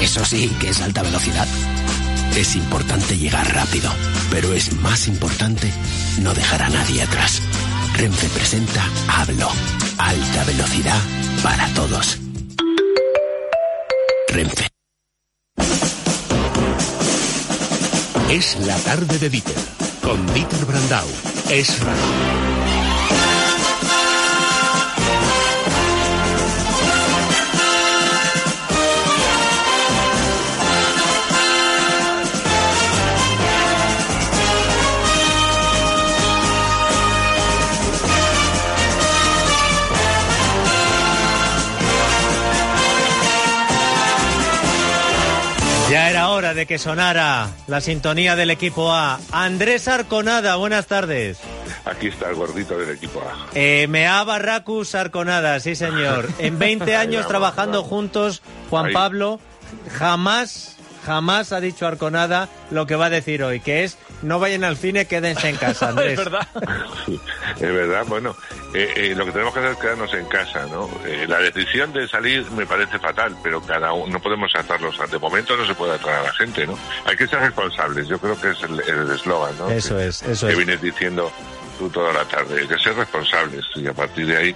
Eso 0.01 0.23
sí, 0.25 0.49
que 0.59 0.69
es 0.69 0.81
alta 0.81 1.03
velocidad. 1.03 1.47
Es 2.35 2.55
importante 2.55 3.17
llegar 3.17 3.53
rápido, 3.53 3.91
pero 4.29 4.53
es 4.53 4.73
más 4.73 5.07
importante 5.07 5.71
no 6.21 6.33
dejar 6.33 6.63
a 6.63 6.69
nadie 6.69 7.01
atrás. 7.01 7.41
Renfe 7.95 8.29
presenta 8.29 8.83
Hablo. 9.07 9.49
Alta 9.97 10.43
velocidad 10.45 11.01
para 11.43 11.67
todos. 11.73 12.17
Renfe. 14.29 14.67
Es 18.29 18.57
la 18.65 18.77
tarde 18.77 19.17
de 19.17 19.29
Dieter, 19.29 19.55
con 20.01 20.33
Dieter 20.33 20.65
Brandau. 20.65 21.07
Es 21.49 21.79
radio. 21.79 22.58
De 46.59 46.65
que 46.65 46.77
sonara 46.77 47.47
la 47.67 47.79
sintonía 47.79 48.35
del 48.35 48.49
equipo 48.49 48.91
A. 48.91 49.17
Andrés 49.31 49.87
Arconada, 49.87 50.57
buenas 50.57 50.87
tardes. 50.87 51.39
Aquí 51.85 52.07
está 52.07 52.29
el 52.29 52.35
gordito 52.35 52.77
del 52.77 52.89
equipo 52.89 53.21
A. 53.21 53.47
Eh, 53.55 53.87
Mea 53.87 54.21
Barracus 54.25 54.93
Arconada, 54.93 55.61
sí 55.61 55.75
señor. 55.75 56.27
En 56.37 56.59
20 56.59 56.97
años 56.97 57.29
trabajando 57.29 57.81
juntos, 57.81 58.41
Juan 58.69 58.87
Ahí. 58.87 58.93
Pablo 58.93 59.39
jamás, 59.97 60.75
jamás 61.05 61.53
ha 61.53 61.61
dicho 61.61 61.87
Arconada 61.87 62.49
lo 62.71 62.85
que 62.85 62.97
va 62.97 63.05
a 63.05 63.09
decir 63.09 63.41
hoy, 63.41 63.61
que 63.61 63.85
es 63.85 63.97
no 64.21 64.39
vayan 64.39 64.63
al 64.63 64.77
cine, 64.77 65.05
quédense 65.05 65.49
en 65.49 65.55
casa, 65.57 65.89
Andrés. 65.89 66.17
Es 66.19 66.25
verdad. 66.25 66.47
Es 67.55 67.61
verdad, 67.73 68.05
bueno, 68.07 68.35
eh, 68.73 68.91
eh, 68.95 69.13
lo 69.15 69.25
que 69.25 69.31
tenemos 69.31 69.53
que 69.53 69.59
hacer 69.59 69.71
es 69.73 69.77
quedarnos 69.79 70.13
en 70.13 70.25
casa, 70.25 70.65
¿no? 70.67 70.89
Eh, 71.05 71.25
la 71.27 71.39
decisión 71.39 71.91
de 71.93 72.07
salir 72.07 72.49
me 72.51 72.65
parece 72.65 72.99
fatal, 72.99 73.35
pero 73.43 73.61
cada 73.61 73.93
uno, 73.93 74.13
no 74.13 74.19
podemos 74.21 74.51
atarlos. 74.55 74.97
De 75.09 75.19
momento 75.19 75.55
no 75.57 75.65
se 75.65 75.73
puede 75.75 75.93
atar 75.95 76.15
a 76.15 76.23
la 76.23 76.33
gente, 76.33 76.65
¿no? 76.67 76.77
Hay 77.05 77.15
que 77.15 77.27
ser 77.27 77.39
responsables, 77.39 78.07
yo 78.07 78.19
creo 78.19 78.39
que 78.39 78.51
es 78.51 78.57
el 78.63 79.11
eslogan, 79.11 79.57
¿no? 79.57 79.69
Eso 79.69 79.95
Que- 79.97 80.07
es, 80.07 80.21
eso 80.23 80.45
que 80.47 80.51
es. 80.53 80.57
vienes 80.57 80.81
diciendo 80.81 81.31
tú 81.77 81.89
toda 81.89 82.11
la 82.13 82.25
tarde, 82.25 82.59
hay 82.61 82.67
que 82.67 82.77
ser 82.77 82.93
responsables 82.95 83.63
y 83.75 83.87
a 83.87 83.93
partir 83.93 84.25
de 84.27 84.35
ahí 84.37 84.55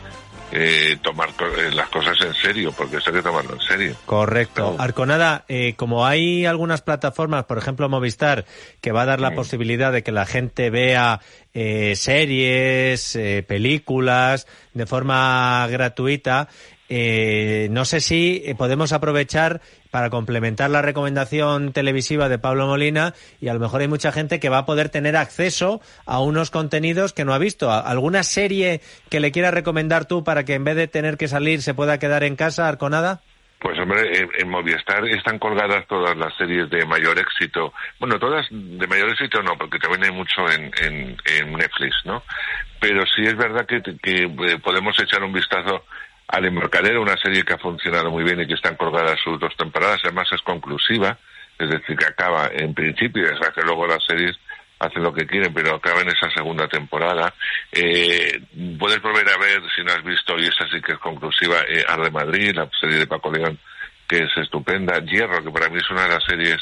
eh, 0.55 0.97
tomar 1.01 1.29
las 1.73 1.89
cosas 1.89 2.15
en 2.21 2.33
serio, 2.35 2.71
porque 2.77 2.97
eso 2.97 3.09
hay 3.09 3.15
que 3.17 3.21
tomarlo 3.23 3.53
en 3.55 3.61
serio. 3.61 3.95
Correcto. 4.05 4.75
Arconada, 4.77 5.45
eh, 5.47 5.73
como 5.75 6.05
hay 6.05 6.45
algunas 6.45 6.81
plataformas, 6.81 7.45
por 7.45 7.57
ejemplo 7.57 7.89
Movistar, 7.89 8.45
que 8.79 8.91
va 8.91 9.01
a 9.01 9.05
dar 9.05 9.19
la 9.19 9.29
Sí. 9.29 9.35
posibilidad 9.35 9.91
de 9.91 10.03
que 10.03 10.11
la 10.11 10.25
gente 10.25 10.69
vea 10.69 11.19
eh, 11.55 11.95
series, 11.95 13.15
eh, 13.15 13.43
películas 13.47 14.47
de 14.73 14.85
forma 14.85 15.67
gratuita, 15.69 16.47
eh, 16.89 17.67
no 17.71 17.85
sé 17.85 17.99
si 18.01 18.43
eh, 18.45 18.55
podemos 18.55 18.91
aprovechar 18.91 19.61
para 19.93 20.09
complementar 20.09 20.71
la 20.71 20.81
recomendación 20.81 21.71
televisiva 21.71 22.27
de 22.27 22.39
Pablo 22.39 22.65
Molina 22.65 23.13
y 23.39 23.49
a 23.49 23.53
lo 23.53 23.59
mejor 23.59 23.81
hay 23.81 23.87
mucha 23.87 24.11
gente 24.11 24.39
que 24.39 24.49
va 24.49 24.57
a 24.57 24.65
poder 24.65 24.89
tener 24.89 25.15
acceso 25.15 25.81
a 26.07 26.19
unos 26.19 26.49
contenidos 26.49 27.13
que 27.13 27.25
no 27.25 27.33
ha 27.35 27.37
visto. 27.37 27.69
¿A- 27.71 27.79
¿Alguna 27.79 28.23
serie 28.23 28.81
que 29.11 29.19
le 29.19 29.31
quieras 29.31 29.53
recomendar 29.53 30.05
tú 30.05 30.23
para 30.23 30.45
que 30.45 30.55
en 30.55 30.63
vez 30.63 30.77
de 30.77 30.87
tener 30.87 31.15
que 31.15 31.27
salir 31.27 31.61
se 31.61 31.75
pueda 31.75 31.99
quedar 31.99 32.23
en 32.23 32.35
casa, 32.35 32.67
Arconada? 32.67 33.21
Pues 33.59 33.77
hombre, 33.79 34.01
en, 34.39 34.49
Movistar 34.49 35.05
están 35.09 35.37
colgadas 35.37 35.85
todas 35.87 36.17
las 36.17 36.35
series 36.37 36.71
de 36.71 36.87
mayor 36.87 37.19
éxito. 37.19 37.71
Bueno, 37.99 38.17
todas 38.17 38.47
de 38.49 38.87
mayor 38.87 39.11
éxito 39.11 39.43
no, 39.43 39.55
porque 39.59 39.77
también 39.77 40.05
hay 40.05 40.11
mucho 40.11 40.49
en, 40.49 40.71
en, 40.81 41.15
en 41.37 41.53
Netflix, 41.53 41.95
¿no? 42.03 42.23
Pero 42.81 43.03
sí 43.15 43.21
es 43.21 43.37
verdad 43.37 43.67
que, 43.67 43.81
que 44.01 44.23
eh, 44.23 44.57
podemos 44.57 44.99
echar 44.99 45.23
un 45.23 45.31
vistazo 45.31 45.85
al 46.27 46.45
Embarcadero, 46.45 47.01
una 47.01 47.17
serie 47.17 47.43
que 47.43 47.53
ha 47.53 47.57
funcionado 47.57 48.09
muy 48.09 48.23
bien 48.23 48.41
y 48.41 48.47
que 48.47 48.53
están 48.55 48.75
colgadas 48.75 49.19
sus 49.23 49.39
dos 49.39 49.55
temporadas. 49.57 50.01
Además 50.03 50.27
es 50.31 50.41
conclusiva, 50.41 51.17
es 51.59 51.69
decir, 51.69 51.95
que 51.95 52.05
acaba 52.05 52.49
en 52.51 52.73
principio, 52.73 53.25
es 53.25 53.39
que 53.53 53.61
luego 53.61 53.85
las 53.87 54.03
series 54.05 54.37
hacen 54.79 55.03
lo 55.03 55.13
que 55.13 55.25
quieren, 55.25 55.53
pero 55.53 55.75
acaba 55.75 56.01
en 56.01 56.09
esa 56.09 56.29
segunda 56.31 56.67
temporada. 56.67 57.33
Eh, 57.71 58.41
puedes 58.77 59.01
volver 59.01 59.27
a 59.29 59.37
ver, 59.37 59.61
si 59.75 59.83
no 59.83 59.91
has 59.91 60.03
visto, 60.03 60.37
y 60.37 60.43
esa 60.43 60.67
sí 60.69 60.81
que 60.81 60.93
es 60.93 60.99
conclusiva, 60.99 61.61
eh, 61.67 61.85
Arde 61.87 62.11
Madrid, 62.11 62.53
la 62.55 62.69
serie 62.79 62.97
de 62.97 63.07
Paco 63.07 63.31
León, 63.31 63.57
que 64.07 64.17
es 64.17 64.37
estupenda. 64.37 64.99
Hierro, 64.99 65.43
que 65.43 65.51
para 65.51 65.69
mí 65.69 65.77
es 65.77 65.89
una 65.89 66.03
de 66.03 66.09
las 66.09 66.23
series 66.23 66.57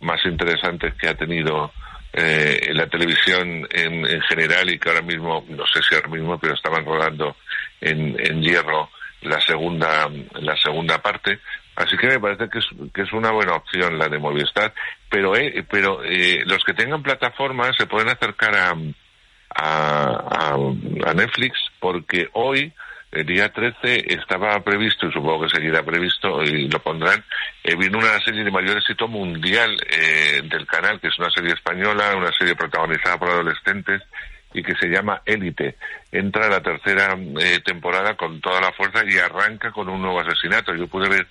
más 0.00 0.24
interesantes 0.26 0.94
que 0.94 1.08
ha 1.08 1.14
tenido 1.14 1.72
eh, 2.12 2.70
la 2.72 2.86
televisión 2.88 3.66
en, 3.70 4.06
en 4.06 4.20
general 4.22 4.68
y 4.68 4.78
que 4.78 4.88
ahora 4.90 5.02
mismo, 5.02 5.44
no 5.48 5.64
sé 5.66 5.80
si 5.82 5.94
ahora 5.94 6.08
mismo, 6.08 6.38
pero 6.38 6.54
estaban 6.54 6.84
rodando 6.84 7.36
en, 7.80 8.16
en 8.18 8.42
Hierro 8.42 8.90
la 9.22 9.40
segunda, 9.40 10.08
la 10.34 10.56
segunda 10.56 11.00
parte. 11.02 11.38
Así 11.74 11.96
que 11.96 12.06
me 12.08 12.20
parece 12.20 12.48
que 12.50 12.58
es, 12.58 12.66
que 12.92 13.02
es 13.02 13.12
una 13.12 13.30
buena 13.30 13.54
opción 13.54 13.98
la 13.98 14.08
de 14.08 14.18
Movistar, 14.18 14.74
pero 15.08 15.34
eh, 15.36 15.64
pero 15.70 16.02
eh, 16.04 16.42
los 16.44 16.62
que 16.64 16.74
tengan 16.74 17.02
plataformas 17.02 17.74
se 17.76 17.86
pueden 17.86 18.10
acercar 18.10 18.54
a, 18.54 18.74
a, 19.54 20.54
a- 20.54 21.14
Netflix 21.14 21.58
porque 21.80 22.28
hoy, 22.34 22.72
el 23.10 23.26
día 23.26 23.50
13, 23.52 24.04
estaba 24.14 24.60
previsto, 24.60 25.06
y 25.06 25.12
supongo 25.12 25.42
que 25.42 25.54
seguirá 25.56 25.82
previsto, 25.82 26.42
y 26.42 26.68
lo 26.68 26.78
pondrán, 26.78 27.22
eh, 27.64 27.74
viene 27.76 27.96
una 27.98 28.18
serie 28.20 28.44
de 28.44 28.50
mayor 28.50 28.78
éxito 28.78 29.08
mundial 29.08 29.76
eh, 29.90 30.40
del 30.44 30.66
canal, 30.66 31.00
que 31.00 31.08
es 31.08 31.18
una 31.18 31.30
serie 31.30 31.52
española, 31.52 32.16
una 32.16 32.32
serie 32.32 32.54
protagonizada 32.54 33.18
por 33.18 33.28
adolescentes, 33.30 34.02
y 34.54 34.62
que 34.62 34.74
se 34.74 34.88
llama 34.88 35.22
Élite. 35.24 35.76
Entra 36.10 36.48
la 36.48 36.60
tercera 36.60 37.16
eh, 37.40 37.60
temporada 37.64 38.16
con 38.16 38.40
toda 38.40 38.60
la 38.60 38.72
fuerza 38.72 39.02
y 39.06 39.18
arranca 39.18 39.70
con 39.70 39.88
un 39.88 40.02
nuevo 40.02 40.20
asesinato. 40.20 40.74
Yo 40.74 40.86
pude 40.86 41.08
ver 41.08 41.26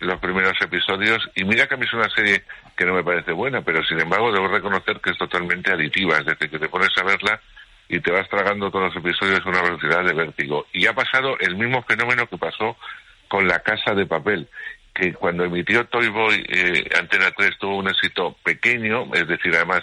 los 0.00 0.18
primeros 0.20 0.60
episodios 0.60 1.28
y 1.34 1.44
mira 1.44 1.66
que 1.66 1.74
a 1.74 1.76
mí 1.76 1.86
es 1.86 1.92
una 1.92 2.08
serie 2.10 2.44
que 2.76 2.84
no 2.84 2.94
me 2.94 3.04
parece 3.04 3.32
buena, 3.32 3.62
pero 3.62 3.84
sin 3.84 4.00
embargo 4.00 4.32
debo 4.32 4.48
reconocer 4.48 5.00
que 5.00 5.10
es 5.10 5.18
totalmente 5.18 5.72
aditiva, 5.72 6.18
es 6.18 6.26
decir, 6.26 6.50
que 6.50 6.58
te 6.58 6.68
pones 6.68 6.90
a 6.98 7.04
verla 7.04 7.40
y 7.88 8.00
te 8.00 8.10
vas 8.10 8.28
tragando 8.28 8.70
todos 8.70 8.94
los 8.94 8.96
episodios 8.96 9.40
a 9.44 9.48
una 9.48 9.62
velocidad 9.62 10.04
de 10.04 10.14
vértigo. 10.14 10.66
Y 10.72 10.86
ha 10.86 10.94
pasado 10.94 11.38
el 11.38 11.56
mismo 11.56 11.82
fenómeno 11.82 12.26
que 12.26 12.38
pasó 12.38 12.76
con 13.28 13.46
La 13.46 13.60
Casa 13.60 13.94
de 13.94 14.06
Papel, 14.06 14.48
que 14.94 15.12
cuando 15.12 15.44
emitió 15.44 15.84
Toy 15.86 16.08
Boy 16.08 16.44
eh, 16.48 16.88
Antena 16.98 17.30
3 17.36 17.58
tuvo 17.58 17.78
un 17.78 17.88
éxito 17.88 18.36
pequeño, 18.44 19.12
es 19.12 19.26
decir, 19.26 19.54
además 19.54 19.82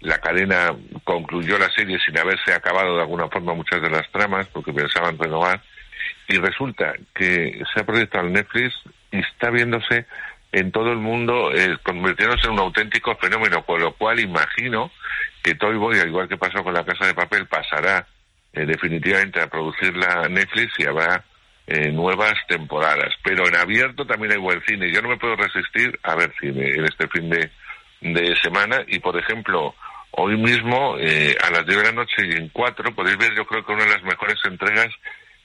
la 0.00 0.18
cadena 0.18 0.74
concluyó 1.04 1.58
la 1.58 1.70
serie 1.70 1.98
sin 2.04 2.18
haberse 2.18 2.52
acabado 2.52 2.96
de 2.96 3.02
alguna 3.02 3.28
forma 3.28 3.54
muchas 3.54 3.82
de 3.82 3.90
las 3.90 4.10
tramas 4.10 4.46
porque 4.48 4.72
pensaban 4.72 5.18
renovar 5.18 5.62
y 6.28 6.38
resulta 6.38 6.94
que 7.14 7.62
se 7.72 7.80
ha 7.80 7.84
proyectado 7.84 8.26
en 8.26 8.34
Netflix 8.34 8.74
y 9.10 9.18
está 9.18 9.50
viéndose 9.50 10.06
en 10.52 10.72
todo 10.72 10.90
el 10.92 10.98
mundo 10.98 11.52
eh, 11.52 11.76
convirtiéndose 11.82 12.46
en 12.46 12.54
un 12.54 12.60
auténtico 12.60 13.14
fenómeno, 13.16 13.64
con 13.64 13.80
lo 13.80 13.92
cual 13.92 14.18
imagino 14.20 14.90
que 15.42 15.54
Toy 15.54 15.76
Boy, 15.76 15.98
al 15.98 16.08
igual 16.08 16.28
que 16.28 16.36
pasó 16.36 16.62
con 16.64 16.74
la 16.74 16.84
Casa 16.84 17.06
de 17.06 17.14
Papel, 17.14 17.46
pasará 17.46 18.06
eh, 18.52 18.64
definitivamente 18.64 19.40
a 19.40 19.48
producirla 19.48 20.28
Netflix 20.28 20.72
y 20.78 20.86
habrá 20.86 21.24
eh, 21.66 21.92
nuevas 21.92 22.34
temporadas. 22.48 23.14
Pero 23.22 23.46
en 23.46 23.56
abierto 23.56 24.06
también 24.06 24.32
hay 24.32 24.38
buen 24.38 24.62
cine. 24.66 24.90
Yo 24.92 25.02
no 25.02 25.08
me 25.08 25.18
puedo 25.18 25.36
resistir 25.36 25.98
a 26.02 26.16
ver 26.16 26.32
cine 26.40 26.70
en 26.70 26.84
este 26.84 27.06
fin 27.08 27.30
de 28.00 28.36
semana 28.42 28.82
y, 28.88 28.98
por 28.98 29.16
ejemplo, 29.16 29.74
hoy 30.12 30.36
mismo 30.36 30.96
eh, 30.98 31.36
a 31.42 31.50
las 31.50 31.66
10 31.66 31.78
de 31.78 31.84
la 31.84 31.92
noche 31.92 32.26
y 32.26 32.32
en 32.32 32.48
4 32.48 32.94
podéis 32.94 33.18
ver 33.18 33.34
yo 33.36 33.44
creo 33.46 33.64
que 33.64 33.72
una 33.72 33.84
de 33.84 33.90
las 33.90 34.02
mejores 34.02 34.38
entregas 34.44 34.88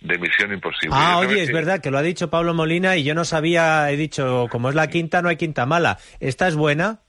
de 0.01 0.18
Misión 0.18 0.53
Imposible. 0.53 0.95
Ah, 0.97 1.18
oye, 1.18 1.41
es 1.41 1.51
verdad 1.51 1.82
que 1.82 1.89
lo 1.91 1.97
ha 1.97 2.03
dicho 2.03 2.30
Pablo 2.30 2.53
Molina 2.53 2.95
y 2.95 3.03
yo 3.03 3.16
no 3.16 3.26
sabía, 3.26 3.89
he 3.89 3.97
dicho, 3.97 4.47
como 4.51 4.70
es 4.70 4.76
la 4.76 4.88
quinta, 4.88 5.22
no 5.22 5.30
hay 5.30 5.38
quinta 5.38 5.66
mala. 5.66 5.97
¿Esta 6.20 6.47
es 6.47 6.55
buena? 6.55 6.99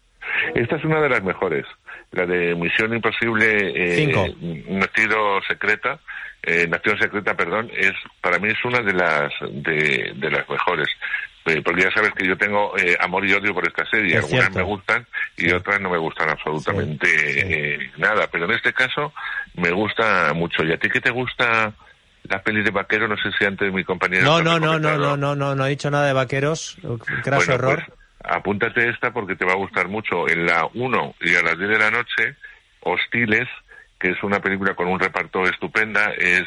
Esta 0.55 0.77
es 0.77 0.85
una 0.85 1.01
de 1.01 1.09
las 1.09 1.23
mejores. 1.23 1.67
La 2.13 2.25
de 2.25 2.55
Misión 2.55 2.95
Imposible, 2.95 3.73
eh. 3.75 4.35
Nacido 4.69 5.41
Secreta, 5.47 5.99
eh, 6.43 6.67
Nación 6.69 6.99
Secreta, 6.99 7.35
perdón, 7.35 7.71
es 7.77 7.93
para 8.21 8.39
mí 8.39 8.49
es 8.49 8.65
una 8.65 8.81
de 8.81 8.93
las 8.93 9.33
de, 9.51 10.13
de 10.17 10.31
las 10.31 10.49
mejores. 10.49 10.89
Porque 11.65 11.83
ya 11.83 11.91
sabes 11.93 12.13
que 12.15 12.27
yo 12.27 12.37
tengo 12.37 12.77
eh, 12.77 12.97
amor 13.01 13.25
y 13.25 13.33
odio 13.33 13.55
por 13.55 13.67
esta 13.67 13.85
serie. 13.87 14.17
Es 14.17 14.25
Algunas 14.25 14.45
cierto. 14.47 14.59
me 14.59 14.65
gustan 14.65 15.07
y 15.37 15.53
otras 15.53 15.81
no 15.81 15.91
me 15.91 15.99
gustan 15.99 16.29
absolutamente 16.31 17.07
eh, 17.09 17.91
nada. 17.99 18.27
Pero 18.31 18.47
en 18.47 18.53
este 18.53 18.73
caso 18.73 19.13
me 19.55 19.71
gusta 19.71 20.33
mucho. 20.35 20.65
¿Y 20.65 20.73
a 20.73 20.79
ti 20.79 20.89
qué 20.91 21.01
te 21.01 21.11
gusta 21.11 21.73
la 22.25 22.43
peli 22.43 22.63
de 22.63 22.71
vaquero? 22.71 23.07
No 23.07 23.17
sé 23.17 23.31
si 23.39 23.45
antes 23.45 23.73
mi 23.73 23.85
compañero... 23.85 24.25
No, 24.25 24.43
no, 24.43 24.59
no, 24.59 24.79
no, 24.79 24.99
no, 24.99 25.17
no, 25.17 25.37
no, 25.37 25.55
no 25.55 25.63
ha 25.65 25.69
dicho 25.69 25.91
nada 25.91 26.07
de 26.07 26.13
vaqueros. 26.13 26.79
Graso 27.25 27.47
Bueno, 27.47 27.55
error. 27.55 27.85
pues, 27.87 27.99
apúntate 28.25 28.89
esta 28.89 29.13
porque 29.13 29.37
te 29.37 29.45
va 29.45 29.53
a 29.53 29.57
gustar 29.57 29.87
mucho. 29.89 30.29
En 30.29 30.47
la 30.47 30.69
1 30.75 31.15
y 31.21 31.35
a 31.37 31.43
las 31.43 31.57
10 31.57 31.71
de 31.71 31.79
la 31.79 31.91
noche, 31.93 32.35
Hostiles, 32.81 33.49
que 34.01 34.11
es 34.11 34.23
una 34.23 34.41
película 34.41 34.75
con 34.75 34.89
un 34.89 34.99
reparto 34.99 35.45
estupenda, 35.45 36.11
es 36.19 36.45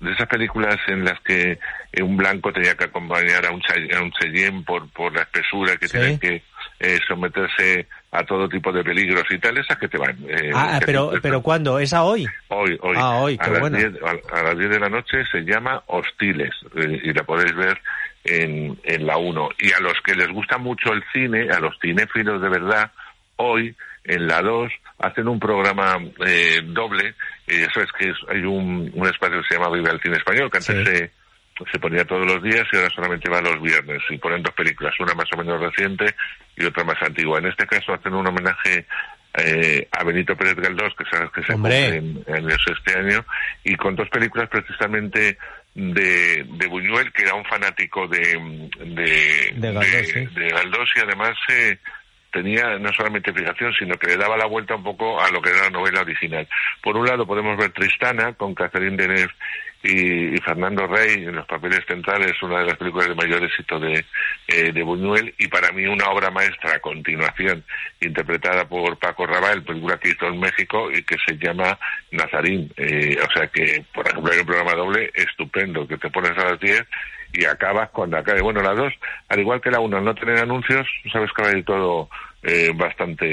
de 0.00 0.12
esas 0.12 0.28
películas 0.28 0.76
en 0.88 1.04
las 1.04 1.18
que 1.20 1.58
un 2.02 2.16
blanco 2.16 2.52
tenía 2.52 2.74
que 2.76 2.84
acompañar 2.84 3.46
a 3.46 3.50
un, 3.50 3.60
a 3.96 4.02
un 4.02 4.12
Cheyenne 4.12 4.62
por, 4.64 4.88
por 4.90 5.14
la 5.14 5.22
espesura, 5.22 5.76
que 5.76 5.88
Sí. 5.88 5.96
tienen 5.98 6.18
que 6.18 6.42
eh, 6.78 6.98
someterse 7.08 7.86
a 8.12 8.22
todo 8.24 8.48
tipo 8.48 8.70
de 8.72 8.84
peligros 8.84 9.24
y 9.30 9.38
tal, 9.38 9.56
esas 9.58 9.78
que 9.78 9.88
te 9.88 9.96
van. 9.98 10.16
eh, 10.28 10.50
ah, 10.54 10.78
pero, 10.84 11.10
te- 11.10 11.20
pero 11.22 11.40
¿cuándo? 11.42 11.78
¿Es 11.78 11.92
a 11.94 12.02
hoy? 12.04 12.26
Hoy, 12.48 12.78
hoy. 12.82 12.96
Ah, 12.98 13.16
hoy, 13.16 13.38
a, 13.40 13.48
las 13.48 13.60
bueno. 13.60 13.78
10, 13.78 13.92
a, 14.02 14.38
a 14.38 14.42
las 14.42 14.58
10 14.58 14.70
de 14.70 14.80
la 14.80 14.88
noche 14.90 15.24
se 15.32 15.40
llama 15.40 15.82
Hostiles 15.86 16.52
eh, 16.76 17.00
y 17.02 17.12
la 17.14 17.22
podéis 17.24 17.54
ver 17.54 17.80
en, 18.24 18.78
en 18.84 19.06
la 19.06 19.16
1. 19.16 19.48
Y 19.60 19.72
a 19.72 19.80
los 19.80 19.94
que 20.04 20.14
les 20.14 20.28
gusta 20.28 20.58
mucho 20.58 20.92
el 20.92 21.02
cine, 21.12 21.48
a 21.50 21.60
los 21.60 21.78
cinéfilos 21.80 22.42
de 22.42 22.48
verdad, 22.48 22.90
hoy 23.36 23.74
en 24.04 24.26
la 24.26 24.40
2 24.42 24.70
hacen 24.98 25.28
un 25.28 25.38
programa 25.40 25.98
eh, 26.26 26.60
doble. 26.64 27.14
Y 27.46 27.54
eso 27.60 27.80
es 27.80 27.90
que 27.98 28.10
es- 28.10 28.16
hay 28.28 28.42
un, 28.44 28.90
un 28.94 29.06
espacio 29.06 29.40
que 29.40 29.48
se 29.48 29.54
llama 29.54 29.74
Vive 29.74 29.90
el 29.90 30.00
Cine 30.00 30.16
Español, 30.16 30.50
que 30.50 30.58
antes 30.58 30.86
se, 30.88 31.10
se 31.70 31.78
ponía 31.78 32.04
todos 32.04 32.26
los 32.26 32.42
días 32.42 32.66
y 32.72 32.76
ahora 32.76 32.90
solamente 32.90 33.30
va 33.30 33.40
los 33.40 33.60
viernes. 33.60 34.02
Y 34.10 34.18
ponen 34.18 34.42
dos 34.42 34.54
películas, 34.54 34.94
una 35.00 35.14
más 35.14 35.28
o 35.34 35.38
menos 35.38 35.60
reciente 35.60 36.14
y 36.56 36.64
otra 36.64 36.84
más 36.84 37.00
antigua. 37.02 37.38
En 37.38 37.46
este 37.46 37.66
caso 37.66 37.94
hacen 37.94 38.14
un 38.14 38.26
homenaje 38.26 38.86
eh, 39.38 39.88
a 39.92 40.04
Benito 40.04 40.36
Pérez 40.36 40.56
Galdós, 40.56 40.94
que 40.96 41.04
sabes 41.10 41.30
que 41.30 41.42
se 41.42 41.52
cumple 41.52 41.96
en, 41.96 42.24
en 42.26 42.50
eso 42.50 42.72
este 42.72 42.98
año, 42.98 43.24
y 43.64 43.76
con 43.76 43.94
dos 43.94 44.08
películas 44.08 44.48
precisamente 44.48 45.38
de, 45.74 46.46
de 46.48 46.66
Buñuel, 46.68 47.12
que 47.12 47.22
era 47.22 47.34
un 47.34 47.44
fanático 47.44 48.08
de, 48.08 48.68
de, 48.78 49.52
De 49.56 49.72
Galdós, 49.72 50.08
sí. 50.08 50.26
de 50.26 50.48
Galdós 50.48 50.90
y 50.96 51.00
además 51.00 51.36
eh, 51.50 51.78
tenía 52.32 52.78
no 52.78 52.92
solamente 52.92 53.32
fijación, 53.32 53.72
sino 53.78 53.96
que 53.96 54.08
le 54.08 54.16
daba 54.16 54.36
la 54.36 54.46
vuelta 54.46 54.74
un 54.74 54.84
poco 54.84 55.20
a 55.20 55.30
lo 55.30 55.40
que 55.40 55.50
era 55.50 55.64
la 55.64 55.70
novela 55.70 56.02
original. 56.02 56.46
Por 56.82 56.96
un 56.96 57.06
lado 57.06 57.26
podemos 57.26 57.56
ver 57.56 57.72
Tristana 57.72 58.32
con 58.34 58.54
Catherine 58.54 58.96
Deneuve 58.96 59.32
y, 59.82 60.36
Fernando 60.38 60.86
Rey 60.86 61.24
en 61.24 61.36
los 61.36 61.46
papeles 61.46 61.84
centrales, 61.86 62.40
una 62.42 62.60
de 62.60 62.66
las 62.66 62.76
películas 62.76 63.08
de 63.08 63.14
mayor 63.14 63.42
éxito 63.44 63.78
de, 63.78 64.04
eh, 64.48 64.72
de 64.72 64.82
Buñuel 64.82 65.34
y 65.38 65.48
para 65.48 65.70
mí 65.72 65.86
una 65.86 66.08
obra 66.10 66.30
maestra 66.30 66.74
a 66.74 66.80
continuación, 66.80 67.64
interpretada 68.00 68.68
por 68.68 68.98
Paco 68.98 69.26
Rabanne, 69.26 69.62
película 69.62 69.98
que 69.98 70.10
hizo 70.10 70.26
en 70.26 70.40
México 70.40 70.90
y 70.90 71.02
que 71.02 71.16
se 71.24 71.36
llama 71.36 71.78
Nazarín. 72.10 72.72
Eh, 72.76 73.16
o 73.22 73.32
sea 73.32 73.46
que, 73.48 73.84
por 73.92 74.06
ejemplo, 74.06 74.32
hay 74.32 74.40
un 74.40 74.46
programa 74.46 74.74
doble 74.74 75.10
estupendo 75.14 75.86
que 75.86 75.98
te 75.98 76.10
pones 76.10 76.36
a 76.36 76.50
las 76.50 76.60
10 76.60 76.86
y 77.32 77.44
acabas 77.44 77.90
cuando 77.90 78.16
acabe. 78.18 78.40
Bueno, 78.42 78.60
la 78.62 78.74
dos, 78.74 78.92
al 79.28 79.40
igual 79.40 79.60
que 79.60 79.70
la 79.70 79.80
uno, 79.80 79.96
al 79.98 80.04
no 80.04 80.14
tener 80.14 80.38
anuncios, 80.38 80.86
sabes 81.12 81.30
que 81.36 81.42
va 81.42 81.48
a 81.48 81.56
ir 81.56 81.64
todo 81.64 82.08
eh, 82.42 82.70
bastante 82.74 83.26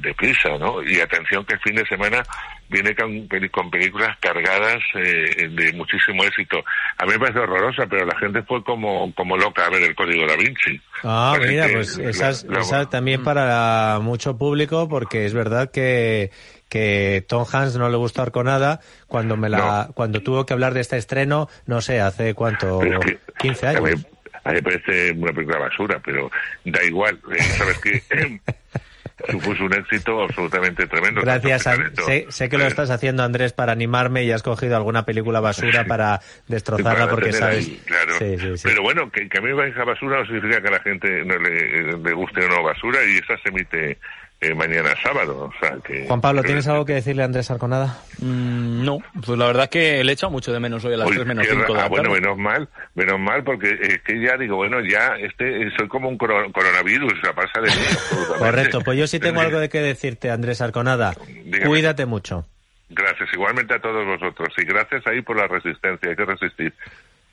deprisa, 0.00 0.56
¿no? 0.58 0.82
Y 0.82 1.00
atención 1.00 1.44
que 1.44 1.54
el 1.54 1.60
fin 1.60 1.74
de 1.74 1.86
semana 1.86 2.22
viene 2.68 2.94
con, 2.94 3.26
con 3.50 3.70
películas 3.70 4.16
cargadas 4.20 4.78
eh, 4.94 5.48
de 5.50 5.72
muchísimo 5.72 6.22
éxito. 6.24 6.62
A 6.98 7.04
mí 7.06 7.12
me 7.12 7.18
parece 7.18 7.40
horrorosa, 7.40 7.86
pero 7.88 8.04
la 8.06 8.16
gente 8.18 8.42
fue 8.42 8.62
como, 8.62 9.12
como 9.14 9.36
loca 9.36 9.66
a 9.66 9.70
ver 9.70 9.82
el 9.82 9.94
Código 9.94 10.26
da 10.26 10.36
Vinci. 10.36 10.80
Ah, 11.02 11.34
Así 11.36 11.48
mira, 11.48 11.66
que 11.66 11.72
pues 11.74 11.98
la- 11.98 12.10
esa, 12.10 12.30
es- 12.30 12.44
la- 12.44 12.60
esa 12.60 12.88
también 12.90 13.24
para 13.24 13.98
mucho 14.02 14.36
público, 14.38 14.88
porque 14.88 15.24
es 15.24 15.34
verdad 15.34 15.70
que, 15.72 16.30
que 16.68 17.24
Tom 17.28 17.44
Hanks 17.50 17.76
no 17.76 17.88
le 17.88 17.96
gustó 17.96 18.22
Arconada 18.22 18.80
cuando 19.06 19.36
me 19.36 19.48
la, 19.48 19.90
cuando 19.94 20.20
tuvo 20.22 20.44
que 20.46 20.52
hablar 20.52 20.74
de 20.74 20.80
este 20.80 20.96
estreno, 20.96 21.48
no 21.66 21.80
sé, 21.80 22.00
hace 22.00 22.34
cuánto, 22.34 22.82
es 22.82 22.98
que 23.00 23.18
15 23.38 23.66
A 23.68 23.72
mí, 23.80 23.88
años. 23.90 24.06
a 24.44 24.48
mí 24.50 24.54
me 24.56 24.62
parece 24.62 25.12
una 25.12 25.32
película 25.32 25.58
basura, 25.58 26.00
pero 26.04 26.30
da 26.64 26.82
igual. 26.84 27.18
eh, 27.36 27.42
Sabes 27.42 27.78
que 27.78 28.02
supuso 29.30 29.64
un 29.64 29.74
éxito 29.74 30.22
absolutamente 30.22 30.86
tremendo. 30.86 31.20
Gracias, 31.22 31.64
que 31.66 32.02
sé, 32.02 32.26
sé 32.28 32.48
que 32.48 32.56
lo 32.56 32.66
estás 32.66 32.88
haciendo 32.90 33.24
Andrés 33.24 33.52
para 33.52 33.72
animarme 33.72 34.22
y 34.24 34.30
has 34.30 34.42
cogido 34.44 34.76
alguna 34.76 35.04
película 35.04 35.40
basura 35.40 35.84
para 35.86 36.20
destrozarla 36.46 37.00
para 37.06 37.10
porque 37.10 37.32
sabes. 37.32 37.66
ahí, 37.66 37.82
claro. 37.84 38.12
Sí, 38.18 38.38
sí, 38.38 38.56
sí. 38.58 38.68
Pero 38.68 38.82
bueno, 38.82 39.10
que, 39.10 39.28
que 39.28 39.38
a 39.38 39.40
mí 39.40 39.48
me 39.48 39.56
parezca 39.56 39.84
basura 39.84 40.20
no 40.20 40.26
significa 40.26 40.60
que 40.62 40.68
a 40.68 40.72
la 40.72 40.80
gente 40.80 41.24
no 41.24 41.36
le, 41.38 41.96
le 41.98 42.12
guste 42.12 42.44
o 42.44 42.48
no 42.48 42.62
basura 42.62 43.00
y 43.04 43.16
esa 43.16 43.36
se 43.42 43.48
emite 43.48 43.98
eh, 44.40 44.54
mañana 44.54 44.90
sábado. 45.02 45.50
O 45.52 45.52
sea, 45.60 45.76
que, 45.84 46.06
Juan 46.06 46.20
Pablo, 46.20 46.42
que- 46.42 46.46
¿tienes 46.48 46.66
algo 46.68 46.84
que 46.84 46.92
decirle 46.94 47.22
a 47.22 47.24
Andrés 47.24 47.50
Arconada? 47.50 47.98
Mm, 48.20 48.84
no, 48.84 48.98
pues 49.26 49.38
la 49.38 49.46
verdad 49.46 49.64
es 49.64 49.70
que 49.70 50.04
le 50.04 50.12
he 50.12 50.14
echado 50.14 50.30
mucho 50.30 50.52
de 50.52 50.60
menos 50.60 50.84
hoy 50.84 50.94
a 50.94 50.98
las 50.98 51.08
Uy, 51.08 51.14
3 51.16 51.26
menos 51.26 51.44
qué 51.46 51.52
5 51.54 51.66
de 51.72 51.78
la 51.78 51.84
ah, 51.84 51.88
bueno, 51.88 52.10
menos 52.10 52.38
mal, 52.38 52.68
menos 52.94 53.18
mal, 53.18 53.42
porque 53.44 53.70
es 53.80 54.00
que 54.02 54.20
ya 54.20 54.36
digo, 54.36 54.56
bueno, 54.56 54.80
ya 54.80 55.16
este 55.18 55.62
eh, 55.66 55.70
soy 55.76 55.88
como 55.88 56.08
un 56.08 56.16
coro- 56.18 56.52
coronavirus, 56.52 57.12
sea, 57.22 57.32
pasa 57.32 57.60
de 57.60 57.66
mí. 57.70 58.36
Correcto, 58.38 58.80
pues 58.82 58.96
yo 58.98 59.06
sí 59.06 59.18
tengo 59.18 59.40
algo 59.40 59.58
de 59.58 59.68
que 59.68 59.80
decirte, 59.80 60.30
Andrés 60.30 60.60
Arconada. 60.60 61.14
Dígame. 61.26 61.66
Cuídate 61.66 62.06
mucho. 62.06 62.46
Gracias, 62.90 63.28
igualmente 63.34 63.74
a 63.74 63.80
todos 63.80 64.06
vosotros. 64.06 64.48
Y 64.56 64.64
gracias 64.64 65.06
ahí 65.06 65.20
por 65.20 65.36
la 65.36 65.46
resistencia, 65.46 66.08
hay 66.08 66.16
que 66.16 66.24
resistir. 66.24 66.72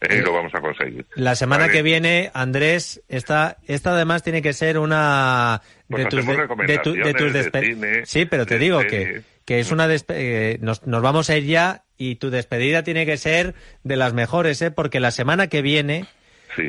Y 0.09 0.17
lo 0.17 0.33
vamos 0.33 0.53
a 0.53 0.61
conseguir. 0.61 1.05
La 1.15 1.35
semana 1.35 1.63
Vale. 1.63 1.73
que 1.73 1.81
viene, 1.81 2.29
Andrés, 2.33 3.01
esta, 3.07 3.57
esta 3.65 3.91
además 3.91 4.21
tiene 4.23 4.41
que 4.41 4.53
ser 4.53 4.77
una 4.77 5.61
Pues 5.89 6.03
de 6.03 6.09
tus, 6.09 6.25
tu- 6.25 6.93
de 6.93 7.13
tus 7.13 7.33
de 7.33 7.51
despe- 7.51 7.65
cine, 7.73 8.05
Sí, 8.05 8.25
pero 8.25 8.45
te 8.45 8.59
digo 8.59 8.81
series. 8.81 9.07
que, 9.07 9.21
que 9.45 9.59
es 9.59 9.71
una 9.71 9.87
eh, 10.09 10.57
nos, 10.61 10.85
nos 10.85 11.01
vamos 11.01 11.29
a 11.29 11.37
ir 11.37 11.45
ya 11.45 11.83
y 11.97 12.15
tu 12.15 12.29
despedida 12.29 12.83
tiene 12.83 13.05
que 13.05 13.17
ser 13.17 13.55
de 13.83 13.95
las 13.95 14.13
mejores, 14.13 14.61
¿eh? 14.61 14.69
Porque 14.69 14.99
la 14.99 15.11
semana 15.11 15.47
que 15.47 15.61
viene, 15.61 16.05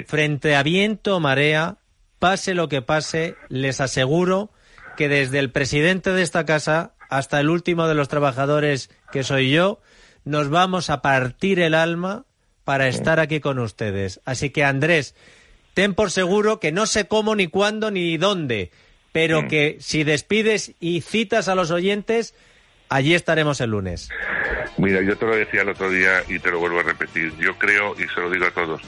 frente 0.07 0.55
a 0.57 0.63
viento 0.63 1.17
o 1.17 1.21
marea, 1.21 1.77
pase 2.19 2.55
lo 2.55 2.69
que 2.69 2.81
pase, 2.81 3.35
les 3.49 3.81
aseguro 3.81 4.51
que 4.97 5.09
desde 5.09 5.41
el 5.41 5.51
presidente 5.51 6.11
de 6.11 6.23
esta 6.23 6.47
casa 6.47 6.95
hasta 7.11 7.39
el 7.41 7.51
último 7.51 7.87
de 7.87 7.95
los 7.95 8.09
trabajadores, 8.09 8.89
que 9.13 9.25
soy 9.25 9.51
yo, 9.51 9.81
nos 10.25 10.49
vamos 10.49 10.89
a 10.91 11.03
partir 11.03 11.61
el 11.61 11.75
alma 11.75 12.25
para 12.67 12.89
estar 12.89 13.21
aquí 13.21 13.39
con 13.39 13.61
ustedes. 13.61 14.21
Así 14.25 14.51
que 14.51 14.65
Andrés, 14.65 15.15
ten 15.73 15.95
por 15.95 16.11
seguro 16.11 16.59
que 16.59 16.73
no 16.73 16.87
sé 16.87 17.07
cómo, 17.07 17.37
ni 17.37 17.47
cuándo, 17.47 17.93
ni 17.93 18.17
dónde, 18.17 18.73
pero 19.13 19.47
que 19.47 19.77
si 19.79 20.03
despides 20.03 20.73
y 20.81 21.01
citas 21.03 21.47
a 21.47 21.55
los 21.55 21.71
oyentes, 21.71 22.35
allí 22.89 23.15
estaremos 23.15 23.61
el 23.61 23.71
lunes. 23.71 24.11
Mira, 24.79 25.01
yo 25.01 25.17
te 25.17 25.27
lo 25.27 25.37
decía 25.37 25.63
el 25.63 25.69
otro 25.69 25.89
día 25.89 26.25
y 26.29 26.41
te 26.41 26.51
lo 26.51 26.59
vuelvo 26.59 26.81
a 26.81 26.83
repetir. 26.83 27.33
Yo 27.39 27.57
creo, 27.57 27.95
y 27.95 28.09
se 28.13 28.21
lo 28.21 28.29
digo 28.29 28.47
a 28.47 28.51
todos, 28.51 28.83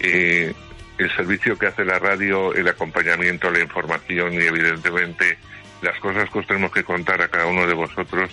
eh, 0.00 0.54
el 0.96 1.14
servicio 1.14 1.58
que 1.58 1.66
hace 1.66 1.84
la 1.84 1.98
radio, 1.98 2.54
el 2.54 2.66
acompañamiento, 2.66 3.50
la 3.50 3.60
información 3.60 4.32
y 4.32 4.38
evidentemente 4.38 5.36
las 5.82 6.00
cosas 6.00 6.30
que 6.30 6.38
os 6.38 6.46
tenemos 6.46 6.72
que 6.72 6.82
contar 6.82 7.20
a 7.20 7.28
cada 7.28 7.44
uno 7.44 7.66
de 7.66 7.74
vosotros, 7.74 8.30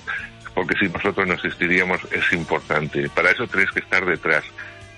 porque 0.53 0.75
si 0.79 0.87
nosotros 0.87 1.27
no 1.27 1.33
existiríamos, 1.33 1.99
es 2.13 2.31
importante. 2.31 3.09
Para 3.09 3.31
eso 3.31 3.45
tenéis 3.45 3.71
que 3.71 3.81
estar 3.81 4.05
detrás. 4.05 4.45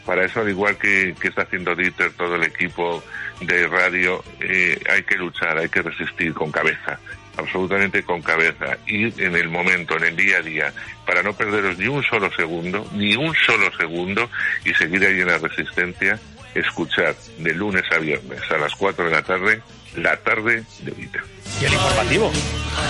Para 0.08 0.24
eso, 0.24 0.40
al 0.40 0.48
igual 0.48 0.78
que, 0.78 1.14
está 1.22 1.42
haciendo 1.42 1.76
Dieter, 1.76 2.14
todo 2.14 2.38
el 2.38 2.44
equipo 2.44 3.04
de 3.42 3.68
radio, 3.68 4.24
eh, 4.40 4.80
hay 4.90 5.04
que 5.04 5.18
luchar, 5.18 5.58
hay 5.58 5.68
que 5.68 5.82
resistir 5.82 6.34
con 6.34 6.50
cabeza, 6.50 6.98
absolutamente 7.36 8.02
con 8.04 8.22
cabeza, 8.22 8.78
ir 8.86 9.14
en 9.18 9.36
el 9.36 9.50
momento, 9.50 9.98
en 9.98 10.06
el 10.06 10.16
día 10.16 10.38
a 10.38 10.42
día, 10.42 10.74
para 11.06 11.22
no 11.24 11.34
perderos 11.34 11.78
ni 11.78 11.88
un 11.88 12.02
solo 12.04 12.32
segundo, 12.32 12.90
ni 12.94 13.18
un 13.18 13.36
solo 13.36 13.70
segundo, 13.78 14.30
y 14.64 14.74
seguir 14.76 15.06
ahí 15.06 15.20
en 15.20 15.28
la 15.28 15.40
resistencia, 15.40 16.18
escuchar 16.60 17.16
de 17.38 17.54
lunes 17.54 17.84
a 17.92 17.98
viernes 18.00 18.42
a 18.52 18.58
las 18.58 18.74
4 18.76 19.06
de 19.06 19.12
la 19.12 19.22
tarde, 19.24 19.62
la 19.96 20.18
tarde 20.18 20.64
de 20.80 20.92
Dieter. 20.92 21.22
Y 21.62 21.66
el 21.66 21.74
informativo. 21.74 22.32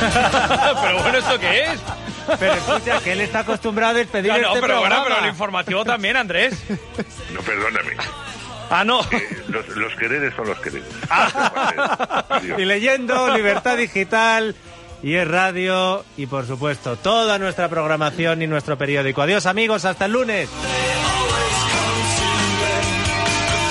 pero 0.82 1.02
bueno, 1.02 1.18
¿esto 1.18 1.40
qué 1.40 1.64
es? 1.66 1.80
Pero 2.40 2.54
escucha, 2.54 3.00
que 3.00 3.12
él 3.14 3.22
está 3.22 3.40
acostumbrado 3.40 3.92
a 3.92 3.96
despedir 3.96 4.32
No, 4.32 4.38
no, 4.40 4.48
este 4.50 4.62
pero 4.62 4.80
bueno, 4.80 4.96
programa. 4.96 5.04
pero 5.06 5.20
el 5.20 5.32
informativo 5.32 5.86
también, 5.86 6.18
Andrés. 6.18 6.54
No, 7.34 7.42
perdóname. 7.42 7.96
Ah, 8.70 8.84
no. 8.84 9.00
Los, 9.48 9.68
los 9.70 9.96
quereres 9.96 10.34
son 10.36 10.48
los 10.48 10.60
quereres. 10.60 10.88
Y 12.58 12.66
leyendo 12.66 13.34
Libertad 13.34 13.78
Digital 13.78 14.56
y 15.04 15.14
es 15.16 15.28
radio 15.28 16.04
y 16.18 16.26
por 16.26 16.46
supuesto 16.48 16.98
toda 16.98 17.40
nuestra 17.40 17.70
programación 17.70 18.42
y 18.42 18.48
nuestro 18.48 18.78
periódico. 18.78 19.22
Adiós 19.22 19.46
amigos, 19.46 19.86
hasta 19.86 20.06
el 20.06 20.12
lunes. 20.12 20.50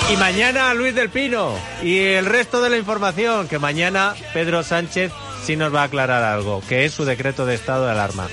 Y 0.09 0.15
mañana 0.15 0.73
Luis 0.73 0.95
del 0.95 1.09
Pino 1.09 1.51
y 1.83 1.97
el 1.99 2.25
resto 2.25 2.61
de 2.61 2.69
la 2.69 2.77
información 2.77 3.47
que 3.47 3.59
mañana 3.59 4.15
Pedro 4.33 4.63
Sánchez 4.63 5.11
sí 5.43 5.57
nos 5.57 5.73
va 5.73 5.81
a 5.81 5.85
aclarar 5.85 6.23
algo, 6.23 6.61
que 6.67 6.85
es 6.85 6.93
su 6.93 7.03
decreto 7.03 7.45
de 7.45 7.55
estado 7.55 7.85
de 7.85 7.91
alarma. 7.91 8.27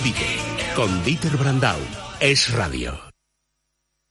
De 0.00 0.12
con 0.74 1.04
Dieter 1.04 1.36
Brandau. 1.36 1.78
Es 2.20 2.52
radio. 2.52 3.13